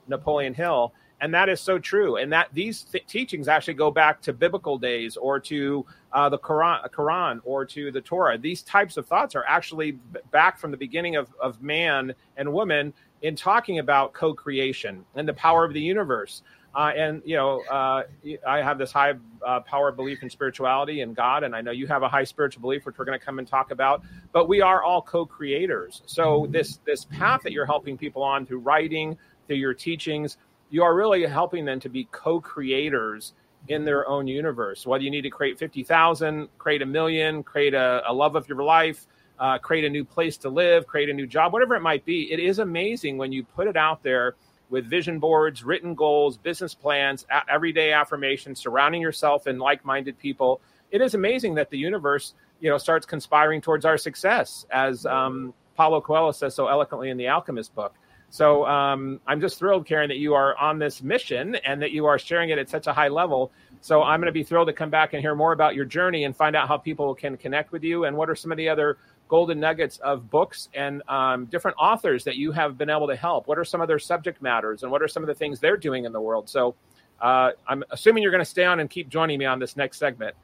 Napoleon 0.08 0.54
Hill, 0.54 0.92
and 1.20 1.32
that 1.34 1.48
is 1.48 1.60
so 1.60 1.78
true. 1.78 2.16
And 2.16 2.32
that 2.32 2.48
these 2.52 2.82
th- 2.82 3.06
teachings 3.06 3.48
actually 3.48 3.74
go 3.74 3.90
back 3.90 4.20
to 4.22 4.32
biblical 4.32 4.78
days 4.78 5.16
or 5.16 5.38
to 5.40 5.86
uh, 6.12 6.28
the 6.28 6.38
Quran, 6.38 6.88
Quran 6.90 7.40
or 7.44 7.64
to 7.66 7.90
the 7.90 8.00
Torah. 8.00 8.38
These 8.38 8.62
types 8.62 8.96
of 8.96 9.06
thoughts 9.06 9.34
are 9.34 9.44
actually 9.46 9.92
b- 9.92 10.20
back 10.30 10.58
from 10.58 10.70
the 10.70 10.76
beginning 10.76 11.16
of, 11.16 11.28
of 11.40 11.62
man 11.62 12.14
and 12.36 12.52
woman 12.52 12.92
in 13.22 13.36
talking 13.36 13.78
about 13.78 14.12
co-creation 14.12 15.04
and 15.14 15.28
the 15.28 15.34
power 15.34 15.64
of 15.64 15.72
the 15.72 15.80
universe. 15.80 16.42
Uh, 16.74 16.92
and 16.96 17.20
you 17.24 17.36
know, 17.36 17.60
uh, 17.70 18.04
I 18.46 18.62
have 18.62 18.78
this 18.78 18.92
high 18.92 19.14
uh, 19.46 19.60
power 19.60 19.92
belief 19.92 20.22
in 20.22 20.30
spirituality 20.30 21.02
and 21.02 21.14
God, 21.14 21.44
and 21.44 21.54
I 21.54 21.60
know 21.60 21.70
you 21.70 21.86
have 21.86 22.02
a 22.02 22.08
high 22.08 22.24
spiritual 22.24 22.62
belief, 22.62 22.86
which 22.86 22.96
we're 22.98 23.04
going 23.04 23.18
to 23.18 23.24
come 23.24 23.38
and 23.38 23.46
talk 23.46 23.70
about. 23.72 24.02
But 24.32 24.48
we 24.48 24.62
are 24.62 24.82
all 24.82 25.02
co-creators. 25.02 26.02
So 26.06 26.46
this 26.50 26.78
this 26.86 27.04
path 27.04 27.42
that 27.42 27.52
you're 27.52 27.66
helping 27.66 27.98
people 27.98 28.22
on 28.22 28.46
through 28.46 28.60
writing, 28.60 29.18
through 29.46 29.56
your 29.56 29.74
teachings, 29.74 30.38
you 30.70 30.82
are 30.82 30.94
really 30.94 31.26
helping 31.26 31.66
them 31.66 31.78
to 31.80 31.90
be 31.90 32.08
co-creators 32.10 33.34
in 33.68 33.84
their 33.84 34.08
own 34.08 34.26
universe. 34.26 34.86
Whether 34.86 35.04
you 35.04 35.10
need 35.10 35.22
to 35.22 35.30
create 35.30 35.58
fifty 35.58 35.82
thousand, 35.82 36.48
create 36.56 36.80
a 36.80 36.86
million, 36.86 37.42
create 37.42 37.74
a, 37.74 38.02
a 38.06 38.12
love 38.12 38.34
of 38.34 38.48
your 38.48 38.62
life, 38.62 39.06
uh, 39.38 39.58
create 39.58 39.84
a 39.84 39.90
new 39.90 40.04
place 40.04 40.38
to 40.38 40.48
live, 40.48 40.86
create 40.86 41.10
a 41.10 41.12
new 41.12 41.26
job, 41.26 41.52
whatever 41.52 41.74
it 41.76 41.80
might 41.82 42.04
be, 42.06 42.32
it 42.32 42.38
is 42.38 42.60
amazing 42.60 43.18
when 43.18 43.30
you 43.30 43.42
put 43.42 43.66
it 43.66 43.76
out 43.76 44.02
there 44.02 44.36
with 44.72 44.86
vision 44.86 45.18
boards, 45.18 45.62
written 45.62 45.94
goals, 45.94 46.38
business 46.38 46.74
plans, 46.74 47.26
everyday 47.46 47.92
affirmations, 47.92 48.58
surrounding 48.58 49.02
yourself 49.02 49.46
in 49.46 49.58
like-minded 49.58 50.18
people. 50.18 50.62
It 50.90 51.02
is 51.02 51.14
amazing 51.14 51.56
that 51.56 51.68
the 51.68 51.76
universe, 51.76 52.32
you 52.58 52.70
know, 52.70 52.78
starts 52.78 53.04
conspiring 53.04 53.60
towards 53.60 53.84
our 53.84 53.98
success, 53.98 54.64
as 54.70 55.04
um, 55.04 55.52
Paulo 55.76 56.00
Coelho 56.00 56.32
says 56.32 56.54
so 56.54 56.68
eloquently 56.68 57.10
in 57.10 57.18
the 57.18 57.28
Alchemist 57.28 57.74
book. 57.74 57.94
So 58.30 58.64
um, 58.66 59.20
I'm 59.26 59.42
just 59.42 59.58
thrilled, 59.58 59.84
Karen, 59.84 60.08
that 60.08 60.16
you 60.16 60.32
are 60.32 60.56
on 60.56 60.78
this 60.78 61.02
mission 61.02 61.54
and 61.54 61.82
that 61.82 61.90
you 61.90 62.06
are 62.06 62.18
sharing 62.18 62.48
it 62.48 62.56
at 62.56 62.70
such 62.70 62.86
a 62.86 62.92
high 62.94 63.08
level. 63.08 63.52
So 63.82 64.02
I'm 64.02 64.20
going 64.20 64.26
to 64.26 64.32
be 64.32 64.42
thrilled 64.42 64.68
to 64.68 64.72
come 64.72 64.88
back 64.88 65.12
and 65.12 65.20
hear 65.20 65.34
more 65.34 65.52
about 65.52 65.74
your 65.74 65.84
journey 65.84 66.24
and 66.24 66.34
find 66.34 66.56
out 66.56 66.66
how 66.66 66.78
people 66.78 67.14
can 67.14 67.36
connect 67.36 67.72
with 67.72 67.84
you 67.84 68.06
and 68.06 68.16
what 68.16 68.30
are 68.30 68.34
some 68.34 68.50
of 68.50 68.56
the 68.56 68.70
other 68.70 68.96
golden 69.32 69.58
nuggets 69.58 69.96
of 70.00 70.28
books 70.28 70.68
and 70.74 71.02
um, 71.08 71.46
different 71.46 71.74
authors 71.78 72.22
that 72.22 72.36
you 72.36 72.52
have 72.52 72.76
been 72.76 72.90
able 72.90 73.06
to 73.06 73.16
help. 73.16 73.46
What 73.48 73.58
are 73.58 73.64
some 73.64 73.80
of 73.80 73.88
their 73.88 73.98
subject 73.98 74.42
matters 74.42 74.82
and 74.82 74.92
what 74.92 75.00
are 75.00 75.08
some 75.08 75.22
of 75.22 75.26
the 75.26 75.34
things 75.34 75.58
they're 75.58 75.78
doing 75.78 76.04
in 76.04 76.12
the 76.12 76.20
world? 76.20 76.50
So 76.50 76.74
uh, 77.18 77.52
I'm 77.66 77.82
assuming 77.90 78.22
you're 78.22 78.30
going 78.30 78.44
to 78.44 78.50
stay 78.50 78.66
on 78.66 78.78
and 78.78 78.90
keep 78.90 79.08
joining 79.08 79.38
me 79.38 79.46
on 79.46 79.58
this 79.58 79.74
next 79.74 79.96
segment. 79.96 80.36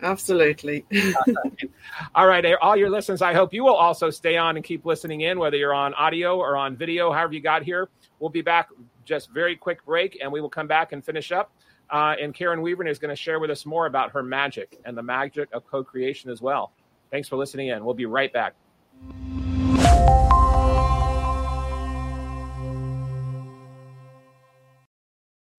Absolutely. 0.00 0.86
all 2.14 2.26
right, 2.26 2.46
all 2.62 2.78
your 2.78 2.88
listeners, 2.88 3.20
I 3.20 3.34
hope 3.34 3.52
you 3.52 3.62
will 3.62 3.74
also 3.74 4.08
stay 4.08 4.38
on 4.38 4.56
and 4.56 4.64
keep 4.64 4.86
listening 4.86 5.20
in, 5.20 5.38
whether 5.38 5.58
you're 5.58 5.74
on 5.74 5.92
audio 5.92 6.38
or 6.38 6.56
on 6.56 6.78
video, 6.78 7.12
however 7.12 7.34
you 7.34 7.42
got 7.42 7.62
here. 7.62 7.90
We'll 8.20 8.30
be 8.30 8.40
back 8.40 8.70
just 9.04 9.32
very 9.32 9.54
quick 9.54 9.84
break, 9.84 10.16
and 10.22 10.32
we 10.32 10.40
will 10.40 10.48
come 10.48 10.66
back 10.66 10.92
and 10.92 11.04
finish 11.04 11.30
up. 11.30 11.52
Uh, 11.90 12.14
and 12.18 12.34
Karen 12.34 12.62
Weaver 12.62 12.86
is 12.86 12.98
going 12.98 13.14
to 13.14 13.22
share 13.22 13.38
with 13.38 13.50
us 13.50 13.66
more 13.66 13.84
about 13.84 14.12
her 14.12 14.22
magic 14.22 14.80
and 14.86 14.96
the 14.96 15.02
magic 15.02 15.50
of 15.52 15.66
co-creation 15.66 16.30
as 16.30 16.40
well. 16.40 16.72
Thanks 17.14 17.28
for 17.28 17.36
listening 17.36 17.68
in. 17.68 17.84
We'll 17.84 17.94
be 17.94 18.06
right 18.06 18.32
back. 18.32 18.56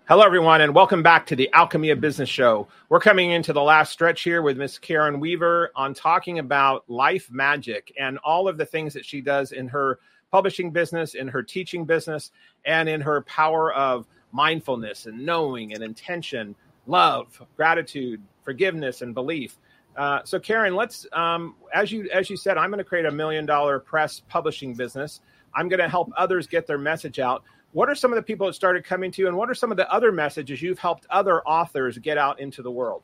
Hello, 0.03 0.21
everyone, 0.21 0.59
and 0.59 0.75
welcome 0.75 1.01
back 1.01 1.25
to 1.27 1.37
the 1.37 1.49
Alchemy 1.53 1.91
of 1.91 2.01
Business 2.01 2.27
Show. 2.27 2.67
We're 2.89 2.99
coming 2.99 3.31
into 3.31 3.53
the 3.53 3.61
last 3.61 3.93
stretch 3.93 4.23
here 4.23 4.41
with 4.41 4.57
Miss 4.57 4.77
Karen 4.77 5.21
Weaver 5.21 5.71
on 5.77 5.93
talking 5.93 6.39
about 6.39 6.83
life 6.89 7.29
magic 7.31 7.93
and 7.97 8.17
all 8.17 8.49
of 8.49 8.57
the 8.57 8.65
things 8.65 8.93
that 8.93 9.05
she 9.05 9.21
does 9.21 9.53
in 9.53 9.69
her 9.69 9.99
publishing 10.33 10.71
business, 10.71 11.13
in 11.13 11.29
her 11.29 11.41
teaching 11.41 11.85
business, 11.85 12.31
and 12.65 12.89
in 12.89 12.99
her 12.99 13.21
power 13.21 13.73
of 13.73 14.07
mindfulness 14.33 15.05
and 15.05 15.25
knowing 15.25 15.71
and 15.71 15.81
intention, 15.81 16.53
love, 16.85 17.41
gratitude, 17.55 18.21
forgiveness, 18.43 19.01
and 19.01 19.13
belief. 19.13 19.57
Uh, 19.95 20.19
so, 20.25 20.39
Karen, 20.39 20.75
let's 20.75 21.07
um, 21.13 21.55
as 21.73 21.91
you 21.91 22.09
as 22.11 22.29
you 22.29 22.37
said, 22.37 22.57
I'm 22.57 22.69
going 22.69 22.79
to 22.79 22.83
create 22.83 23.05
a 23.05 23.11
million 23.11 23.45
dollar 23.45 23.79
press 23.79 24.21
publishing 24.27 24.73
business. 24.73 25.21
I'm 25.53 25.69
going 25.69 25.79
to 25.79 25.87
help 25.87 26.11
others 26.17 26.47
get 26.47 26.67
their 26.67 26.77
message 26.77 27.19
out. 27.19 27.43
What 27.71 27.89
are 27.89 27.95
some 27.95 28.11
of 28.11 28.17
the 28.17 28.23
people 28.23 28.47
that 28.47 28.53
started 28.53 28.83
coming 28.83 29.11
to 29.11 29.21
you, 29.21 29.27
and 29.27 29.37
what 29.37 29.49
are 29.49 29.53
some 29.53 29.71
of 29.71 29.77
the 29.77 29.89
other 29.91 30.11
messages 30.11 30.61
you've 30.61 30.79
helped 30.79 31.05
other 31.09 31.41
authors 31.43 31.97
get 31.97 32.17
out 32.17 32.39
into 32.39 32.61
the 32.61 32.71
world? 32.71 33.03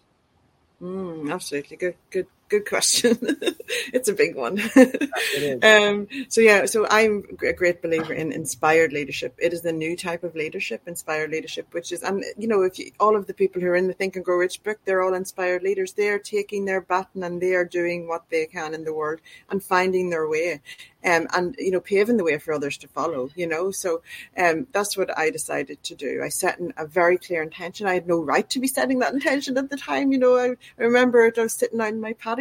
Mm, 0.82 1.32
absolutely, 1.32 1.78
good, 1.78 1.96
good, 2.10 2.28
good 2.52 2.68
question. 2.68 3.18
it's 3.94 4.10
a 4.10 4.14
big 4.14 4.36
one. 4.36 4.60
um, 5.64 6.08
so 6.28 6.42
yeah, 6.42 6.66
so 6.66 6.86
I'm 6.90 7.24
a 7.42 7.54
great 7.54 7.82
believer 7.82 8.14
in 8.14 8.34
inspired 8.34 8.92
leadership. 8.92 9.34
It 9.40 9.54
is 9.54 9.62
the 9.62 9.72
new 9.72 9.96
type 9.96 10.24
of 10.26 10.36
leadership, 10.36 10.82
inspired 10.86 11.32
leadership, 11.32 11.68
which 11.72 11.94
is, 11.94 12.04
and 12.04 12.24
you 12.38 12.50
know, 12.50 12.62
if 12.62 12.78
you, 12.78 12.92
all 13.00 13.16
of 13.16 13.26
the 13.26 13.34
people 13.34 13.62
who 13.62 13.68
are 13.68 13.76
in 13.78 13.88
the 13.88 13.94
Think 13.94 14.18
and 14.18 14.26
Grow 14.26 14.36
Rich 14.36 14.64
book, 14.64 14.80
they're 14.84 15.02
all 15.02 15.14
inspired 15.14 15.64
leaders. 15.64 15.94
They 15.94 16.10
are 16.10 16.20
taking 16.20 16.66
their 16.66 16.82
baton 16.82 17.24
and 17.24 17.42
they 17.42 17.54
are 17.54 17.66
doing 17.66 18.08
what 18.08 18.30
they 18.30 18.46
can 18.46 18.74
in 18.74 18.84
the 18.84 18.94
world 18.94 19.22
and 19.50 19.64
finding 19.64 20.10
their 20.10 20.28
way 20.28 20.60
um, 21.04 21.28
and 21.34 21.56
you 21.58 21.72
know 21.72 21.80
paving 21.80 22.18
the 22.18 22.24
way 22.24 22.38
for 22.38 22.54
others 22.54 22.78
to 22.78 22.88
follow 22.88 23.30
you 23.36 23.48
know 23.48 23.72
so 23.72 24.02
um, 24.38 24.68
that's 24.72 24.98
what 24.98 25.16
i 25.18 25.30
decided 25.30 25.82
to 25.84 25.96
do 25.96 26.22
i 26.24 26.30
set 26.30 26.60
a 26.78 26.86
very 26.86 27.18
clear 27.18 27.42
intention 27.42 27.88
i 27.88 27.94
had 27.94 28.08
no 28.08 28.20
right 28.20 28.50
to 28.50 28.60
be 28.60 28.68
setting 28.68 29.00
that 29.00 29.14
intention 29.22 29.58
at 29.58 29.70
the 29.70 29.78
time 29.78 30.12
you 30.12 30.18
know 30.18 30.38
i, 30.38 30.50
I 30.50 30.84
remember 30.84 31.26
it, 31.26 31.38
i 31.38 31.44
was 31.44 31.54
sitting 31.54 31.82
out 31.82 31.90
in 31.90 32.02
my 32.02 32.14
patio 32.14 32.41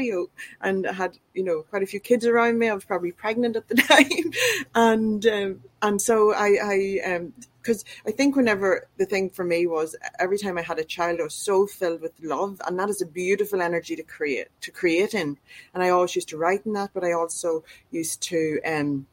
and 0.61 0.86
i 0.86 0.92
had 0.92 1.18
you 1.34 1.42
know 1.42 1.62
quite 1.62 1.82
a 1.82 1.86
few 1.86 2.01
kids 2.01 2.26
around 2.26 2.59
me 2.59 2.68
i 2.68 2.74
was 2.74 2.84
probably 2.84 3.12
pregnant 3.12 3.57
at 3.57 3.68
the 3.68 3.74
time 3.76 4.32
and 4.74 5.26
um, 5.26 5.61
and 5.82 6.01
so 6.01 6.32
i 6.32 6.57
i 6.62 7.12
um, 7.14 7.32
because 7.62 7.84
I 8.07 8.11
think 8.11 8.36
whenever 8.36 8.88
the 8.96 9.05
thing 9.05 9.30
for 9.30 9.44
me 9.44 9.66
was 9.66 9.94
every 10.18 10.38
time 10.38 10.59
I 10.59 10.62
had 10.62 10.78
a 10.78 10.84
child, 10.84 11.20
I 11.20 11.24
was 11.24 11.34
so 11.34 11.66
filled 11.66 12.01
with 12.01 12.12
love, 12.22 12.61
and 12.66 12.78
that 12.78 12.88
is 12.88 13.03
a 13.03 13.07
beautiful 13.07 13.61
energy 13.61 13.96
to 13.96 14.03
create 14.03 14.48
to 14.62 14.70
create 14.70 15.14
in. 15.14 15.38
And 15.74 15.82
I 15.82 15.90
always 15.90 16.14
used 16.14 16.28
to 16.30 16.36
write 16.36 16.66
in 16.66 16.72
that, 16.74 16.90
but 16.94 17.05
I 17.05 17.12
also 17.12 17.64
used 17.90 18.22
to 18.22 18.61
um 18.64 19.07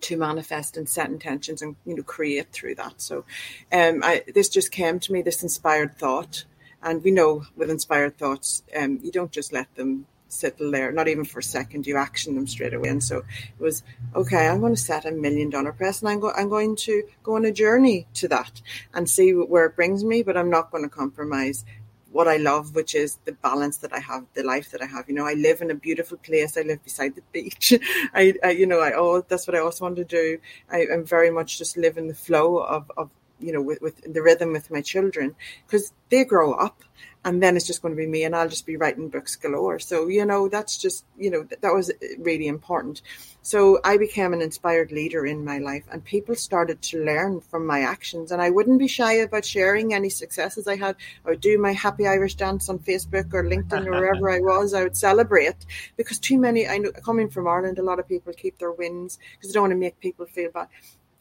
to 0.00 0.16
manifest 0.16 0.76
and 0.76 0.88
set 0.88 1.08
intentions 1.08 1.62
and 1.62 1.76
you 1.86 1.96
know 1.96 2.02
create 2.02 2.52
through 2.52 2.74
that. 2.76 3.00
So, 3.00 3.24
um, 3.72 4.02
I 4.02 4.24
this 4.34 4.48
just 4.48 4.70
came 4.70 5.00
to 5.00 5.12
me 5.12 5.22
this 5.22 5.42
inspired 5.42 5.96
thought, 5.96 6.44
and 6.82 7.02
we 7.02 7.10
know 7.10 7.44
with 7.56 7.70
inspired 7.70 8.18
thoughts, 8.18 8.62
um, 8.76 9.00
you 9.02 9.10
don't 9.10 9.32
just 9.32 9.52
let 9.52 9.74
them 9.74 10.06
settle 10.32 10.70
there, 10.70 10.92
not 10.92 11.08
even 11.08 11.24
for 11.24 11.40
a 11.40 11.42
second. 11.42 11.86
You 11.86 11.96
action 11.96 12.34
them 12.34 12.46
straight 12.46 12.74
away. 12.74 12.88
And 12.88 13.02
so 13.02 13.18
it 13.18 13.62
was 13.62 13.82
okay. 14.14 14.48
I'm 14.48 14.60
going 14.60 14.74
to 14.74 14.80
set 14.80 15.04
a 15.04 15.12
million 15.12 15.50
dollar 15.50 15.72
press, 15.72 16.00
and 16.00 16.08
I'm, 16.08 16.20
go, 16.20 16.32
I'm 16.32 16.48
going 16.48 16.76
to 16.76 17.02
go 17.22 17.36
on 17.36 17.44
a 17.44 17.52
journey 17.52 18.06
to 18.14 18.28
that 18.28 18.60
and 18.94 19.08
see 19.08 19.32
where 19.32 19.66
it 19.66 19.76
brings 19.76 20.04
me. 20.04 20.22
But 20.22 20.36
I'm 20.36 20.50
not 20.50 20.70
going 20.70 20.84
to 20.84 20.90
compromise 20.90 21.64
what 22.12 22.26
I 22.26 22.38
love, 22.38 22.74
which 22.74 22.94
is 22.94 23.18
the 23.24 23.32
balance 23.32 23.78
that 23.78 23.92
I 23.92 24.00
have, 24.00 24.26
the 24.34 24.42
life 24.42 24.70
that 24.72 24.82
I 24.82 24.86
have. 24.86 25.08
You 25.08 25.14
know, 25.14 25.26
I 25.26 25.34
live 25.34 25.60
in 25.60 25.70
a 25.70 25.74
beautiful 25.74 26.18
place. 26.18 26.56
I 26.56 26.62
live 26.62 26.82
beside 26.82 27.14
the 27.14 27.22
beach. 27.32 27.72
I, 28.14 28.34
I 28.42 28.50
you 28.50 28.66
know, 28.66 28.80
I 28.80 28.92
oh, 28.94 29.24
that's 29.26 29.46
what 29.46 29.54
I 29.54 29.60
also 29.60 29.84
want 29.84 29.96
to 29.96 30.04
do. 30.04 30.38
I, 30.70 30.86
am 30.86 31.04
very 31.04 31.30
much 31.30 31.58
just 31.58 31.76
live 31.76 31.96
in 31.96 32.08
the 32.08 32.14
flow 32.14 32.58
of, 32.58 32.90
of 32.96 33.10
you 33.40 33.52
know, 33.52 33.62
with, 33.62 33.80
with 33.80 34.12
the 34.12 34.22
rhythm 34.22 34.52
with 34.52 34.70
my 34.70 34.80
children 34.80 35.34
because 35.66 35.92
they 36.10 36.24
grow 36.24 36.52
up 36.52 36.82
and 37.24 37.42
then 37.42 37.54
it's 37.54 37.66
just 37.66 37.82
going 37.82 37.94
to 37.94 38.00
be 38.00 38.06
me 38.06 38.24
and 38.24 38.34
I'll 38.34 38.48
just 38.48 38.64
be 38.64 38.76
writing 38.76 39.08
books 39.08 39.36
galore. 39.36 39.78
So, 39.78 40.08
you 40.08 40.24
know, 40.24 40.48
that's 40.48 40.78
just, 40.78 41.04
you 41.18 41.30
know, 41.30 41.42
that, 41.44 41.60
that 41.60 41.74
was 41.74 41.90
uh, 41.90 41.94
really 42.18 42.46
important. 42.46 43.02
So 43.42 43.78
I 43.84 43.98
became 43.98 44.32
an 44.32 44.40
inspired 44.40 44.90
leader 44.90 45.26
in 45.26 45.44
my 45.44 45.58
life 45.58 45.84
and 45.90 46.02
people 46.02 46.34
started 46.34 46.80
to 46.82 47.04
learn 47.04 47.40
from 47.42 47.66
my 47.66 47.80
actions 47.80 48.32
and 48.32 48.40
I 48.40 48.48
wouldn't 48.48 48.78
be 48.78 48.88
shy 48.88 49.14
about 49.14 49.44
sharing 49.44 49.92
any 49.92 50.08
successes 50.08 50.66
I 50.66 50.76
had. 50.76 50.96
I 51.26 51.30
would 51.30 51.40
do 51.40 51.58
my 51.58 51.72
happy 51.72 52.06
Irish 52.06 52.36
dance 52.36 52.70
on 52.70 52.78
Facebook 52.78 53.34
or 53.34 53.44
LinkedIn 53.44 53.86
or 53.86 53.92
wherever 53.92 54.30
I 54.30 54.40
was. 54.40 54.72
I 54.72 54.82
would 54.82 54.96
celebrate 54.96 55.66
because 55.96 56.18
too 56.18 56.38
many, 56.38 56.68
I 56.68 56.78
know 56.78 56.92
coming 56.92 57.28
from 57.28 57.46
Ireland, 57.46 57.78
a 57.78 57.82
lot 57.82 57.98
of 57.98 58.08
people 58.08 58.32
keep 58.32 58.58
their 58.58 58.72
wins 58.72 59.18
because 59.32 59.50
they 59.50 59.54
don't 59.54 59.64
want 59.64 59.72
to 59.72 59.76
make 59.76 60.00
people 60.00 60.24
feel 60.24 60.50
bad 60.50 60.68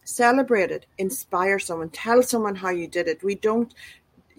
celebrate 0.09 0.71
it, 0.71 0.85
inspire 0.97 1.59
someone, 1.59 1.89
tell 1.89 2.23
someone 2.23 2.55
how 2.55 2.69
you 2.69 2.87
did 2.87 3.07
it. 3.07 3.23
We 3.23 3.35
don't 3.35 3.73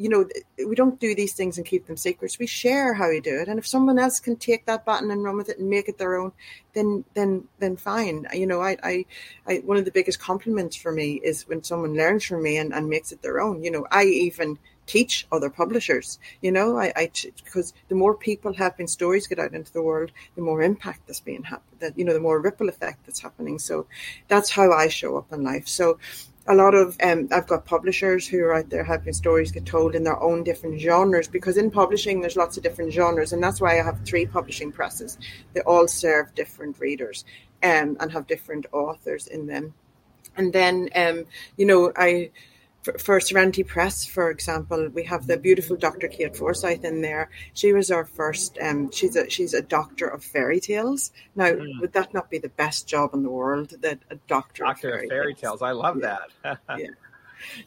you 0.00 0.08
know, 0.08 0.26
we 0.66 0.74
don't 0.74 0.98
do 0.98 1.14
these 1.14 1.34
things 1.34 1.58
and 1.58 1.66
keep 1.66 1.86
them 1.86 1.96
secrets. 1.98 2.38
We 2.38 2.46
share 2.46 2.94
how 2.94 3.10
we 3.10 3.20
do 3.20 3.38
it, 3.38 3.48
and 3.48 3.58
if 3.58 3.66
someone 3.66 3.98
else 3.98 4.18
can 4.18 4.36
take 4.36 4.64
that 4.64 4.86
button 4.86 5.10
and 5.10 5.22
run 5.22 5.36
with 5.36 5.50
it 5.50 5.58
and 5.58 5.68
make 5.68 5.90
it 5.90 5.98
their 5.98 6.16
own, 6.16 6.32
then 6.72 7.04
then 7.12 7.44
then 7.58 7.76
fine. 7.76 8.26
You 8.32 8.46
know, 8.46 8.62
I 8.62 8.78
I, 8.82 9.04
I 9.46 9.56
one 9.58 9.76
of 9.76 9.84
the 9.84 9.90
biggest 9.90 10.18
compliments 10.18 10.74
for 10.74 10.90
me 10.90 11.20
is 11.22 11.46
when 11.46 11.62
someone 11.62 11.94
learns 11.94 12.24
from 12.24 12.42
me 12.42 12.56
and, 12.56 12.72
and 12.72 12.88
makes 12.88 13.12
it 13.12 13.20
their 13.20 13.42
own. 13.42 13.62
You 13.62 13.72
know, 13.72 13.86
I 13.90 14.04
even 14.04 14.58
teach 14.90 15.26
other 15.30 15.48
publishers. 15.48 16.18
You 16.42 16.50
know, 16.50 16.76
I, 16.76 16.92
I 16.96 17.10
because 17.44 17.72
the 17.88 17.94
more 17.94 18.14
people 18.14 18.52
helping 18.52 18.88
stories 18.88 19.28
get 19.28 19.38
out 19.38 19.54
into 19.54 19.72
the 19.72 19.82
world, 19.82 20.10
the 20.34 20.42
more 20.42 20.62
impact 20.62 21.06
that's 21.06 21.20
being 21.20 21.44
happened. 21.44 21.78
That 21.78 21.96
you 21.96 22.04
know, 22.04 22.12
the 22.12 22.26
more 22.28 22.40
ripple 22.40 22.68
effect 22.68 23.06
that's 23.06 23.20
happening. 23.20 23.60
So 23.60 23.86
that's 24.26 24.50
how 24.50 24.72
I 24.72 24.88
show 24.88 25.16
up 25.16 25.32
in 25.32 25.44
life. 25.44 25.68
So 25.68 25.98
a 26.48 26.54
lot 26.54 26.74
of 26.74 26.96
um, 27.02 27.28
I've 27.30 27.46
got 27.46 27.64
publishers 27.66 28.26
who 28.26 28.40
are 28.40 28.54
out 28.54 28.70
there 28.70 28.82
helping 28.82 29.12
stories 29.12 29.52
get 29.52 29.64
told 29.64 29.94
in 29.94 30.02
their 30.02 30.20
own 30.20 30.42
different 30.42 30.80
genres 30.80 31.28
because 31.28 31.56
in 31.56 31.70
publishing 31.70 32.20
there's 32.20 32.36
lots 32.36 32.56
of 32.56 32.64
different 32.64 32.92
genres 32.92 33.32
and 33.32 33.42
that's 33.42 33.60
why 33.60 33.78
I 33.78 33.84
have 33.84 34.04
three 34.04 34.26
publishing 34.26 34.72
presses. 34.72 35.18
They 35.52 35.60
all 35.60 35.86
serve 35.86 36.34
different 36.34 36.80
readers 36.80 37.24
um, 37.62 37.96
and 38.00 38.10
have 38.10 38.26
different 38.26 38.66
authors 38.72 39.28
in 39.28 39.46
them. 39.46 39.74
And 40.36 40.52
then 40.52 40.88
um, 40.96 41.26
you 41.56 41.66
know 41.66 41.92
I 41.94 42.30
for, 42.82 42.98
for, 42.98 43.20
Serenity 43.20 43.62
Press, 43.62 44.06
for 44.06 44.30
example, 44.30 44.88
we 44.88 45.04
have 45.04 45.26
the 45.26 45.36
beautiful 45.36 45.76
Dr. 45.76 46.08
Kate 46.08 46.34
Forsyth 46.34 46.84
in 46.84 47.02
there. 47.02 47.30
She 47.52 47.72
was 47.72 47.90
our 47.90 48.04
first. 48.04 48.58
Um, 48.60 48.90
she's 48.90 49.16
a 49.16 49.28
she's 49.28 49.54
a 49.54 49.62
doctor 49.62 50.08
of 50.08 50.24
fairy 50.24 50.60
tales. 50.60 51.12
Now, 51.36 51.52
mm. 51.52 51.80
would 51.80 51.92
that 51.92 52.14
not 52.14 52.30
be 52.30 52.38
the 52.38 52.48
best 52.48 52.88
job 52.88 53.14
in 53.14 53.22
the 53.22 53.30
world? 53.30 53.74
That 53.80 53.98
a 54.10 54.16
doctor, 54.16 54.64
doctor 54.64 54.88
of 54.88 54.94
fairy, 54.94 55.06
of 55.06 55.10
fairy 55.10 55.34
tales. 55.34 55.60
tales. 55.60 55.62
I 55.62 55.72
love 55.72 55.98
yeah. 56.00 56.18
that. 56.42 56.58
yeah, 56.78 56.86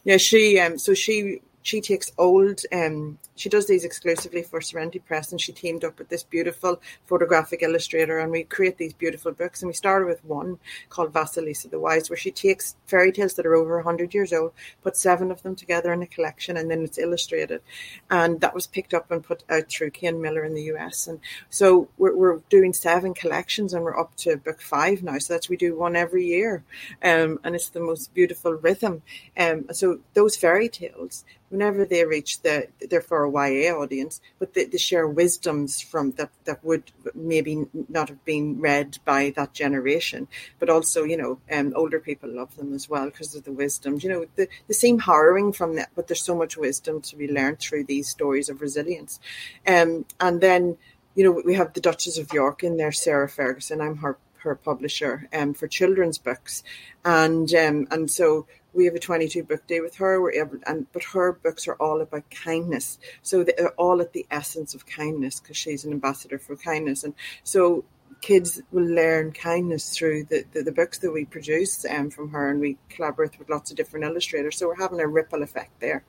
yeah. 0.04 0.16
She 0.16 0.58
um. 0.58 0.78
So 0.78 0.94
she 0.94 1.40
she 1.64 1.80
takes 1.80 2.12
old 2.18 2.60
um 2.72 3.18
she 3.36 3.48
does 3.48 3.66
these 3.66 3.84
exclusively 3.84 4.42
for 4.42 4.60
Serenity 4.60 5.00
Press 5.00 5.32
and 5.32 5.40
she 5.40 5.50
teamed 5.50 5.82
up 5.82 5.98
with 5.98 6.08
this 6.08 6.22
beautiful 6.22 6.80
photographic 7.06 7.62
illustrator 7.62 8.20
and 8.20 8.30
we 8.30 8.44
create 8.44 8.76
these 8.76 8.92
beautiful 8.92 9.32
books 9.32 9.62
and 9.62 9.68
we 9.68 9.72
started 9.72 10.06
with 10.06 10.24
one 10.24 10.58
called 10.90 11.12
Vasilisa 11.12 11.70
the 11.70 11.80
Wise 11.80 12.08
where 12.08 12.16
she 12.18 12.30
takes 12.30 12.76
fairy 12.86 13.10
tales 13.10 13.34
that 13.34 13.46
are 13.46 13.54
over 13.54 13.76
100 13.76 14.14
years 14.14 14.32
old 14.32 14.52
put 14.82 14.96
seven 14.96 15.30
of 15.30 15.42
them 15.42 15.56
together 15.56 15.92
in 15.92 16.02
a 16.02 16.06
collection 16.06 16.56
and 16.56 16.70
then 16.70 16.82
it's 16.84 16.98
illustrated. 16.98 17.62
And 18.10 18.40
that 18.42 18.54
was 18.54 18.66
picked 18.66 18.94
up 18.94 19.10
and 19.10 19.24
put 19.24 19.42
out 19.48 19.68
through 19.68 19.90
Kane 19.90 20.20
Miller 20.20 20.44
in 20.44 20.54
the 20.54 20.70
US 20.74 21.06
and 21.06 21.18
so 21.48 21.88
we're, 21.96 22.14
we're 22.14 22.38
doing 22.50 22.74
seven 22.74 23.14
collections 23.14 23.72
and 23.72 23.82
we're 23.82 23.98
up 23.98 24.14
to 24.16 24.36
book 24.36 24.60
five 24.60 25.02
now 25.02 25.18
so 25.18 25.32
that's 25.32 25.48
we 25.48 25.56
do 25.56 25.76
one 25.76 25.96
every 25.96 26.26
year 26.26 26.62
um, 27.02 27.40
and 27.42 27.54
it's 27.54 27.70
the 27.70 27.80
most 27.80 28.12
beautiful 28.12 28.52
rhythm. 28.52 29.02
Um, 29.36 29.66
so 29.72 30.00
those 30.12 30.36
fairy 30.36 30.68
tales 30.68 31.24
whenever 31.50 31.84
they 31.84 32.04
reach 32.04 32.42
the 32.42 32.68
they're 32.90 33.00
for 33.00 33.24
a 33.24 33.30
YA 33.30 33.72
audience, 33.72 34.20
but 34.38 34.54
they, 34.54 34.64
they, 34.64 34.78
share 34.78 35.06
wisdoms 35.06 35.80
from 35.80 36.12
that 36.12 36.30
that 36.44 36.64
would 36.64 36.90
maybe 37.14 37.66
not 37.88 38.08
have 38.08 38.24
been 38.24 38.60
read 38.60 38.98
by 39.04 39.32
that 39.36 39.52
generation, 39.52 40.26
but 40.58 40.70
also 40.70 41.04
you 41.04 41.16
know 41.16 41.38
um, 41.52 41.72
older 41.76 42.00
people 42.00 42.28
love 42.28 42.56
them 42.56 42.74
as 42.74 42.88
well 42.88 43.06
because 43.06 43.34
of 43.34 43.44
the 43.44 43.52
wisdoms. 43.52 44.02
You 44.02 44.10
know, 44.10 44.26
the, 44.36 44.48
they 44.66 44.74
seem 44.74 44.98
harrowing 44.98 45.52
from 45.52 45.76
that, 45.76 45.90
but 45.94 46.08
there's 46.08 46.22
so 46.22 46.36
much 46.36 46.56
wisdom 46.56 47.00
to 47.02 47.16
be 47.16 47.30
learned 47.30 47.60
through 47.60 47.84
these 47.84 48.08
stories 48.08 48.48
of 48.48 48.60
resilience, 48.60 49.20
um, 49.66 50.04
and 50.20 50.40
then 50.40 50.76
you 51.14 51.24
know 51.24 51.42
we 51.44 51.54
have 51.54 51.72
the 51.74 51.80
Duchess 51.80 52.18
of 52.18 52.32
York 52.32 52.62
in 52.64 52.76
there, 52.76 52.92
Sarah 52.92 53.28
Ferguson. 53.28 53.80
I'm 53.80 53.98
her 53.98 54.18
her 54.38 54.54
publisher 54.54 55.28
um, 55.32 55.54
for 55.54 55.66
children's 55.66 56.18
books, 56.18 56.62
and 57.04 57.52
um, 57.54 57.88
and 57.90 58.10
so 58.10 58.46
we 58.74 58.84
have 58.86 58.94
a 58.94 58.98
22 59.00 59.44
book 59.44 59.66
day 59.66 59.80
with 59.80 59.96
her. 59.96 60.20
We're 60.20 60.32
able, 60.32 60.58
and 60.66 60.86
but 60.92 61.04
her 61.04 61.32
books 61.32 61.68
are 61.68 61.74
all 61.74 62.00
about 62.00 62.28
kindness. 62.30 62.98
So 63.22 63.44
they're 63.44 63.74
all 63.76 64.00
at 64.00 64.12
the 64.12 64.26
essence 64.30 64.74
of 64.74 64.86
kindness 64.86 65.40
because 65.40 65.56
she's 65.56 65.84
an 65.84 65.92
ambassador 65.92 66.38
for 66.38 66.56
kindness, 66.56 67.04
and 67.04 67.14
so 67.42 67.84
kids 68.24 68.62
will 68.72 68.86
learn 68.86 69.32
kindness 69.32 69.90
through 69.90 70.24
the, 70.24 70.44
the, 70.52 70.62
the 70.62 70.72
books 70.72 70.98
that 70.98 71.12
we 71.12 71.26
produce 71.26 71.84
um, 71.84 72.08
from 72.08 72.30
her, 72.30 72.50
and 72.50 72.58
we 72.58 72.78
collaborate 72.88 73.38
with 73.38 73.50
lots 73.50 73.70
of 73.70 73.76
different 73.76 74.04
illustrators. 74.06 74.56
So 74.56 74.66
we're 74.66 74.76
having 74.76 75.00
a 75.00 75.06
ripple 75.06 75.42
effect 75.42 75.78
there. 75.80 76.04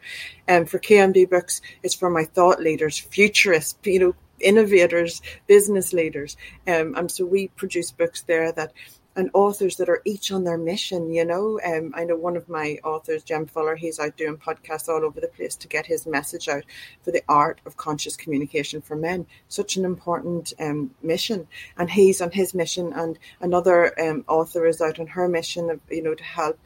And 0.47 0.61
um, 0.61 0.65
for 0.65 0.79
KMD 0.79 1.29
books, 1.29 1.61
it's 1.83 1.93
for 1.93 2.09
my 2.09 2.23
thought 2.23 2.61
leaders, 2.61 2.97
futurists, 2.97 3.77
you 3.83 3.99
know, 3.99 4.15
innovators, 4.39 5.21
business 5.47 5.91
leaders, 5.91 6.37
um, 6.67 6.95
and 6.95 7.11
so 7.11 7.25
we 7.25 7.49
produce 7.49 7.91
books 7.91 8.23
there 8.23 8.51
that 8.53 8.71
and 9.15 9.29
authors 9.33 9.77
that 9.77 9.89
are 9.89 10.01
each 10.05 10.31
on 10.31 10.43
their 10.43 10.57
mission, 10.57 11.11
you 11.11 11.25
know. 11.25 11.59
Um, 11.65 11.93
I 11.95 12.03
know 12.03 12.15
one 12.15 12.35
of 12.35 12.49
my 12.49 12.77
authors, 12.83 13.23
Jem 13.23 13.45
Fuller, 13.45 13.75
he's 13.75 13.99
out 13.99 14.17
doing 14.17 14.37
podcasts 14.37 14.89
all 14.89 15.05
over 15.05 15.21
the 15.21 15.27
place 15.27 15.55
to 15.55 15.67
get 15.67 15.85
his 15.85 16.05
message 16.05 16.49
out 16.49 16.63
for 17.01 17.11
the 17.11 17.23
art 17.29 17.61
of 17.65 17.77
conscious 17.77 18.15
communication 18.15 18.81
for 18.81 18.95
men. 18.95 19.25
Such 19.47 19.77
an 19.77 19.85
important 19.85 20.53
um, 20.59 20.91
mission. 21.01 21.47
And 21.77 21.89
he's 21.89 22.21
on 22.21 22.31
his 22.31 22.53
mission, 22.53 22.91
and 22.93 23.17
another 23.39 23.97
um, 23.99 24.25
author 24.27 24.65
is 24.65 24.81
out 24.81 24.99
on 24.99 25.07
her 25.07 25.27
mission 25.27 25.69
of, 25.69 25.79
you 25.89 26.03
know, 26.03 26.15
to 26.15 26.23
help 26.23 26.59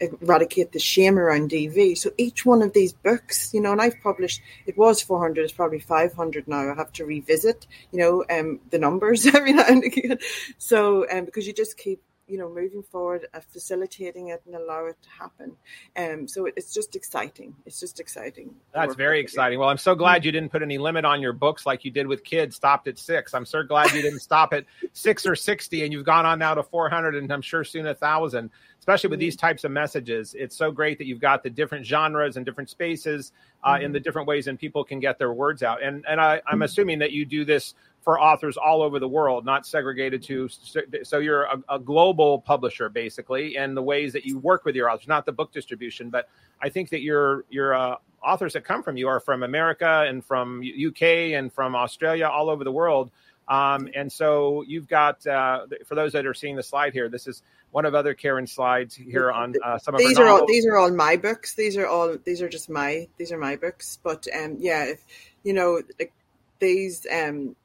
eradicate 0.00 0.72
the 0.72 0.78
shame 0.78 1.18
around 1.18 1.50
DV. 1.50 1.96
So 1.98 2.10
each 2.16 2.46
one 2.46 2.62
of 2.62 2.72
these 2.72 2.92
books, 2.92 3.52
you 3.52 3.60
know, 3.60 3.72
and 3.72 3.80
I've 3.80 4.00
published, 4.02 4.40
it 4.66 4.76
was 4.76 5.02
400, 5.02 5.42
it's 5.42 5.52
probably 5.52 5.80
500 5.80 6.48
now. 6.48 6.70
I 6.70 6.74
have 6.74 6.92
to 6.94 7.04
revisit, 7.04 7.66
you 7.92 7.98
know, 7.98 8.24
um, 8.30 8.60
the 8.70 8.78
numbers 8.78 9.26
every 9.26 9.52
now 9.52 9.66
and 9.68 9.84
again. 9.84 10.18
So, 10.58 11.06
um, 11.10 11.24
because 11.24 11.46
you 11.46 11.52
just 11.52 11.76
keep 11.76 12.00
you 12.28 12.38
know, 12.38 12.48
moving 12.48 12.82
forward, 12.82 13.26
uh, 13.32 13.40
facilitating 13.50 14.28
it 14.28 14.42
and 14.46 14.54
allow 14.54 14.86
it 14.86 14.96
to 15.02 15.08
happen. 15.08 15.56
Um, 15.96 16.28
so 16.28 16.46
it, 16.46 16.54
it's 16.56 16.72
just 16.72 16.94
exciting. 16.94 17.54
It's 17.66 17.80
just 17.80 17.98
exciting. 18.00 18.54
That's 18.72 18.94
very 18.94 19.20
exciting. 19.20 19.58
Well, 19.58 19.68
I'm 19.68 19.78
so 19.78 19.94
glad 19.94 20.24
you 20.24 20.32
didn't 20.32 20.50
put 20.50 20.62
any 20.62 20.78
limit 20.78 21.04
on 21.04 21.20
your 21.22 21.32
books 21.32 21.66
like 21.66 21.84
you 21.84 21.90
did 21.90 22.06
with 22.06 22.22
kids. 22.24 22.56
Stopped 22.56 22.86
at 22.88 22.98
six. 22.98 23.34
I'm 23.34 23.46
so 23.46 23.62
glad 23.62 23.92
you 23.92 24.02
didn't 24.02 24.20
stop 24.20 24.52
at 24.52 24.64
six 24.92 25.26
or 25.26 25.34
sixty, 25.34 25.84
and 25.84 25.92
you've 25.92 26.04
gone 26.04 26.26
on 26.26 26.38
now 26.38 26.54
to 26.54 26.62
400, 26.62 27.14
and 27.14 27.32
I'm 27.32 27.42
sure 27.42 27.64
soon 27.64 27.86
a 27.86 27.94
thousand. 27.94 28.50
Especially 28.78 29.10
with 29.10 29.18
these 29.18 29.36
mm-hmm. 29.36 29.46
types 29.46 29.64
of 29.64 29.70
messages, 29.70 30.34
it's 30.34 30.56
so 30.56 30.70
great 30.70 30.98
that 30.98 31.06
you've 31.06 31.20
got 31.20 31.42
the 31.42 31.50
different 31.50 31.84
genres 31.84 32.36
and 32.36 32.46
different 32.46 32.70
spaces 32.70 33.32
uh, 33.62 33.74
mm-hmm. 33.74 33.84
in 33.86 33.92
the 33.92 34.00
different 34.00 34.28
ways, 34.28 34.46
and 34.46 34.58
people 34.58 34.84
can 34.84 35.00
get 35.00 35.18
their 35.18 35.32
words 35.32 35.62
out. 35.62 35.82
And 35.82 36.04
and 36.08 36.20
I, 36.20 36.34
I'm 36.46 36.54
mm-hmm. 36.54 36.62
assuming 36.62 36.98
that 37.00 37.12
you 37.12 37.24
do 37.24 37.44
this 37.44 37.74
for 38.02 38.20
authors 38.20 38.56
all 38.56 38.82
over 38.82 38.98
the 38.98 39.08
world, 39.08 39.44
not 39.44 39.66
segregated 39.66 40.22
to. 40.22 40.48
So 41.02 41.18
you're 41.18 41.44
a, 41.44 41.62
a, 41.68 41.78
global 41.78 42.40
publisher, 42.40 42.88
basically, 42.88 43.56
and 43.56 43.76
the 43.76 43.82
ways 43.82 44.12
that 44.12 44.24
you 44.24 44.38
work 44.38 44.64
with 44.64 44.74
your 44.74 44.90
authors, 44.90 45.08
not 45.08 45.26
the 45.26 45.32
book 45.32 45.52
distribution, 45.52 46.08
but 46.08 46.28
I 46.62 46.68
think 46.68 46.90
that 46.90 47.02
your 47.02 47.44
your 47.50 47.74
uh, 47.74 47.96
authors 48.22 48.52
that 48.54 48.64
come 48.64 48.82
from 48.82 48.96
you 48.96 49.08
are 49.08 49.20
from 49.20 49.42
America 49.42 50.04
and 50.08 50.24
from 50.24 50.62
UK 50.62 51.02
and 51.34 51.52
from 51.52 51.74
Australia, 51.74 52.26
all 52.26 52.48
over 52.48 52.64
the 52.64 52.72
world. 52.72 53.10
Um, 53.48 53.88
and 53.94 54.12
so 54.12 54.62
you've 54.66 54.88
got, 54.88 55.26
uh, 55.26 55.66
for 55.86 55.94
those 55.94 56.12
that 56.12 56.26
are 56.26 56.34
seeing 56.34 56.54
the 56.54 56.62
slide 56.62 56.92
here, 56.92 57.08
this 57.08 57.26
is 57.26 57.42
one 57.70 57.86
of 57.86 57.94
other 57.94 58.14
Karen's 58.14 58.52
slides 58.52 58.94
here 58.94 59.30
on 59.30 59.54
uh, 59.64 59.78
some 59.78 59.94
of 59.94 59.98
these 59.98 60.18
are 60.18 60.26
all 60.26 60.46
these 60.46 60.66
are 60.66 60.76
all 60.76 60.90
my 60.90 61.16
books. 61.16 61.54
These 61.54 61.76
are 61.76 61.86
all 61.86 62.16
these 62.24 62.40
are 62.40 62.48
just 62.48 62.70
my 62.70 63.08
these 63.18 63.32
are 63.32 63.38
my 63.38 63.56
books. 63.56 63.98
But 64.02 64.26
um, 64.34 64.56
yeah, 64.58 64.84
if 64.84 65.04
you 65.42 65.52
know, 65.52 65.82
like 65.98 66.12
these 66.58 67.06
um, 67.12 67.56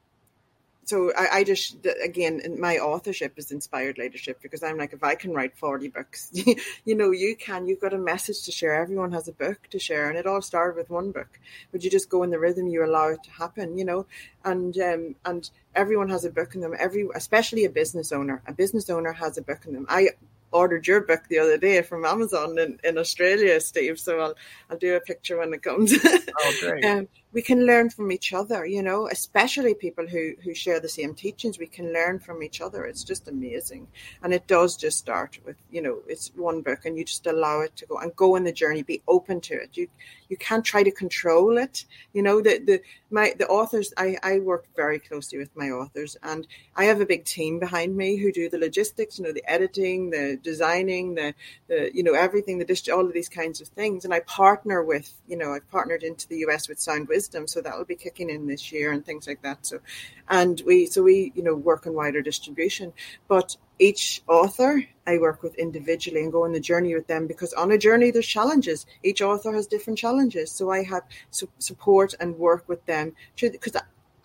so 0.84 1.12
I, 1.16 1.38
I, 1.38 1.44
just 1.44 1.86
again 2.02 2.56
my 2.58 2.78
authorship 2.78 3.38
is 3.38 3.50
inspired 3.50 3.98
leadership 3.98 4.40
because 4.42 4.62
I'm 4.62 4.76
like 4.76 4.92
if 4.92 5.02
I 5.02 5.14
can 5.14 5.32
write 5.32 5.56
40 5.56 5.88
books 5.88 6.30
you 6.84 6.94
know 6.94 7.10
you 7.10 7.36
can. 7.36 7.66
You've 7.66 7.80
got 7.80 7.94
a 7.94 7.98
message 7.98 8.42
to 8.44 8.52
share. 8.52 8.74
Everyone 8.74 9.12
has 9.12 9.28
a 9.28 9.32
book 9.32 9.68
to 9.70 9.78
share 9.78 10.08
and 10.08 10.18
it 10.18 10.26
all 10.26 10.42
started 10.42 10.76
with 10.76 10.90
one 10.90 11.12
book. 11.12 11.40
But 11.72 11.82
you 11.82 11.90
just 11.90 12.10
go 12.10 12.22
in 12.22 12.30
the 12.30 12.38
rhythm 12.38 12.66
you 12.66 12.84
allow 12.84 13.08
it 13.08 13.22
to 13.24 13.30
happen 13.30 13.76
you 13.78 13.84
know? 13.84 14.06
And 14.44 14.76
um, 14.78 15.16
and 15.24 15.50
everyone 15.74 16.08
has 16.10 16.24
a 16.24 16.30
book 16.30 16.54
in 16.54 16.60
them. 16.60 16.74
Every 16.78 17.08
especially 17.14 17.64
a 17.64 17.70
business 17.70 18.12
owner. 18.12 18.42
A 18.46 18.52
business 18.52 18.90
owner 18.90 19.12
has 19.12 19.38
a 19.38 19.42
book 19.42 19.60
in 19.66 19.74
them. 19.74 19.86
I 19.88 20.10
ordered 20.52 20.86
your 20.86 21.00
book 21.00 21.24
the 21.28 21.38
other 21.38 21.58
day 21.58 21.82
from 21.82 22.04
Amazon 22.04 22.56
in, 22.58 22.78
in 22.84 22.96
Australia 22.96 23.60
Steve 23.60 23.98
so 23.98 24.20
I'll 24.20 24.34
I'll 24.70 24.78
do 24.78 24.94
a 24.94 25.00
picture 25.00 25.38
when 25.38 25.52
it 25.52 25.62
comes. 25.62 25.92
Oh 26.36 26.52
great. 26.60 26.84
Um, 26.84 27.08
we 27.34 27.42
can 27.42 27.66
learn 27.66 27.90
from 27.90 28.12
each 28.12 28.32
other, 28.32 28.64
you 28.64 28.80
know, 28.80 29.08
especially 29.08 29.74
people 29.74 30.06
who, 30.06 30.34
who 30.44 30.54
share 30.54 30.78
the 30.78 30.88
same 30.88 31.14
teachings. 31.14 31.58
We 31.58 31.66
can 31.66 31.92
learn 31.92 32.20
from 32.20 32.44
each 32.44 32.60
other. 32.60 32.84
It's 32.84 33.02
just 33.02 33.26
amazing. 33.26 33.88
And 34.22 34.32
it 34.32 34.46
does 34.46 34.76
just 34.76 34.98
start 34.98 35.40
with, 35.44 35.56
you 35.72 35.82
know, 35.82 35.98
it's 36.06 36.30
one 36.36 36.62
book 36.62 36.84
and 36.84 36.96
you 36.96 37.04
just 37.04 37.26
allow 37.26 37.60
it 37.62 37.74
to 37.76 37.86
go 37.86 37.98
and 37.98 38.14
go 38.14 38.36
on 38.36 38.44
the 38.44 38.52
journey, 38.52 38.84
be 38.84 39.02
open 39.08 39.40
to 39.42 39.54
it. 39.54 39.70
You 39.76 39.88
you 40.28 40.36
can't 40.38 40.64
try 40.64 40.82
to 40.82 40.90
control 40.90 41.58
it. 41.58 41.84
You 42.12 42.22
know, 42.22 42.40
the 42.40 42.58
the 42.58 42.80
my 43.10 43.34
the 43.36 43.48
authors 43.48 43.92
I, 43.96 44.16
I 44.22 44.38
work 44.38 44.66
very 44.76 45.00
closely 45.00 45.38
with 45.38 45.54
my 45.56 45.70
authors 45.70 46.16
and 46.22 46.46
I 46.76 46.84
have 46.84 47.00
a 47.00 47.06
big 47.06 47.24
team 47.24 47.58
behind 47.58 47.96
me 47.96 48.16
who 48.16 48.30
do 48.32 48.48
the 48.48 48.58
logistics, 48.58 49.18
you 49.18 49.24
know, 49.24 49.32
the 49.32 49.44
editing, 49.50 50.10
the 50.10 50.38
designing, 50.40 51.14
the 51.16 51.34
the 51.66 51.90
you 51.92 52.04
know, 52.04 52.14
everything, 52.14 52.58
the 52.58 52.92
all 52.92 53.06
of 53.06 53.12
these 53.12 53.28
kinds 53.28 53.60
of 53.60 53.68
things. 53.68 54.04
And 54.04 54.14
I 54.14 54.20
partner 54.20 54.84
with, 54.84 55.12
you 55.26 55.36
know, 55.36 55.52
I've 55.52 55.68
partnered 55.68 56.04
into 56.04 56.28
the 56.28 56.38
US 56.46 56.68
with 56.68 56.78
Sound 56.78 57.08
Wisdom 57.08 57.23
wisdom 57.24 57.46
so 57.46 57.60
that 57.60 57.76
will 57.76 57.84
be 57.84 57.96
kicking 57.96 58.28
in 58.30 58.46
this 58.46 58.70
year 58.70 58.92
and 58.92 59.04
things 59.04 59.26
like 59.26 59.42
that. 59.42 59.64
So 59.64 59.80
and 60.28 60.60
we 60.66 60.86
so 60.86 61.02
we 61.02 61.32
you 61.34 61.42
know 61.42 61.54
work 61.54 61.86
on 61.86 61.94
wider 61.94 62.22
distribution. 62.22 62.92
But 63.28 63.56
each 63.78 64.22
author 64.28 64.84
I 65.06 65.18
work 65.18 65.42
with 65.42 65.54
individually 65.56 66.22
and 66.22 66.32
go 66.32 66.44
on 66.44 66.52
the 66.52 66.60
journey 66.60 66.94
with 66.94 67.06
them 67.06 67.26
because 67.26 67.52
on 67.54 67.72
a 67.72 67.78
journey 67.78 68.10
there's 68.10 68.26
challenges. 68.26 68.86
Each 69.02 69.22
author 69.22 69.52
has 69.54 69.66
different 69.66 69.98
challenges, 69.98 70.50
so 70.50 70.70
I 70.70 70.84
have 70.84 71.04
su- 71.30 71.48
support 71.58 72.14
and 72.20 72.38
work 72.38 72.68
with 72.68 72.84
them 72.86 73.12
because 73.40 73.76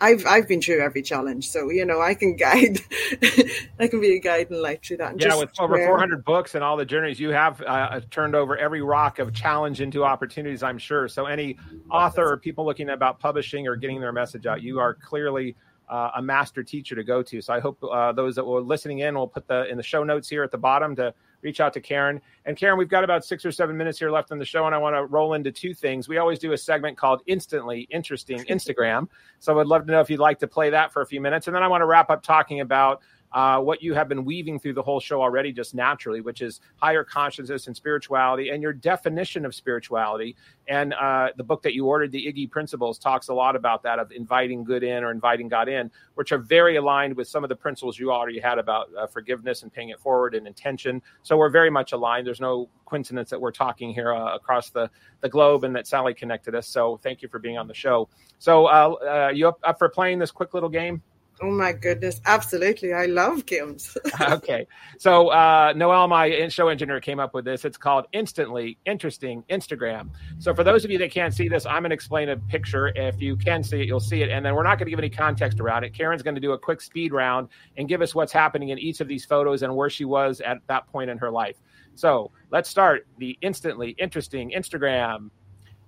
I've 0.02 0.26
I've 0.26 0.48
been 0.48 0.62
through 0.62 0.80
every 0.82 1.02
challenge, 1.02 1.50
so 1.50 1.70
you 1.70 1.84
know 1.84 2.02
I 2.02 2.14
can 2.14 2.36
guide. 2.36 2.80
I 3.80 3.88
can 3.88 4.00
be 4.00 4.16
a 4.16 4.20
guide 4.20 4.48
in 4.50 4.62
life 4.62 4.82
through 4.84 4.98
that. 4.98 5.20
yeah, 5.20 5.36
with 5.36 5.52
over 5.60 5.78
400 5.78 6.24
books 6.24 6.56
and 6.56 6.64
all 6.64 6.78
the 6.78 6.86
journeys 6.86 7.20
you 7.20 7.32
have 7.32 7.62
uh, 7.62 8.00
turned 8.10 8.34
over 8.34 8.58
every 8.58 8.82
rock 8.82 9.20
of 9.20 9.34
challenge 9.34 9.82
into 9.82 10.06
opportunities. 10.06 10.64
I'm 10.64 10.78
sure. 10.78 11.10
So 11.10 11.26
any 11.26 11.58
author 11.92 12.32
or 12.32 12.38
people 12.38 12.66
looking 12.66 12.90
about 12.90 13.20
publishing 13.20 13.68
or 13.68 13.76
getting 13.76 14.00
their 14.00 14.14
message 14.14 14.46
out, 14.46 14.62
you 14.62 14.80
are 14.80 14.94
clearly 14.94 15.56
uh, 15.90 16.12
a 16.16 16.22
master 16.22 16.64
teacher 16.64 16.96
to 16.96 17.04
go 17.04 17.22
to. 17.24 17.42
So 17.42 17.54
I 17.54 17.60
hope 17.60 17.84
uh, 17.84 18.14
those 18.14 18.36
that 18.36 18.46
were 18.46 18.62
listening 18.62 19.00
in 19.00 19.16
will 19.16 19.28
put 19.28 19.48
the 19.48 19.68
in 19.68 19.76
the 19.76 19.84
show 19.84 20.04
notes 20.04 20.30
here 20.30 20.44
at 20.44 20.52
the 20.52 20.58
bottom 20.58 20.96
to 20.96 21.14
reach 21.42 21.60
out 21.60 21.74
to 21.74 21.82
Karen. 21.82 22.22
And 22.46 22.58
Karen, 22.58 22.78
we've 22.78 22.90
got 22.90 23.04
about 23.04 23.26
six 23.26 23.46
or 23.46 23.52
seven 23.52 23.78
minutes 23.78 24.00
here 24.00 24.12
left 24.12 24.32
on 24.32 24.40
the 24.40 24.46
show, 24.46 24.66
and 24.66 24.76
I 24.76 24.78
want 24.78 24.96
to 24.96 25.06
roll 25.06 25.34
into 25.34 25.52
two 25.52 25.74
things. 25.74 26.08
We 26.08 26.18
always 26.18 26.40
do 26.40 26.54
a 26.54 26.58
segment 26.58 26.98
called 26.98 27.22
Instantly 27.28 27.88
Interesting 27.92 28.40
Instagram. 28.50 29.08
so 29.40 29.60
I'd 29.60 29.68
love 29.68 29.86
to 29.86 29.92
know 29.92 30.02
if 30.02 30.10
you'd 30.10 30.20
like 30.20 30.40
to 30.40 30.48
play 30.48 30.70
that 30.70 30.92
for 30.92 31.02
a 31.02 31.06
few 31.06 31.22
minutes. 31.22 31.48
And 31.48 31.56
then 31.56 31.64
I 31.64 31.68
want 31.68 31.82
to 31.82 31.86
wrap 31.86 32.10
up 32.10 32.24
talking 32.24 32.62
about 32.62 33.02
uh, 33.32 33.60
what 33.60 33.82
you 33.82 33.94
have 33.94 34.08
been 34.08 34.26
weaving 34.26 34.60
through 34.60 34.74
the 34.74 34.82
whole 34.82 35.00
show 35.00 35.22
already, 35.22 35.52
just 35.52 35.76
naturally, 35.76 36.22
which 36.22 36.42
is 36.42 36.62
higher 36.78 37.04
consciousness 37.04 37.68
and 37.68 37.76
spirituality, 37.76 38.50
and 38.50 38.62
your 38.64 38.74
definition 38.74 39.46
of 39.46 39.54
spirituality. 39.54 40.36
And 40.68 40.94
uh, 40.94 41.30
the 41.38 41.44
book 41.44 41.62
that 41.64 41.74
you 41.74 41.86
ordered, 41.86 42.12
the 42.12 42.26
Iggy 42.26 42.50
Principles, 42.50 42.98
talks 42.98 43.30
a 43.30 43.34
lot 43.34 43.56
about 43.56 43.84
that 43.84 44.00
of 44.00 44.12
inviting 44.12 44.64
good 44.64 44.84
in 44.84 45.04
or 45.04 45.12
inviting 45.12 45.48
God 45.48 45.70
in, 45.70 45.92
which 46.16 46.32
are 46.32 46.38
very 46.38 46.78
aligned 46.78 47.16
with 47.16 47.28
some 47.28 47.44
of 47.44 47.50
the 47.50 47.56
principles 47.56 47.98
you 48.00 48.12
already 48.12 48.40
had 48.40 48.58
about 48.58 48.90
uh, 48.98 49.08
forgiveness 49.08 49.64
and 49.64 49.72
paying 49.72 49.90
it 49.90 50.00
forward 50.00 50.36
and 50.36 50.48
intention. 50.48 51.02
So 51.24 51.38
we're 51.38 51.50
very 51.50 51.70
much 51.70 51.92
aligned. 51.92 52.26
There's 52.26 52.42
no 52.42 52.70
coincidence 52.86 53.30
that 53.30 53.40
we're 53.40 53.52
talking 53.52 53.94
here 53.94 54.14
uh, 54.14 54.36
across 54.36 54.70
the, 54.70 54.90
the 55.22 55.30
globe 55.30 55.64
and 55.64 55.76
that 55.76 55.88
Sally 55.88 56.14
connected 56.14 56.56
us. 56.56 56.68
So 56.68 57.00
thank 57.04 57.22
you 57.22 57.30
for 57.30 57.40
being 57.40 57.58
on 57.58 57.68
the 57.68 57.74
show. 57.74 58.10
So 58.40 58.66
uh, 58.66 58.70
uh, 58.70 59.32
you 59.34 59.48
up, 59.48 59.60
up 59.64 59.78
for 59.78 59.90
playing 59.90 60.20
this 60.20 60.32
quick 60.32 60.54
little 60.54 60.70
game? 60.70 61.02
Oh 61.42 61.52
my 61.52 61.72
goodness, 61.72 62.20
absolutely! 62.26 62.94
I 62.94 63.06
love 63.06 63.46
games. 63.46 63.98
okay, 64.22 64.68
so 64.98 65.30
uh, 65.30 65.74
Noel, 65.76 66.08
my 66.08 66.50
show 66.50 66.68
engineer, 66.68 67.00
came 67.00 67.20
up 67.20 67.34
with 67.34 67.46
this. 67.46 67.64
It's 67.64 67.78
called 67.78 68.06
Instantly 68.12 68.78
Interesting 68.86 69.44
Instagram. 69.50 70.10
So 70.40 70.54
for 70.54 70.66
those 70.66 70.84
of 70.84 70.92
you 70.92 70.98
that 70.98 71.12
can't 71.12 71.34
see 71.34 71.48
this, 71.48 71.66
I'm 71.66 71.84
going 71.84 71.92
to 71.92 71.94
explain 71.94 72.30
a 72.30 72.38
picture. 72.38 72.90
If 72.90 73.22
you 73.22 73.38
can 73.38 73.64
see 73.64 73.82
it, 73.82 73.88
you'll 73.88 74.02
see 74.02 74.22
it, 74.22 74.30
and 74.30 74.46
then 74.46 74.54
we're 74.54 74.64
not 74.64 74.80
going 74.80 74.88
to 74.88 74.92
give 74.92 75.00
any 75.00 75.10
context 75.10 75.62
around 75.62 75.86
it. 75.86 75.94
Karen's 75.94 76.22
going 76.22 76.36
to 76.36 76.42
do 76.42 76.52
a 76.52 76.60
quick 76.60 76.82
speed 76.82 77.14
round 77.14 77.48
and 77.78 77.88
give 77.88 78.02
us 78.02 78.14
what's 78.14 78.34
happening 78.34 78.70
in 78.70 78.78
each 78.78 79.00
of 79.00 79.08
these 79.08 79.24
photos 79.24 79.64
and 79.64 79.74
where 79.74 79.90
she 79.90 80.06
was 80.06 80.42
at 80.42 80.58
that 80.68 80.88
point 80.88 81.10
in 81.10 81.18
her 81.18 81.32
life. 81.32 81.56
So 81.96 82.32
let's 82.52 82.70
start 82.70 83.08
the 83.18 83.38
Instantly 83.42 83.92
Interesting 84.00 84.52
Instagram. 84.56 85.30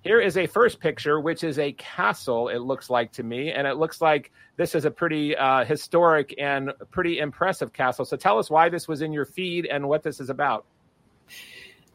Here 0.03 0.19
is 0.19 0.35
a 0.35 0.47
first 0.47 0.79
picture, 0.79 1.19
which 1.19 1.43
is 1.43 1.59
a 1.59 1.73
castle, 1.73 2.49
it 2.49 2.59
looks 2.59 2.89
like 2.89 3.11
to 3.13 3.23
me. 3.23 3.51
And 3.51 3.67
it 3.67 3.77
looks 3.77 4.01
like 4.01 4.31
this 4.57 4.73
is 4.73 4.85
a 4.85 4.91
pretty 4.91 5.35
uh, 5.35 5.63
historic 5.63 6.33
and 6.39 6.73
pretty 6.89 7.19
impressive 7.19 7.71
castle. 7.71 8.05
So 8.05 8.17
tell 8.17 8.39
us 8.39 8.49
why 8.49 8.69
this 8.69 8.87
was 8.87 9.01
in 9.01 9.13
your 9.13 9.25
feed 9.25 9.67
and 9.67 9.87
what 9.87 10.01
this 10.01 10.19
is 10.19 10.29
about. 10.31 10.65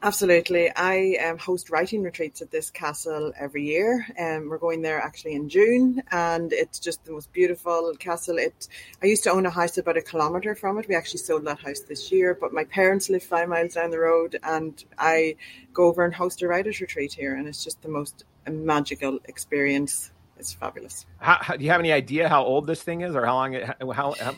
Absolutely. 0.03 0.71
I 0.77 1.17
um, 1.27 1.39
host 1.39 1.71
writing 1.71 2.03
retreats 2.03 2.43
at 2.43 2.51
this 2.51 2.71
castle 2.71 3.33
every 3.39 3.65
year. 3.65 4.07
Um, 4.19 4.49
we're 4.49 4.59
going 4.59 4.83
there 4.83 5.01
actually 5.01 5.35
in 5.35 5.49
June, 5.49 6.03
and 6.13 6.53
it's 6.53 6.79
just 6.79 7.05
the 7.05 7.13
most 7.13 7.33
beautiful 7.33 7.95
castle. 7.99 8.39
It. 8.39 8.69
I 9.03 9.07
used 9.07 9.25
to 9.25 9.31
own 9.31 9.47
a 9.47 9.51
house 9.51 9.79
about 9.79 9.97
a 9.97 10.03
kilometre 10.03 10.55
from 10.55 10.79
it. 10.79 10.87
We 10.87 10.95
actually 10.95 11.21
sold 11.21 11.47
that 11.47 11.61
house 11.61 11.81
this 11.81 12.13
year, 12.13 12.37
but 12.39 12.53
my 12.53 12.65
parents 12.65 13.09
live 13.09 13.23
five 13.23 13.49
miles 13.49 13.75
down 13.75 13.91
the 13.91 13.99
road, 13.99 14.39
and 14.43 14.85
I 14.99 15.37
go 15.73 15.87
over 15.87 16.05
and 16.05 16.15
host 16.15 16.43
a 16.43 16.47
writers 16.47 16.81
retreat 16.81 17.15
here, 17.15 17.35
and 17.35 17.49
it's 17.49 17.65
just 17.65 17.81
the 17.81 17.89
most 17.89 18.25
magical 18.49 19.19
experience. 19.25 20.13
It's 20.39 20.53
fabulous. 20.53 21.07
How, 21.19 21.39
how, 21.41 21.57
do 21.57 21.65
you 21.65 21.71
have 21.71 21.81
any 21.81 21.93
idea 21.93 22.29
how 22.29 22.45
old 22.45 22.67
this 22.67 22.83
thing 22.83 23.01
is, 23.01 23.17
or 23.17 23.25
how 23.25 23.35
long 23.35 23.55
it? 23.55 23.65
How, 23.81 24.15
how 24.21 24.37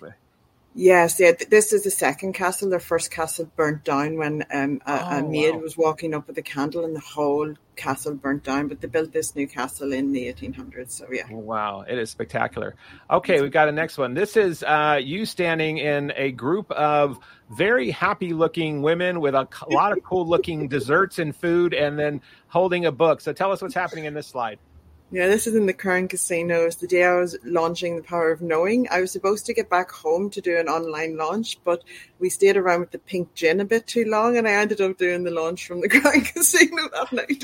Yes, 0.81 1.19
yeah. 1.19 1.33
This 1.51 1.73
is 1.73 1.83
the 1.83 1.91
second 1.91 2.35
castle. 2.35 2.71
Their 2.71 2.79
first 2.79 3.11
castle 3.11 3.51
burnt 3.57 3.83
down 3.83 4.17
when 4.17 4.45
um, 4.53 4.81
a, 4.87 4.93
oh, 4.93 5.19
a, 5.19 5.29
maid 5.29 5.57
wow. 5.57 5.61
was 5.61 5.77
walking 5.77 6.15
up 6.15 6.29
with 6.29 6.39
a 6.39 6.43
candle, 6.43 6.85
and 6.85 6.95
the 6.95 7.01
whole 7.01 7.53
castle 7.75 8.15
burnt 8.15 8.45
down. 8.45 8.69
But 8.69 8.81
they 8.81 8.87
built 8.87 9.11
this 9.11 9.35
new 9.35 9.49
castle 9.49 9.93
in 9.93 10.13
the 10.13 10.33
1800s. 10.33 10.93
So 10.93 11.09
yeah. 11.11 11.29
Wow, 11.33 11.81
it 11.81 11.99
is 11.99 12.11
spectacular. 12.11 12.77
Okay, 13.11 13.41
we've 13.41 13.51
got 13.51 13.69
a 13.69 13.73
next 13.73 13.99
one. 13.99 14.15
This 14.15 14.37
is 14.37 14.63
uh, 14.63 15.01
you 15.03 15.27
standing 15.27 15.79
in 15.79 16.13
a 16.15 16.31
group 16.31 16.71
of 16.71 17.19
very 17.51 17.91
happy-looking 17.91 18.81
women 18.81 19.19
with 19.21 19.35
a 19.35 19.49
lot 19.71 19.91
of 19.91 20.05
cool-looking 20.05 20.69
desserts 20.77 21.19
and 21.19 21.35
food, 21.35 21.75
and 21.75 21.99
then 21.99 22.21
holding 22.47 22.87
a 22.87 22.93
book. 22.93 23.21
So 23.21 23.33
tell 23.33 23.51
us 23.51 23.61
what's 23.61 23.75
happening 23.75 24.05
in 24.05 24.15
this 24.15 24.29
slide. 24.29 24.61
Yeah, 25.11 25.27
this 25.27 25.47
is 25.47 25.55
in 25.55 25.65
the 25.65 25.73
Crown 25.73 26.07
Casino. 26.07 26.67
It's 26.67 26.77
the 26.77 26.87
day 26.87 27.03
I 27.03 27.15
was 27.15 27.35
launching 27.43 27.97
The 27.97 28.03
Power 28.03 28.31
of 28.31 28.43
Knowing. 28.43 28.89
I 28.91 29.01
was 29.01 29.11
supposed 29.11 29.47
to 29.47 29.55
get 29.55 29.71
back 29.71 29.91
home 29.91 30.29
to 30.29 30.43
do 30.43 30.59
an 30.59 30.69
online 30.69 31.17
launch, 31.17 31.59
but 31.65 31.83
we 32.19 32.29
stayed 32.29 32.59
around 32.59 32.81
with 32.81 32.91
the 32.91 32.99
pink 32.99 33.33
gin 33.33 33.61
a 33.61 33.65
bit 33.65 33.87
too 33.87 34.05
long, 34.05 34.37
and 34.37 34.47
I 34.47 34.53
ended 34.53 34.83
up 34.83 34.99
doing 34.99 35.25
the 35.25 35.31
launch 35.31 35.67
from 35.67 35.81
the 35.81 35.89
Crown 36.01 36.21
Casino 36.21 36.91
that 36.93 37.13
night. 37.13 37.43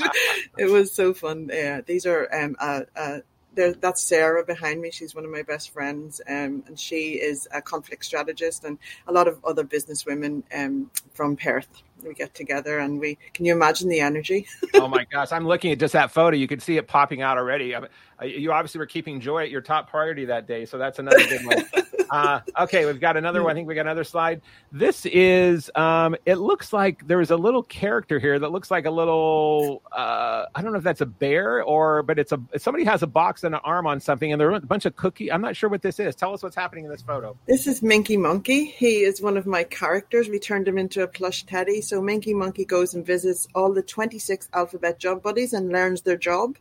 it 0.59 0.69
was 0.69 0.91
so 0.91 1.15
fun. 1.15 1.49
Yeah, 1.51 1.81
these 1.81 2.05
are 2.05 2.29
um, 2.31 2.55
uh, 2.59 2.81
uh, 2.95 3.19
that's 3.55 4.03
Sarah 4.03 4.45
behind 4.45 4.79
me. 4.79 4.91
She's 4.91 5.15
one 5.15 5.25
of 5.25 5.31
my 5.31 5.41
best 5.41 5.71
friends, 5.71 6.21
um, 6.27 6.63
and 6.67 6.79
she 6.79 7.13
is 7.13 7.47
a 7.51 7.63
conflict 7.63 8.05
strategist, 8.05 8.63
and 8.63 8.77
a 9.07 9.11
lot 9.11 9.27
of 9.27 9.43
other 9.43 9.63
business 9.63 10.05
women 10.05 10.43
um, 10.53 10.91
from 11.13 11.35
Perth. 11.35 11.81
We 12.05 12.13
get 12.13 12.33
together, 12.33 12.79
and 12.79 12.99
we 12.99 13.17
can 13.33 13.45
you 13.45 13.53
imagine 13.53 13.89
the 13.89 13.99
energy? 13.99 14.47
oh 14.75 14.87
my 14.87 15.05
gosh! 15.05 15.31
I'm 15.31 15.47
looking 15.47 15.71
at 15.71 15.79
just 15.79 15.93
that 15.93 16.11
photo. 16.11 16.37
You 16.37 16.47
can 16.47 16.59
see 16.59 16.77
it 16.77 16.87
popping 16.87 17.21
out 17.21 17.37
already. 17.37 17.75
I 17.75 17.81
mean, 17.81 17.89
you 18.23 18.51
obviously 18.51 18.79
were 18.79 18.85
keeping 18.85 19.19
joy 19.19 19.43
at 19.43 19.49
your 19.49 19.61
top 19.61 19.89
priority 19.89 20.25
that 20.25 20.47
day, 20.47 20.65
so 20.65 20.77
that's 20.77 20.99
another 20.99 21.25
good 21.27 21.45
one. 21.45 21.65
Uh, 22.09 22.39
okay, 22.59 22.85
we've 22.85 22.99
got 22.99 23.17
another 23.17 23.41
one. 23.43 23.51
I 23.51 23.53
think 23.53 23.67
we 23.67 23.75
got 23.75 23.81
another 23.81 24.03
slide. 24.03 24.41
This 24.71 25.05
is. 25.05 25.71
Um, 25.75 26.15
it 26.25 26.35
looks 26.35 26.73
like 26.73 27.05
there 27.07 27.21
is 27.21 27.31
a 27.31 27.37
little 27.37 27.63
character 27.63 28.19
here 28.19 28.37
that 28.37 28.51
looks 28.51 28.69
like 28.71 28.85
a 28.85 28.91
little. 28.91 29.81
Uh, 29.91 30.45
I 30.53 30.61
don't 30.61 30.71
know 30.71 30.77
if 30.77 30.83
that's 30.83 31.01
a 31.01 31.05
bear 31.05 31.63
or, 31.63 32.03
but 32.03 32.19
it's 32.19 32.31
a. 32.31 32.39
Somebody 32.57 32.83
has 32.85 33.03
a 33.03 33.07
box 33.07 33.43
and 33.43 33.55
an 33.55 33.61
arm 33.63 33.87
on 33.87 33.99
something, 33.99 34.31
and 34.31 34.39
there 34.39 34.51
are 34.51 34.55
a 34.55 34.61
bunch 34.61 34.85
of 34.85 34.95
cookie. 34.95 35.31
I'm 35.31 35.41
not 35.41 35.55
sure 35.55 35.69
what 35.69 35.81
this 35.81 35.99
is. 35.99 36.15
Tell 36.15 36.33
us 36.33 36.43
what's 36.43 36.55
happening 36.55 36.85
in 36.85 36.91
this 36.91 37.01
photo. 37.01 37.35
This 37.47 37.67
is 37.67 37.81
Minky 37.81 38.17
Monkey. 38.17 38.65
He 38.65 39.03
is 39.03 39.21
one 39.21 39.37
of 39.37 39.45
my 39.45 39.63
characters. 39.63 40.29
We 40.29 40.39
turned 40.39 40.67
him 40.67 40.77
into 40.77 41.03
a 41.03 41.07
plush 41.07 41.43
teddy. 41.45 41.81
So 41.81 41.94
Minky 42.01 42.33
Monkey 42.33 42.65
goes 42.65 42.93
and 42.93 43.05
visits 43.05 43.47
all 43.55 43.73
the 43.73 43.81
26 43.81 44.49
alphabet 44.53 44.99
job 44.99 45.21
buddies 45.21 45.53
and 45.53 45.71
learns 45.71 46.01
their 46.01 46.17
job. 46.17 46.57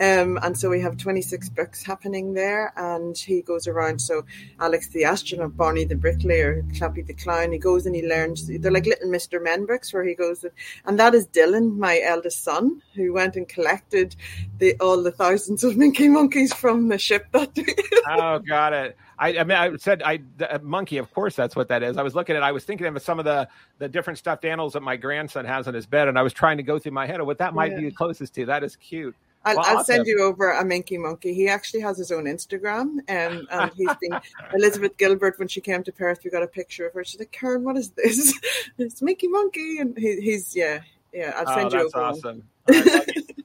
Um, 0.00 0.40
and 0.42 0.58
so 0.58 0.70
we 0.70 0.80
have 0.80 0.96
26 0.96 1.50
books 1.50 1.84
happening 1.84 2.34
there, 2.34 2.72
and 2.76 3.16
he 3.16 3.42
goes 3.42 3.68
around. 3.68 4.00
So 4.00 4.24
Alex 4.58 4.88
the 4.88 5.04
astronaut, 5.04 5.56
Barney 5.56 5.84
the 5.84 5.94
bricklayer, 5.94 6.62
Clappy 6.72 7.06
the 7.06 7.14
clown, 7.14 7.52
he 7.52 7.58
goes 7.58 7.86
and 7.86 7.94
he 7.94 8.06
learns. 8.06 8.48
They're 8.48 8.72
like 8.72 8.86
little 8.86 9.08
Mr. 9.08 9.40
Men 9.42 9.66
books 9.66 9.92
where 9.92 10.04
he 10.04 10.14
goes, 10.14 10.44
and 10.84 10.98
that 10.98 11.14
is 11.14 11.28
Dylan, 11.28 11.76
my 11.76 12.00
eldest 12.00 12.42
son, 12.42 12.82
who 12.94 13.12
went 13.12 13.36
and 13.36 13.48
collected 13.48 14.16
the 14.58 14.74
all 14.80 15.00
the 15.00 15.12
thousands 15.12 15.62
of 15.62 15.76
Minky 15.76 16.08
monkeys 16.08 16.52
from 16.52 16.88
the 16.88 16.98
ship 16.98 17.26
that 17.30 17.54
day. 17.54 17.74
oh, 18.08 18.40
got 18.40 18.72
it. 18.72 18.96
I, 19.16 19.38
I, 19.38 19.44
mean, 19.44 19.56
I 19.56 19.76
said 19.76 20.02
I 20.02 20.20
the, 20.38 20.60
monkey. 20.62 20.98
Of 20.98 21.12
course, 21.14 21.36
that's 21.36 21.54
what 21.54 21.68
that 21.68 21.84
is. 21.84 21.96
I 21.96 22.02
was 22.02 22.16
looking 22.16 22.34
at. 22.34 22.42
I 22.42 22.50
was 22.50 22.64
thinking 22.64 22.86
of 22.86 23.00
some 23.00 23.20
of 23.20 23.24
the 23.24 23.48
the 23.78 23.88
different 23.88 24.18
stuffed 24.18 24.44
animals 24.44 24.72
that 24.72 24.82
my 24.82 24.96
grandson 24.96 25.44
has 25.44 25.68
in 25.68 25.74
his 25.74 25.86
bed, 25.86 26.08
and 26.08 26.18
I 26.18 26.22
was 26.22 26.32
trying 26.32 26.56
to 26.56 26.64
go 26.64 26.80
through 26.80 26.92
my 26.92 27.06
head 27.06 27.20
of 27.20 27.26
what 27.26 27.38
that 27.38 27.54
might 27.54 27.72
yeah. 27.72 27.78
be 27.78 27.84
the 27.90 27.94
closest 27.94 28.34
to. 28.34 28.46
That 28.46 28.64
is 28.64 28.74
cute. 28.74 29.14
I'll, 29.44 29.56
well, 29.56 29.78
I'll 29.78 29.84
send 29.84 30.06
you 30.06 30.22
over 30.22 30.52
a 30.52 30.64
Minky 30.64 30.98
Monkey. 30.98 31.34
He 31.34 31.48
actually 31.48 31.80
has 31.80 31.98
his 31.98 32.10
own 32.10 32.24
Instagram, 32.24 32.98
um, 33.08 33.46
and 33.50 33.72
he's 33.74 33.94
been 34.00 34.18
Elizabeth 34.54 34.96
Gilbert. 34.96 35.38
When 35.38 35.48
she 35.48 35.60
came 35.60 35.82
to 35.84 35.92
Perth, 35.92 36.20
we 36.24 36.30
got 36.30 36.42
a 36.42 36.46
picture 36.46 36.86
of 36.86 36.94
her. 36.94 37.04
She's 37.04 37.20
like, 37.20 37.32
"Karen, 37.32 37.64
what 37.64 37.76
is 37.76 37.90
this? 37.90 38.38
it's 38.78 39.02
Minky 39.02 39.28
Monkey," 39.28 39.78
and 39.78 39.96
he, 39.98 40.20
he's 40.20 40.56
yeah, 40.56 40.80
yeah. 41.12 41.34
I'll 41.36 41.54
send 41.54 41.74
oh, 41.74 41.78
you 41.78 41.86
over. 41.86 42.02
awesome 42.02 42.42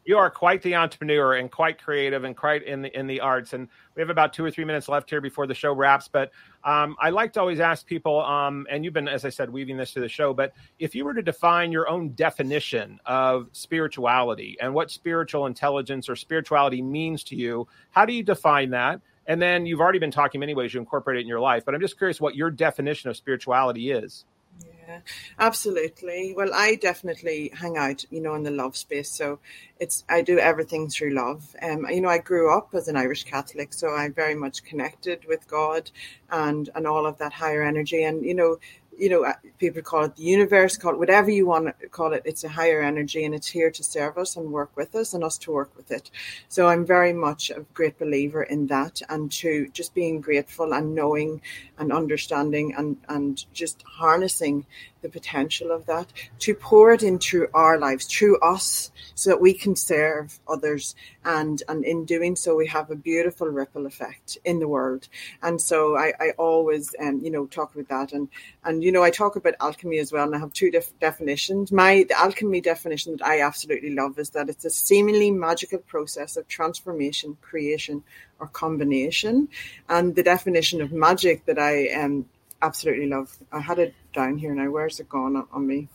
you 0.09 0.17
are 0.17 0.31
quite 0.31 0.59
the 0.63 0.73
entrepreneur 0.73 1.35
and 1.35 1.51
quite 1.51 1.79
creative 1.79 2.23
and 2.23 2.35
quite 2.35 2.63
in 2.63 2.81
the 2.81 2.97
in 2.97 3.05
the 3.05 3.19
arts. 3.19 3.53
And 3.53 3.67
we 3.93 4.01
have 4.01 4.09
about 4.09 4.33
two 4.33 4.43
or 4.43 4.49
three 4.49 4.65
minutes 4.65 4.89
left 4.89 5.07
here 5.07 5.21
before 5.21 5.45
the 5.45 5.53
show 5.53 5.71
wraps. 5.71 6.07
But 6.07 6.31
um, 6.63 6.95
I 6.99 7.11
like 7.11 7.31
to 7.33 7.39
always 7.39 7.59
ask 7.59 7.85
people, 7.85 8.19
um, 8.21 8.65
and 8.71 8.83
you've 8.83 8.95
been, 8.95 9.07
as 9.07 9.23
I 9.23 9.29
said, 9.29 9.51
weaving 9.51 9.77
this 9.77 9.93
to 9.93 9.99
the 9.99 10.09
show. 10.09 10.33
But 10.33 10.53
if 10.79 10.95
you 10.95 11.05
were 11.05 11.13
to 11.13 11.21
define 11.21 11.71
your 11.71 11.87
own 11.87 12.13
definition 12.13 12.99
of 13.05 13.49
spirituality 13.51 14.57
and 14.59 14.73
what 14.73 14.89
spiritual 14.89 15.45
intelligence 15.45 16.09
or 16.09 16.15
spirituality 16.15 16.81
means 16.81 17.23
to 17.25 17.35
you, 17.35 17.67
how 17.91 18.03
do 18.03 18.13
you 18.13 18.23
define 18.23 18.71
that? 18.71 19.01
And 19.27 19.39
then 19.39 19.67
you've 19.67 19.79
already 19.79 19.99
been 19.99 20.09
talking 20.09 20.39
many 20.39 20.55
ways 20.55 20.73
you 20.73 20.79
incorporate 20.79 21.19
it 21.19 21.21
in 21.21 21.27
your 21.27 21.39
life. 21.39 21.65
But 21.65 21.75
I'm 21.75 21.81
just 21.81 21.99
curious 21.99 22.19
what 22.19 22.35
your 22.35 22.49
definition 22.49 23.11
of 23.11 23.15
spirituality 23.15 23.91
is. 23.91 24.25
Yeah, 24.65 24.99
absolutely. 25.37 26.33
Well, 26.35 26.53
I 26.53 26.75
definitely 26.75 27.51
hang 27.53 27.77
out, 27.77 28.03
you 28.09 28.21
know, 28.21 28.33
in 28.35 28.43
the 28.43 28.51
love 28.51 28.75
space. 28.75 29.09
So 29.11 29.39
it's 29.79 30.03
I 30.09 30.21
do 30.21 30.39
everything 30.39 30.89
through 30.89 31.11
love. 31.13 31.55
Um, 31.61 31.85
you 31.89 32.01
know, 32.01 32.09
I 32.09 32.17
grew 32.17 32.51
up 32.55 32.69
as 32.73 32.87
an 32.87 32.97
Irish 32.97 33.23
Catholic, 33.23 33.73
so 33.73 33.89
I'm 33.89 34.13
very 34.13 34.35
much 34.35 34.63
connected 34.63 35.25
with 35.25 35.47
God 35.47 35.91
and 36.29 36.69
and 36.75 36.85
all 36.87 37.05
of 37.05 37.17
that 37.19 37.33
higher 37.33 37.63
energy. 37.63 38.03
And 38.03 38.25
you 38.25 38.33
know, 38.33 38.57
you 38.99 39.09
know, 39.09 39.23
uh, 39.23 39.33
people 39.57 39.81
call 39.81 40.03
it 40.03 40.15
the 40.15 40.23
universe, 40.23 40.77
call 40.77 40.93
it 40.93 40.99
whatever 40.99 41.31
you 41.31 41.45
want 41.45 41.79
to 41.79 41.87
call 41.87 42.13
it. 42.13 42.21
It's 42.25 42.43
a 42.43 42.49
higher 42.49 42.81
energy 42.81 43.23
and 43.23 43.33
it's 43.33 43.47
here 43.47 43.71
to 43.71 43.83
serve 43.83 44.17
us 44.17 44.35
and 44.35 44.51
work 44.51 44.71
with 44.75 44.93
us 44.95 45.13
and 45.13 45.23
us 45.23 45.37
to 45.39 45.51
work 45.51 45.75
with 45.77 45.91
it. 45.91 46.11
So 46.49 46.67
I'm 46.67 46.85
very 46.85 47.13
much 47.13 47.49
a 47.49 47.65
great 47.73 47.97
believer 47.97 48.43
in 48.43 48.67
that 48.67 49.01
and 49.09 49.31
to 49.33 49.69
just 49.69 49.93
being 49.93 50.19
grateful 50.19 50.73
and 50.73 50.93
knowing 50.93 51.41
and 51.77 51.93
understanding 51.93 52.75
and, 52.77 52.97
and 53.07 53.45
just 53.53 53.81
harnessing 53.83 54.65
the 55.01 55.09
potential 55.09 55.71
of 55.71 55.85
that, 55.85 56.07
to 56.39 56.53
pour 56.53 56.93
it 56.93 57.03
into 57.03 57.47
our 57.53 57.77
lives 57.77 58.05
through 58.05 58.39
us 58.39 58.91
so 59.15 59.29
that 59.29 59.41
we 59.41 59.53
can 59.53 59.75
serve 59.75 60.39
others. 60.47 60.95
And, 61.25 61.61
and 61.67 61.83
in 61.83 62.05
doing 62.05 62.35
so, 62.35 62.55
we 62.55 62.67
have 62.67 62.89
a 62.89 62.95
beautiful 62.95 63.47
ripple 63.47 63.85
effect 63.85 64.37
in 64.45 64.59
the 64.59 64.67
world. 64.67 65.07
And 65.41 65.61
so 65.61 65.97
I, 65.97 66.13
I 66.19 66.29
always, 66.37 66.95
um, 66.99 67.21
you 67.23 67.31
know, 67.31 67.45
talk 67.45 67.75
about 67.75 67.89
that. 67.89 68.13
And, 68.13 68.29
and, 68.63 68.83
you 68.83 68.91
know, 68.91 69.03
I 69.03 69.09
talk 69.09 69.35
about 69.35 69.55
alchemy 69.59 69.99
as 69.99 70.11
well. 70.11 70.25
And 70.25 70.35
I 70.35 70.39
have 70.39 70.53
two 70.53 70.71
def- 70.71 70.97
definitions. 70.99 71.71
My, 71.71 72.05
the 72.07 72.17
alchemy 72.17 72.61
definition 72.61 73.17
that 73.17 73.25
I 73.25 73.41
absolutely 73.41 73.93
love 73.93 74.17
is 74.17 74.31
that 74.31 74.49
it's 74.49 74.65
a 74.65 74.69
seemingly 74.69 75.31
magical 75.31 75.79
process 75.79 76.37
of 76.37 76.47
transformation, 76.47 77.37
creation, 77.41 78.03
or 78.39 78.47
combination. 78.47 79.49
And 79.89 80.15
the 80.15 80.23
definition 80.23 80.81
of 80.81 80.91
magic 80.91 81.45
that 81.45 81.59
I 81.59 81.89
um, 81.89 82.25
absolutely 82.61 83.07
love. 83.07 83.37
I 83.51 83.59
had 83.59 83.79
it 83.79 83.93
down 84.13 84.37
here 84.37 84.53
now. 84.53 84.69
Where's 84.69 84.99
it 84.99 85.09
gone 85.09 85.47
on 85.51 85.67
me? 85.67 85.87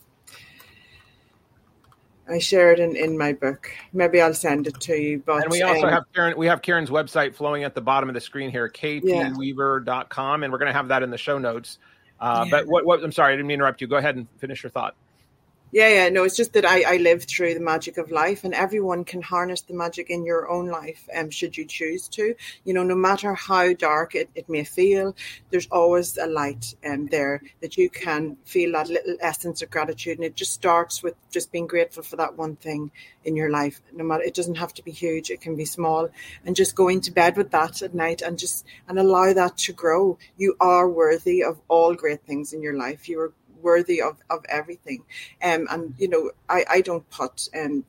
I 2.27 2.39
shared 2.39 2.79
in, 2.79 2.95
in 2.95 3.17
my 3.17 3.33
book. 3.33 3.69
Maybe 3.93 4.19
I'll 4.19 4.33
send 4.33 4.65
it 4.65 4.79
to 4.81 4.95
you. 4.95 5.21
But 5.23 5.43
and 5.43 5.51
we 5.51 5.61
also 5.61 5.85
um, 5.85 5.93
have 5.93 6.03
Karen. 6.13 6.35
We 6.35 6.47
have 6.47 6.61
Karen's 6.61 6.89
website 6.89 7.35
flowing 7.35 7.63
at 7.63 7.75
the 7.75 7.81
bottom 7.81 8.09
of 8.09 8.15
the 8.15 8.21
screen 8.21 8.49
here, 8.49 8.67
ktweaver.com, 8.67 10.43
and 10.43 10.51
we're 10.51 10.57
going 10.57 10.69
to 10.69 10.73
have 10.73 10.87
that 10.87 11.03
in 11.03 11.11
the 11.11 11.17
show 11.17 11.37
notes. 11.37 11.77
Uh, 12.19 12.43
yeah. 12.45 12.51
But 12.51 12.67
what, 12.67 12.85
what? 12.85 13.03
I'm 13.03 13.11
sorry, 13.11 13.33
I 13.33 13.35
didn't 13.35 13.47
mean 13.47 13.59
to 13.59 13.63
interrupt 13.63 13.81
you. 13.81 13.87
Go 13.87 13.97
ahead 13.97 14.15
and 14.15 14.27
finish 14.39 14.63
your 14.63 14.71
thought. 14.71 14.95
Yeah, 15.75 15.89
yeah, 15.89 16.07
no, 16.07 16.23
it's 16.23 16.37
just 16.37 16.53
that 16.53 16.63
I, 16.63 16.93
I 16.93 16.97
live 16.99 17.25
through 17.25 17.53
the 17.53 17.59
magic 17.59 17.97
of 17.97 18.09
life, 18.09 18.45
and 18.45 18.53
everyone 18.53 19.03
can 19.03 19.21
harness 19.21 19.59
the 19.59 19.73
magic 19.73 20.09
in 20.09 20.23
your 20.23 20.49
own 20.49 20.67
life, 20.67 21.05
um, 21.13 21.29
should 21.29 21.57
you 21.57 21.65
choose 21.65 22.07
to. 22.15 22.33
You 22.63 22.73
know, 22.73 22.83
no 22.83 22.95
matter 22.95 23.33
how 23.33 23.73
dark 23.73 24.15
it, 24.15 24.29
it 24.35 24.47
may 24.47 24.63
feel, 24.63 25.17
there's 25.49 25.67
always 25.67 26.17
a 26.17 26.27
light 26.27 26.75
um, 26.85 27.07
there 27.07 27.41
that 27.59 27.75
you 27.75 27.89
can 27.89 28.37
feel 28.45 28.71
that 28.71 28.87
little 28.87 29.17
essence 29.19 29.61
of 29.61 29.69
gratitude, 29.69 30.17
and 30.17 30.25
it 30.25 30.37
just 30.37 30.53
starts 30.53 31.03
with 31.03 31.15
just 31.29 31.51
being 31.51 31.67
grateful 31.67 32.03
for 32.03 32.15
that 32.15 32.37
one 32.37 32.55
thing 32.55 32.89
in 33.25 33.35
your 33.35 33.49
life. 33.49 33.81
No 33.93 34.05
matter, 34.05 34.23
it 34.23 34.33
doesn't 34.33 34.55
have 34.55 34.73
to 34.75 34.81
be 34.81 34.91
huge; 34.91 35.29
it 35.29 35.41
can 35.41 35.57
be 35.57 35.65
small, 35.65 36.07
and 36.45 36.55
just 36.55 36.73
going 36.75 37.01
to 37.01 37.11
bed 37.11 37.35
with 37.35 37.51
that 37.51 37.81
at 37.81 37.93
night, 37.93 38.21
and 38.21 38.39
just 38.39 38.65
and 38.87 38.97
allow 38.97 39.33
that 39.33 39.57
to 39.57 39.73
grow. 39.73 40.17
You 40.37 40.55
are 40.61 40.89
worthy 40.89 41.43
of 41.43 41.59
all 41.67 41.95
great 41.95 42.21
things 42.21 42.53
in 42.53 42.61
your 42.61 42.77
life. 42.77 43.09
You 43.09 43.19
are 43.19 43.33
worthy 43.65 44.01
of, 44.01 44.15
of 44.29 44.45
everything. 44.47 45.03
Um, 45.41 45.67
and, 45.69 45.93
you 45.97 46.07
know, 46.07 46.31
I, 46.47 46.63
I 46.69 46.81
don't 46.81 47.07
put 47.09 47.49
um, 47.53 47.83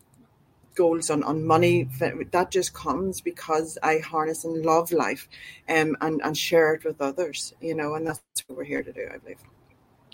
goals 0.74 1.10
on, 1.10 1.22
on 1.22 1.46
money. 1.46 1.88
That 2.32 2.50
just 2.50 2.74
comes 2.74 3.20
because 3.20 3.78
I 3.82 3.98
harness 3.98 4.44
and 4.44 4.64
love 4.64 4.90
life 4.90 5.28
um, 5.68 5.96
and, 6.00 6.20
and 6.24 6.36
share 6.36 6.74
it 6.74 6.84
with 6.84 7.00
others, 7.00 7.54
you 7.60 7.74
know, 7.74 7.94
and 7.94 8.06
that's 8.06 8.20
what 8.46 8.58
we're 8.58 8.64
here 8.64 8.82
to 8.82 8.92
do, 8.92 9.06
I 9.14 9.18
believe. 9.18 9.38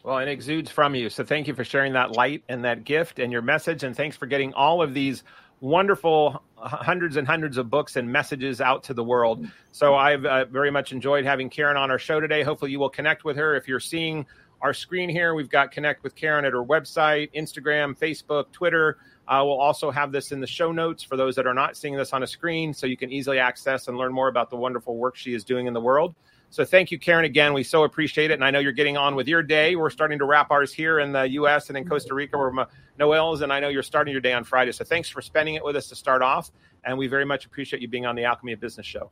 Well, 0.04 0.18
it 0.18 0.28
exudes 0.28 0.70
from 0.70 0.96
you. 0.96 1.08
So 1.08 1.24
thank 1.24 1.46
you 1.46 1.54
for 1.54 1.64
sharing 1.64 1.92
that 1.92 2.16
light 2.16 2.42
and 2.48 2.64
that 2.64 2.82
gift 2.84 3.20
and 3.20 3.32
your 3.32 3.42
message. 3.42 3.84
And 3.84 3.96
thanks 3.96 4.16
for 4.16 4.26
getting 4.26 4.52
all 4.52 4.82
of 4.82 4.94
these 4.94 5.22
wonderful 5.60 6.42
hundreds 6.56 7.16
and 7.16 7.26
hundreds 7.26 7.56
of 7.56 7.70
books 7.70 7.94
and 7.94 8.10
messages 8.10 8.60
out 8.60 8.82
to 8.82 8.94
the 8.94 9.04
world. 9.04 9.46
So 9.70 9.94
I've 9.94 10.24
uh, 10.24 10.44
very 10.46 10.72
much 10.72 10.90
enjoyed 10.90 11.24
having 11.24 11.48
Karen 11.48 11.76
on 11.76 11.92
our 11.92 12.00
show 12.00 12.18
today. 12.18 12.42
Hopefully, 12.42 12.72
you 12.72 12.80
will 12.80 12.90
connect 12.90 13.24
with 13.24 13.36
her 13.36 13.54
if 13.54 13.68
you're 13.68 13.78
seeing 13.94 14.26
our 14.62 14.72
screen 14.72 15.10
here. 15.10 15.34
We've 15.34 15.50
got 15.50 15.72
connect 15.72 16.02
with 16.02 16.14
Karen 16.14 16.44
at 16.44 16.52
her 16.52 16.64
website, 16.64 17.34
Instagram, 17.34 17.98
Facebook, 17.98 18.50
Twitter. 18.52 18.96
Uh, 19.28 19.42
we'll 19.44 19.60
also 19.60 19.90
have 19.90 20.12
this 20.12 20.32
in 20.32 20.40
the 20.40 20.46
show 20.46 20.72
notes 20.72 21.02
for 21.02 21.16
those 21.16 21.34
that 21.36 21.46
are 21.46 21.54
not 21.54 21.76
seeing 21.76 21.96
this 21.96 22.12
on 22.12 22.22
a 22.22 22.26
screen 22.26 22.72
so 22.72 22.86
you 22.86 22.96
can 22.96 23.12
easily 23.12 23.38
access 23.38 23.88
and 23.88 23.96
learn 23.98 24.12
more 24.12 24.28
about 24.28 24.50
the 24.50 24.56
wonderful 24.56 24.96
work 24.96 25.16
she 25.16 25.34
is 25.34 25.44
doing 25.44 25.66
in 25.66 25.74
the 25.74 25.80
world. 25.80 26.14
So 26.50 26.66
thank 26.66 26.90
you, 26.90 26.98
Karen, 26.98 27.24
again. 27.24 27.54
We 27.54 27.62
so 27.62 27.84
appreciate 27.84 28.30
it. 28.30 28.34
And 28.34 28.44
I 28.44 28.50
know 28.50 28.58
you're 28.58 28.72
getting 28.72 28.98
on 28.98 29.14
with 29.14 29.26
your 29.26 29.42
day. 29.42 29.74
We're 29.74 29.90
starting 29.90 30.18
to 30.18 30.26
wrap 30.26 30.50
ours 30.50 30.72
here 30.72 30.98
in 30.98 31.10
the 31.12 31.22
U.S. 31.30 31.68
and 31.70 31.78
in 31.78 31.88
Costa 31.88 32.14
Rica 32.14 32.36
where 32.36 32.66
Noel's, 32.98 33.40
and 33.40 33.50
I 33.50 33.58
know 33.58 33.68
you're 33.68 33.82
starting 33.82 34.12
your 34.12 34.20
day 34.20 34.34
on 34.34 34.44
Friday. 34.44 34.72
So 34.72 34.84
thanks 34.84 35.08
for 35.08 35.22
spending 35.22 35.54
it 35.54 35.64
with 35.64 35.76
us 35.76 35.88
to 35.88 35.96
start 35.96 36.20
off. 36.20 36.50
And 36.84 36.98
we 36.98 37.06
very 37.06 37.24
much 37.24 37.46
appreciate 37.46 37.80
you 37.80 37.88
being 37.88 38.04
on 38.04 38.16
the 38.16 38.24
Alchemy 38.24 38.52
of 38.52 38.60
Business 38.60 38.86
show. 38.86 39.10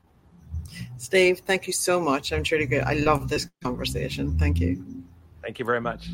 Steve, 0.99 1.39
thank 1.47 1.67
you 1.67 1.73
so 1.73 1.99
much. 1.99 2.31
I'm 2.31 2.45
truly 2.45 2.67
good. 2.67 2.83
I 2.83 2.95
love 2.95 3.29
this 3.29 3.49
conversation. 3.63 4.39
Thank 4.39 4.61
you. 4.61 5.03
Thank 5.43 5.59
you 5.59 5.65
very 5.65 5.81
much. 5.81 6.09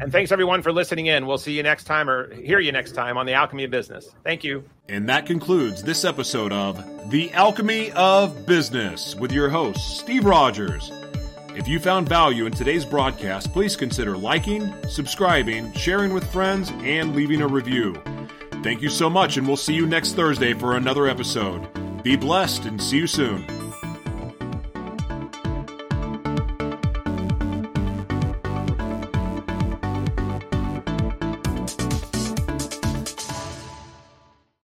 And 0.00 0.10
thanks 0.10 0.32
everyone 0.32 0.62
for 0.62 0.72
listening 0.72 1.06
in. 1.06 1.26
We'll 1.26 1.38
see 1.38 1.52
you 1.52 1.62
next 1.62 1.84
time 1.84 2.08
or 2.08 2.32
hear 2.34 2.60
you 2.60 2.72
next 2.72 2.92
time 2.92 3.18
on 3.18 3.26
The 3.26 3.34
Alchemy 3.34 3.64
of 3.64 3.70
Business. 3.70 4.14
Thank 4.24 4.42
you. 4.42 4.64
And 4.88 5.08
that 5.08 5.26
concludes 5.26 5.82
this 5.82 6.04
episode 6.04 6.52
of 6.52 7.10
The 7.10 7.30
Alchemy 7.32 7.92
of 7.92 8.46
Business 8.46 9.14
with 9.14 9.32
your 9.32 9.50
host, 9.50 9.98
Steve 9.98 10.24
Rodgers. 10.24 10.90
If 11.54 11.68
you 11.68 11.78
found 11.78 12.08
value 12.08 12.46
in 12.46 12.52
today's 12.52 12.84
broadcast, 12.84 13.52
please 13.52 13.76
consider 13.76 14.16
liking, 14.16 14.72
subscribing, 14.88 15.72
sharing 15.72 16.14
with 16.14 16.30
friends, 16.32 16.70
and 16.82 17.14
leaving 17.14 17.42
a 17.42 17.48
review. 17.48 18.00
Thank 18.62 18.82
you 18.82 18.88
so 18.88 19.10
much, 19.10 19.36
and 19.36 19.46
we'll 19.46 19.56
see 19.56 19.74
you 19.74 19.86
next 19.86 20.14
Thursday 20.14 20.54
for 20.54 20.76
another 20.76 21.06
episode. 21.06 21.68
Be 22.02 22.16
blessed 22.16 22.64
and 22.64 22.80
see 22.80 22.98
you 22.98 23.06
soon. 23.06 23.44